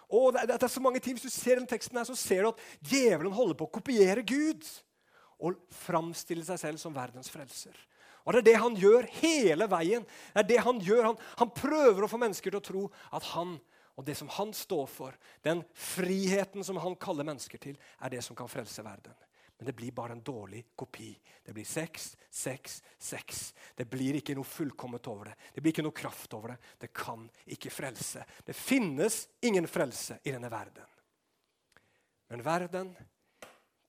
Og 0.08 0.34
det, 0.36 0.56
er 0.56 0.70
så 0.72 0.80
mange 0.80 1.00
ting, 1.00 1.14
Hvis 1.14 1.28
du 1.28 1.30
ser 1.30 1.56
den 1.56 1.66
teksten, 1.66 1.96
her, 1.96 2.04
så 2.04 2.14
ser 2.16 2.42
du 2.42 2.48
at 2.48 2.60
djevelen 2.80 3.32
holder 3.32 3.56
på 3.56 3.68
å 3.68 3.72
kopiere 3.72 4.24
Gud. 4.24 4.64
Og 5.38 5.56
framstille 5.84 6.44
seg 6.44 6.60
selv 6.60 6.80
som 6.82 6.94
verdens 6.94 7.30
frelser. 7.30 7.76
Og 8.24 8.34
Det 8.34 8.40
er 8.40 8.48
det 8.50 8.60
han 8.60 8.76
gjør 8.76 9.06
hele 9.22 9.68
veien. 9.70 10.04
Det 10.34 10.42
er 10.42 10.48
det 10.48 10.60
Han 10.64 10.80
gjør. 10.84 11.02
Han, 11.04 11.18
han 11.38 11.50
prøver 11.50 12.04
å 12.04 12.10
få 12.10 12.20
mennesker 12.20 12.50
til 12.50 12.60
å 12.60 12.64
tro 12.64 12.82
at 13.12 13.24
han 13.32 13.56
og 13.98 14.04
det 14.06 14.14
som 14.14 14.28
han 14.30 14.52
står 14.54 14.86
for, 14.86 15.16
den 15.42 15.64
friheten 15.74 16.62
som 16.64 16.76
han 16.78 16.94
kaller 17.02 17.26
mennesker 17.26 17.58
til, 17.58 17.78
er 17.98 18.12
det 18.12 18.20
som 18.22 18.36
kan 18.38 18.50
frelse 18.50 18.84
verden. 18.86 19.16
Men 19.58 19.66
det 19.66 19.74
blir 19.74 19.90
bare 19.90 20.14
en 20.14 20.22
dårlig 20.22 20.60
kopi. 20.78 21.08
Det 21.42 21.52
blir 21.52 21.66
sex, 21.66 22.12
sex, 22.30 22.82
sex. 22.98 23.54
Det 23.74 23.88
blir 23.90 24.20
ikke 24.20 24.36
noe 24.38 24.46
fullkomment 24.46 25.10
over 25.10 25.32
det. 25.32 25.34
Det 25.54 25.64
blir 25.64 25.74
ikke 25.74 25.82
noe 25.82 25.98
kraft 25.98 26.36
over 26.38 26.54
det. 26.54 26.58
Det 26.78 26.92
kan 26.94 27.26
ikke 27.50 27.74
frelse. 27.74 28.22
Det 28.46 28.54
finnes 28.54 29.24
ingen 29.42 29.66
frelse 29.66 30.20
i 30.22 30.30
denne 30.30 30.50
verden. 30.52 30.86
Men 32.30 32.46
verden 32.46 32.94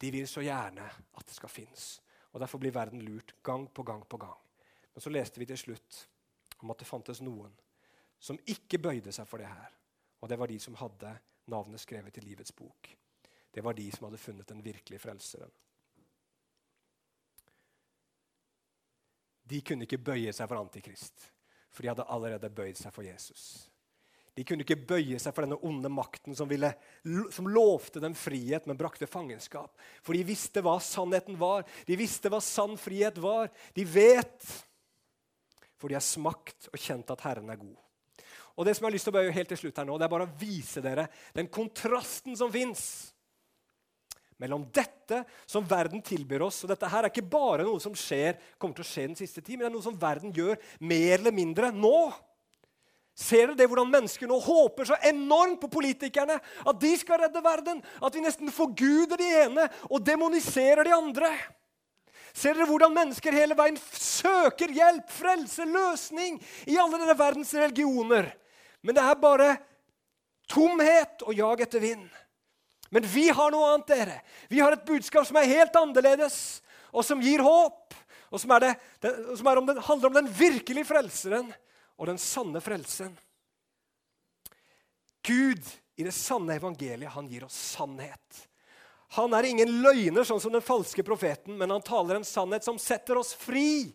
de 0.02 0.12
vil 0.16 0.26
så 0.32 0.42
gjerne 0.42 0.90
at 0.90 1.26
det 1.28 1.38
skal 1.38 1.54
finnes. 1.54 2.00
Og 2.34 2.42
Derfor 2.42 2.58
blir 2.58 2.74
verden 2.74 3.06
lurt 3.06 3.36
gang 3.46 3.70
på 3.70 3.86
gang 3.86 4.02
på 4.10 4.18
gang. 4.18 4.42
Men 4.90 5.06
så 5.06 5.14
leste 5.14 5.38
vi 5.38 5.46
til 5.46 5.68
slutt 5.68 6.06
om 6.64 6.74
at 6.74 6.82
det 6.82 6.90
fantes 6.90 7.22
noen 7.22 7.54
som 8.18 8.42
ikke 8.50 8.82
bøyde 8.82 9.14
seg 9.14 9.30
for 9.30 9.38
det 9.38 9.54
her. 9.54 9.76
Og 10.20 10.30
det 10.30 10.38
var 10.40 10.52
de 10.52 10.60
som 10.60 10.76
hadde 10.80 11.14
navnet 11.50 11.82
skrevet 11.82 12.18
i 12.18 12.26
livets 12.26 12.56
bok. 12.56 12.92
Det 13.52 13.64
var 13.66 13.74
de 13.74 13.88
som 13.92 14.06
hadde 14.08 14.22
funnet 14.22 14.48
den 14.48 14.62
virkelige 14.64 15.02
frelseren. 15.02 15.52
De 19.50 19.62
kunne 19.66 19.88
ikke 19.88 20.02
bøye 20.12 20.34
seg 20.36 20.46
for 20.46 20.62
Antikrist, 20.62 21.26
for 21.74 21.82
de 21.82 21.90
hadde 21.90 22.06
allerede 22.14 22.52
bøyd 22.54 22.78
seg 22.78 22.94
for 22.94 23.08
Jesus. 23.08 23.66
De 24.38 24.46
kunne 24.48 24.64
ikke 24.64 24.78
bøye 24.88 25.18
seg 25.20 25.34
for 25.34 25.44
denne 25.44 25.58
onde 25.66 25.90
makten 25.92 26.38
som, 26.38 26.48
ville, 26.48 26.70
som 27.34 27.50
lovte 27.50 28.00
dem 28.00 28.14
frihet, 28.16 28.70
men 28.70 28.78
brakte 28.80 29.10
fangenskap. 29.10 29.74
For 30.06 30.16
de 30.16 30.22
visste 30.28 30.62
hva 30.64 30.78
sannheten 30.84 31.36
var. 31.42 31.66
De 31.90 31.98
visste 32.00 32.32
hva 32.32 32.40
sann 32.44 32.78
frihet 32.80 33.18
var. 33.20 33.50
De 33.76 33.84
vet, 33.84 34.46
for 35.76 35.90
de 35.90 35.98
har 35.98 36.06
smakt 36.06 36.70
og 36.72 36.80
kjent 36.80 37.12
at 37.12 37.26
Herren 37.26 37.52
er 37.52 37.60
god. 37.60 37.76
Og 38.58 38.66
Det 38.66 38.76
som 38.76 38.86
jeg 38.86 38.90
har 38.90 38.96
lyst 38.98 39.08
til 39.08 39.14
å 39.14 39.20
bøye 39.20 39.36
helt 39.36 39.54
til 39.54 39.62
slutt 39.62 39.80
her 39.82 39.88
nå, 39.88 39.98
det 39.98 40.08
er 40.08 40.14
bare 40.16 40.28
å 40.28 40.36
vise 40.40 40.84
dere 40.84 41.08
den 41.36 41.50
kontrasten 41.52 42.38
som 42.40 42.52
fins 42.54 42.84
mellom 44.40 44.64
dette 44.72 45.24
som 45.50 45.68
verden 45.68 46.02
tilbyr 46.06 46.46
oss. 46.48 46.64
Og 46.64 46.72
dette 46.72 46.88
her 46.90 47.04
er 47.04 47.12
ikke 47.12 47.28
bare 47.28 47.66
noe 47.68 47.82
som 47.84 47.96
skjer, 47.98 48.40
kommer 48.58 48.80
til 48.80 48.88
å 48.88 48.90
skje 48.90 49.06
den 49.10 49.20
siste 49.20 49.44
tid, 49.44 49.58
men 49.58 49.68
det 49.68 49.70
er 49.72 49.76
noe 49.76 49.88
som 49.90 50.00
verden 50.00 50.34
gjør 50.36 50.60
mer 50.80 51.18
eller 51.20 51.36
mindre 51.36 51.74
nå. 51.76 52.10
Ser 53.20 53.50
dere 53.50 53.60
det 53.60 53.68
hvordan 53.68 53.92
mennesker 53.92 54.30
nå 54.32 54.38
håper 54.40 54.88
så 54.88 54.98
enormt 55.10 55.60
på 55.60 55.68
politikerne? 55.74 56.38
At 56.40 56.80
de 56.80 56.94
skal 57.02 57.26
redde 57.26 57.44
verden? 57.44 57.82
At 58.00 58.16
vi 58.16 58.24
nesten 58.24 58.52
forguder 58.56 59.20
de 59.20 59.28
ene 59.42 59.66
og 59.90 60.06
demoniserer 60.08 60.88
de 60.88 60.96
andre? 60.96 61.34
Ser 62.40 62.56
dere 62.56 62.70
hvordan 62.70 62.94
mennesker 62.96 63.36
hele 63.36 63.58
veien 63.58 63.76
søker 63.92 64.72
hjelp, 64.72 65.10
frelse, 65.12 65.66
løsning 65.68 66.38
i 66.70 66.78
alle 66.80 67.02
denne 67.02 67.18
verdens 67.20 67.52
religioner? 67.58 68.30
Men 68.80 68.96
det 68.96 69.04
er 69.04 69.20
bare 69.20 69.50
tomhet 70.48 71.26
og 71.28 71.36
jag 71.36 71.66
etter 71.66 71.84
vind. 71.84 72.08
Men 72.90 73.06
vi 73.06 73.28
har 73.30 73.52
noe 73.52 73.74
annet, 73.74 73.92
dere. 73.92 74.20
Vi 74.50 74.62
har 74.64 74.74
et 74.74 74.86
budskap 74.88 75.28
som 75.28 75.38
er 75.38 75.52
helt 75.52 75.76
annerledes, 75.78 76.38
og 76.90 77.04
som 77.06 77.20
gir 77.22 77.44
håp. 77.46 77.94
Og 78.30 78.42
som, 78.42 78.54
det, 78.62 78.76
det, 79.02 79.12
som 79.38 79.50
om 79.52 79.68
den, 79.68 79.82
handler 79.84 80.10
om 80.10 80.18
den 80.22 80.30
virkelige 80.34 80.88
frelseren 80.88 81.50
og 81.98 82.08
den 82.08 82.22
sanne 82.22 82.62
frelsen. 82.64 83.12
Gud 85.26 85.66
i 86.00 86.06
det 86.06 86.16
sanne 86.16 86.56
evangeliet 86.56 87.12
han 87.14 87.28
gir 87.30 87.44
oss 87.50 87.58
sannhet. 87.76 88.46
Han 89.18 89.34
er 89.34 89.48
ingen 89.50 89.72
løgner, 89.82 90.28
sånn 90.28 90.42
som 90.42 90.54
den 90.54 90.66
falske 90.66 91.04
profeten, 91.06 91.58
men 91.58 91.72
han 91.74 91.86
taler 91.86 92.20
en 92.20 92.28
sannhet 92.28 92.66
som 92.66 92.78
setter 92.82 93.18
oss 93.18 93.34
fri. 93.34 93.90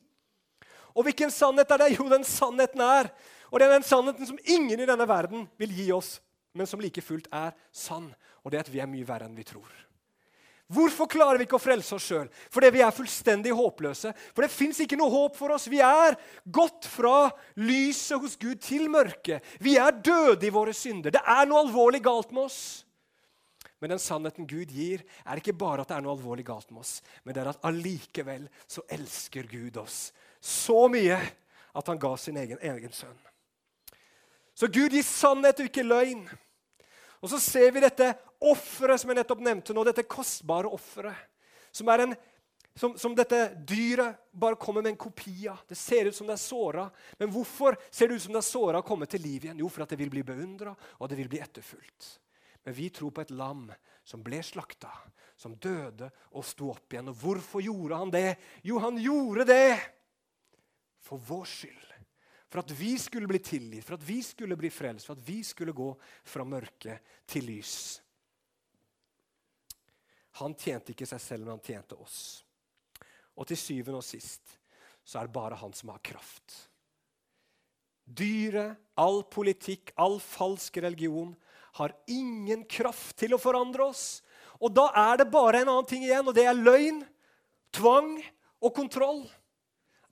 Og 0.95 1.07
hvilken 1.07 1.31
sannhet 1.31 1.71
er 1.71 1.85
det? 1.85 1.95
Jo, 1.95 2.09
den 2.11 2.27
sannheten 2.27 2.83
er. 2.83 3.11
Og 3.51 3.61
det 3.61 3.69
er 3.69 3.77
den 3.77 3.87
sannheten 3.87 4.27
som 4.27 4.39
ingen 4.43 4.81
i 4.81 4.89
denne 4.89 5.07
verden 5.07 5.47
vil 5.61 5.75
gi 5.75 5.89
oss, 5.95 6.17
men 6.55 6.67
som 6.71 6.83
like 6.83 7.03
fullt 7.03 7.31
er 7.35 7.55
sann 7.75 8.13
og 8.45 8.53
det 8.53 8.61
er 8.61 8.67
at 8.67 8.73
vi 8.73 8.83
er 8.85 8.91
mye 8.91 9.09
verre 9.09 9.27
enn 9.27 9.37
vi 9.37 9.47
tror. 9.49 9.73
Hvorfor 10.75 11.09
klarer 11.13 11.39
vi 11.41 11.47
ikke 11.47 11.59
å 11.59 11.63
frelse 11.63 11.97
oss 11.97 12.07
sjøl? 12.09 12.29
Fordi 12.53 12.71
vi 12.73 12.83
er 12.85 12.95
fullstendig 12.95 13.53
håpløse. 13.57 14.15
For 14.33 14.45
det 14.45 14.53
fins 14.53 14.81
ikke 14.81 14.97
noe 15.01 15.13
håp 15.13 15.37
for 15.37 15.53
oss. 15.57 15.67
Vi 15.69 15.81
er 15.85 16.17
gått 16.45 16.89
fra 16.89 17.29
lyset 17.61 18.21
hos 18.21 18.37
Gud 18.41 18.63
til 18.65 18.89
mørket. 18.93 19.45
Vi 19.61 19.77
er 19.81 19.97
døde 19.97 20.49
i 20.49 20.53
våre 20.53 20.73
synder. 20.77 21.13
Det 21.15 21.21
er 21.21 21.49
noe 21.49 21.67
alvorlig 21.67 22.01
galt 22.05 22.33
med 22.33 22.47
oss. 22.47 22.59
Men 23.83 23.95
den 23.95 24.03
sannheten 24.03 24.47
Gud 24.49 24.71
gir, 24.73 25.03
er 25.27 25.41
ikke 25.41 25.57
bare 25.57 25.83
at 25.83 25.91
det 25.91 25.97
er 25.99 26.05
noe 26.05 26.15
alvorlig 26.15 26.47
galt 26.47 26.71
med 26.71 26.85
oss, 26.85 27.01
men 27.25 27.35
det 27.35 27.43
er 27.43 27.51
at 27.51 27.67
allikevel 27.67 28.47
så 28.71 28.85
elsker 28.95 29.49
Gud 29.51 29.81
oss 29.83 30.09
så 30.45 30.85
mye 30.93 31.17
at 31.75 31.87
han 31.89 31.99
ga 31.99 32.11
sin 32.21 32.37
egen, 32.37 32.59
egen 32.61 32.93
sønn. 32.93 33.17
Så 34.55 34.69
Gud 34.71 34.93
gir 34.93 35.03
sannhet 35.07 35.63
og 35.63 35.71
ikke 35.71 35.87
løgn. 35.87 36.27
Og 37.25 37.31
så 37.33 37.41
ser 37.41 37.73
vi 37.73 37.83
dette 37.83 38.13
offeret 38.45 39.01
som 39.01 39.11
jeg 39.11 39.19
nettopp 39.19 39.41
nevnte 39.43 39.75
nå, 39.75 39.87
dette 39.89 40.05
kostbare 40.07 40.69
offeret. 40.69 41.17
Som, 41.75 41.89
som, 42.77 42.93
som, 43.01 43.17
dette 43.17 43.41
dyret 43.67 44.21
bare 44.31 44.61
kommer 44.61 44.85
med 44.85 44.93
en 44.93 45.01
kopi 45.01 45.49
av. 45.51 45.65
Det 45.67 45.79
ser 45.81 46.11
ut 46.11 46.17
som 46.17 46.29
det 46.29 46.37
er 46.37 46.45
såra. 46.45 46.85
Men 47.19 47.33
hvorfor 47.35 47.79
ser 47.89 48.13
det 48.13 48.21
ut 48.21 48.27
som 48.27 48.37
det 48.37 48.43
er 48.45 48.51
såra 48.53 48.85
å 48.85 48.87
komme 48.87 49.09
til 49.11 49.25
liv 49.25 49.49
igjen? 49.49 49.65
Jo, 49.65 49.73
for 49.73 49.87
at 49.87 49.97
det 49.97 49.99
vil 50.05 50.13
bli 50.13 50.23
beundra, 50.29 50.77
og 51.01 51.11
det 51.11 51.19
vil 51.19 51.33
bli 51.33 51.41
etterfulgt. 51.43 52.13
Men 52.65 52.77
vi 52.77 52.89
tror 52.91 53.13
på 53.13 53.25
et 53.25 53.33
lam 53.35 53.67
som 54.05 54.23
ble 54.25 54.41
slakta, 54.45 54.91
som 55.37 55.57
døde 55.61 56.11
og 56.33 56.45
sto 56.47 56.71
opp 56.73 56.93
igjen. 56.93 57.11
Og 57.13 57.19
hvorfor 57.21 57.65
gjorde 57.65 57.99
han 58.01 58.13
det? 58.15 58.37
Jo, 58.65 58.79
han 58.83 59.01
gjorde 59.01 59.47
det 59.49 59.75
for 61.05 61.21
vår 61.21 61.45
skyld. 61.49 61.91
For 62.49 62.63
at 62.63 62.71
vi 62.79 62.93
skulle 63.03 63.27
bli 63.27 63.41
tilgitt, 63.43 63.83
for 63.83 63.99
at 63.99 64.07
vi 64.07 64.21
skulle 64.23 64.57
bli 64.57 64.71
frelst, 64.71 65.09
for 65.09 65.19
at 65.19 65.27
vi 65.27 65.41
skulle 65.43 65.75
gå 65.75 65.89
fra 66.23 66.47
mørke 66.47 67.01
til 67.27 67.49
lys. 67.51 67.75
Han 70.39 70.55
tjente 70.59 70.95
ikke 70.95 71.09
seg 71.09 71.23
selv, 71.23 71.45
men 71.45 71.57
han 71.57 71.65
tjente 71.67 71.99
oss. 71.99 72.45
Og 73.35 73.49
til 73.51 73.59
syvende 73.59 73.99
og 73.99 74.07
sist 74.07 74.55
så 75.05 75.19
er 75.21 75.27
det 75.27 75.35
bare 75.35 75.59
han 75.61 75.75
som 75.77 75.91
har 75.93 76.01
kraft. 76.07 76.55
Dyret, 78.05 78.79
all 79.01 79.23
politikk, 79.33 79.91
all 80.01 80.17
falsk 80.23 80.79
religion 80.85 81.35
har 81.79 81.95
ingen 82.11 82.65
kraft 82.71 83.17
til 83.19 83.35
å 83.35 83.41
forandre 83.41 83.89
oss. 83.91 84.23
Og 84.63 84.71
da 84.75 84.89
er 85.11 85.21
det 85.21 85.31
bare 85.33 85.63
en 85.63 85.73
annen 85.73 85.89
ting 85.91 86.05
igjen, 86.07 86.27
og 86.29 86.37
det 86.37 86.47
er 86.47 86.59
løgn, 86.59 87.03
tvang 87.75 88.13
og 88.63 88.75
kontroll. 88.77 89.25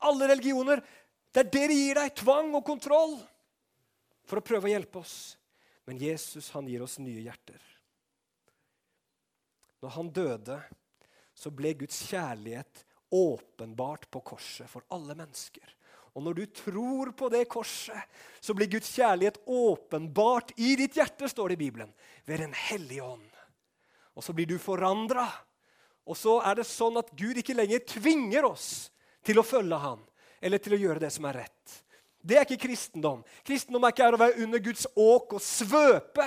Alle 0.03 0.33
religioner 0.33 0.83
det 1.33 1.47
er 1.47 1.53
det 1.53 1.67
de 1.71 1.77
gir 1.77 1.97
deg. 1.97 2.15
Tvang 2.19 2.51
og 2.59 2.65
kontroll. 2.67 3.15
For 4.29 4.39
å 4.39 4.45
prøve 4.45 4.69
å 4.69 4.73
hjelpe 4.75 5.01
oss. 5.01 5.37
Men 5.89 6.01
Jesus 6.03 6.51
han 6.55 6.69
gir 6.69 6.85
oss 6.85 6.99
nye 7.03 7.25
hjerter. 7.25 7.63
Når 9.83 9.95
han 9.97 10.11
døde, 10.15 10.59
så 11.35 11.51
ble 11.51 11.73
Guds 11.81 12.03
kjærlighet 12.07 12.85
åpenbart 13.13 14.07
på 14.13 14.23
korset 14.33 14.71
for 14.71 14.85
alle 14.95 15.17
mennesker. 15.19 15.65
Og 16.13 16.25
når 16.27 16.37
du 16.37 16.43
tror 16.53 17.13
på 17.17 17.29
det 17.33 17.47
korset, 17.49 17.97
så 18.41 18.55
blir 18.55 18.69
Guds 18.69 18.91
kjærlighet 18.93 19.39
åpenbart 19.49 20.53
i 20.61 20.75
ditt 20.77 20.99
hjerte, 20.99 21.29
står 21.29 21.53
det 21.53 21.57
i 21.57 21.63
Bibelen, 21.65 21.93
ved 22.29 22.45
Den 22.45 22.53
hellige 22.53 23.05
ånd. 23.05 23.31
Og 24.13 24.25
så 24.25 24.35
blir 24.37 24.47
du 24.47 24.59
forandra. 24.61 25.25
Og 26.05 26.19
så 26.19 26.41
er 26.45 26.59
det 26.59 26.69
sånn 26.69 26.99
at 27.01 27.13
Gud 27.17 27.39
ikke 27.41 27.57
lenger 27.57 27.85
tvinger 27.89 28.45
oss 28.45 28.91
til 29.25 29.41
å 29.41 29.47
følge 29.47 29.79
Han, 29.81 30.03
eller 30.43 30.61
til 30.61 30.77
å 30.77 30.83
gjøre 30.83 31.05
det 31.05 31.13
som 31.15 31.29
er 31.31 31.45
rett. 31.45 31.79
Det 32.23 32.37
er 32.39 32.47
ikke 32.47 32.69
kristendom. 32.69 33.23
Kristendom 33.47 33.83
er 33.83 33.95
ikke 33.95 34.11
å 34.15 34.21
være 34.21 34.45
under 34.45 34.61
Guds 34.63 34.85
åk 34.95 35.33
og 35.35 35.43
svøpe. 35.43 36.27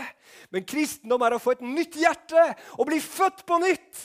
Men 0.51 0.65
kristendom 0.67 1.23
er 1.23 1.37
å 1.37 1.39
få 1.39 1.53
et 1.55 1.63
nytt 1.63 1.95
hjerte 1.99 2.49
og 2.75 2.89
bli 2.89 2.99
født 2.99 3.45
på 3.47 3.59
nytt. 3.63 4.01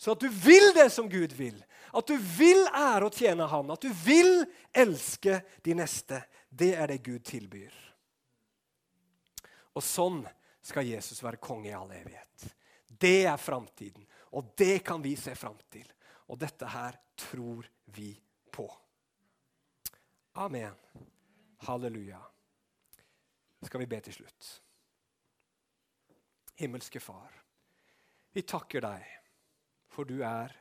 Så 0.00 0.16
at 0.16 0.24
du 0.24 0.26
vil 0.32 0.72
det 0.74 0.88
som 0.90 1.06
Gud 1.10 1.36
vil. 1.38 1.54
At 1.92 2.06
du 2.06 2.16
vil 2.16 2.62
ære 2.68 3.08
og 3.08 3.14
tjene 3.14 3.46
Han. 3.50 3.70
At 3.74 3.82
du 3.82 3.90
vil 4.04 4.44
elske 4.72 5.40
de 5.64 5.74
neste. 5.74 6.22
Det 6.48 6.74
er 6.74 6.90
det 6.90 7.02
Gud 7.06 7.24
tilbyr. 7.26 7.74
Og 9.74 9.84
sånn 9.84 10.22
skal 10.62 10.88
Jesus 10.88 11.22
være 11.22 11.40
konge 11.42 11.70
i 11.70 11.76
all 11.76 11.90
evighet. 11.94 12.50
Det 13.00 13.24
er 13.24 13.40
framtiden, 13.40 14.04
og 14.36 14.52
det 14.58 14.82
kan 14.84 15.02
vi 15.02 15.14
se 15.16 15.34
fram 15.38 15.56
til. 15.72 15.86
Og 16.30 16.38
dette 16.38 16.66
her 16.68 16.98
tror 17.16 17.66
vi 17.94 18.12
på. 18.52 18.66
Amen. 20.42 20.74
Halleluja. 21.66 22.20
Skal 23.62 23.80
vi 23.82 23.88
be 23.90 24.00
til 24.04 24.14
slutt. 24.20 24.50
Himmelske 26.60 27.00
Far, 27.00 27.32
vi 28.36 28.42
takker 28.44 28.84
deg, 28.84 29.04
for 29.88 30.04
du 30.04 30.20
er 30.20 30.52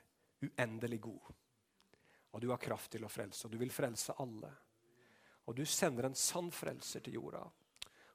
uendelig 0.46 1.02
god. 1.02 1.30
Og 2.32 2.42
du 2.42 2.50
har 2.52 2.62
kraft 2.62 2.92
til 2.94 3.06
å 3.06 3.12
frelse, 3.12 3.48
og 3.48 3.54
du 3.54 3.58
vil 3.62 3.74
frelse 3.74 4.14
alle. 4.22 4.52
Og 5.50 5.56
du 5.58 5.64
sender 5.66 6.10
en 6.10 6.18
sann 6.18 6.52
frelser 6.54 7.02
til 7.06 7.18
jorda. 7.18 7.42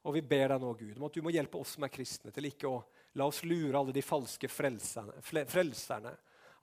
Og 0.05 0.15
vi 0.15 0.23
ber 0.23 0.53
deg 0.53 0.63
nå, 0.63 0.71
Gud, 0.79 0.99
om 0.99 1.09
at 1.09 1.17
du 1.17 1.25
må 1.25 1.33
hjelpe 1.35 1.59
oss 1.59 1.75
som 1.77 1.87
er 1.87 1.93
kristne, 1.93 2.31
til 2.35 2.47
ikke 2.51 2.71
å 2.71 2.83
la 3.19 3.27
oss 3.27 3.43
lure 3.47 3.79
alle 3.79 3.95
de 3.95 4.03
falske 4.05 4.51
frelserne, 4.51 5.17
frelserne 5.23 6.13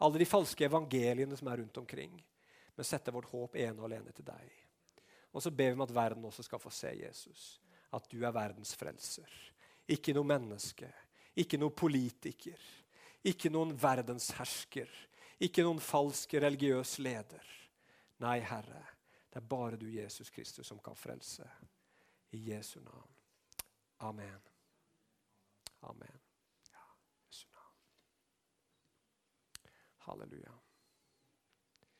alle 0.01 0.21
de 0.21 0.25
falske 0.25 0.65
evangeliene 0.65 1.37
som 1.37 1.49
er 1.51 1.61
rundt 1.61 1.77
omkring, 1.77 2.13
men 2.75 2.87
sette 2.87 3.13
vårt 3.13 3.29
håp 3.29 3.57
ene 3.59 3.77
og 3.77 3.87
alene 3.89 4.13
til 4.15 4.25
deg. 4.25 4.53
Og 5.31 5.43
så 5.43 5.51
ber 5.53 5.71
vi 5.71 5.77
om 5.77 5.85
at 5.85 5.93
verden 5.95 6.25
også 6.27 6.43
skal 6.45 6.59
få 6.59 6.71
se 6.73 6.91
Jesus. 6.97 7.43
At 7.93 8.07
du 8.11 8.23
er 8.23 8.33
verdens 8.35 8.73
frelser. 8.75 9.29
Ikke 9.91 10.13
noe 10.15 10.27
menneske, 10.27 10.89
ikke 11.37 11.59
noe 11.59 11.73
politiker, 11.75 12.59
ikke 13.27 13.51
noen 13.53 13.75
verdenshersker. 13.77 14.89
Ikke 15.41 15.63
noen 15.65 15.81
falsk 15.81 16.35
religiøs 16.37 16.99
leder. 17.01 17.47
Nei, 18.21 18.37
Herre, 18.45 18.83
det 19.31 19.39
er 19.41 19.47
bare 19.49 19.79
du, 19.81 19.87
Jesus 19.89 20.29
Kristus, 20.29 20.67
som 20.67 20.79
kan 20.79 20.95
frelse. 20.95 21.47
I 22.31 22.43
Jesu 22.51 22.79
navn. 22.79 23.15
Amen. 24.05 24.41
Amen. 25.81 26.19
Ja, 26.69 26.85
Jesu 27.25 27.47
navn. 27.49 27.79
Halleluja. 30.05 30.60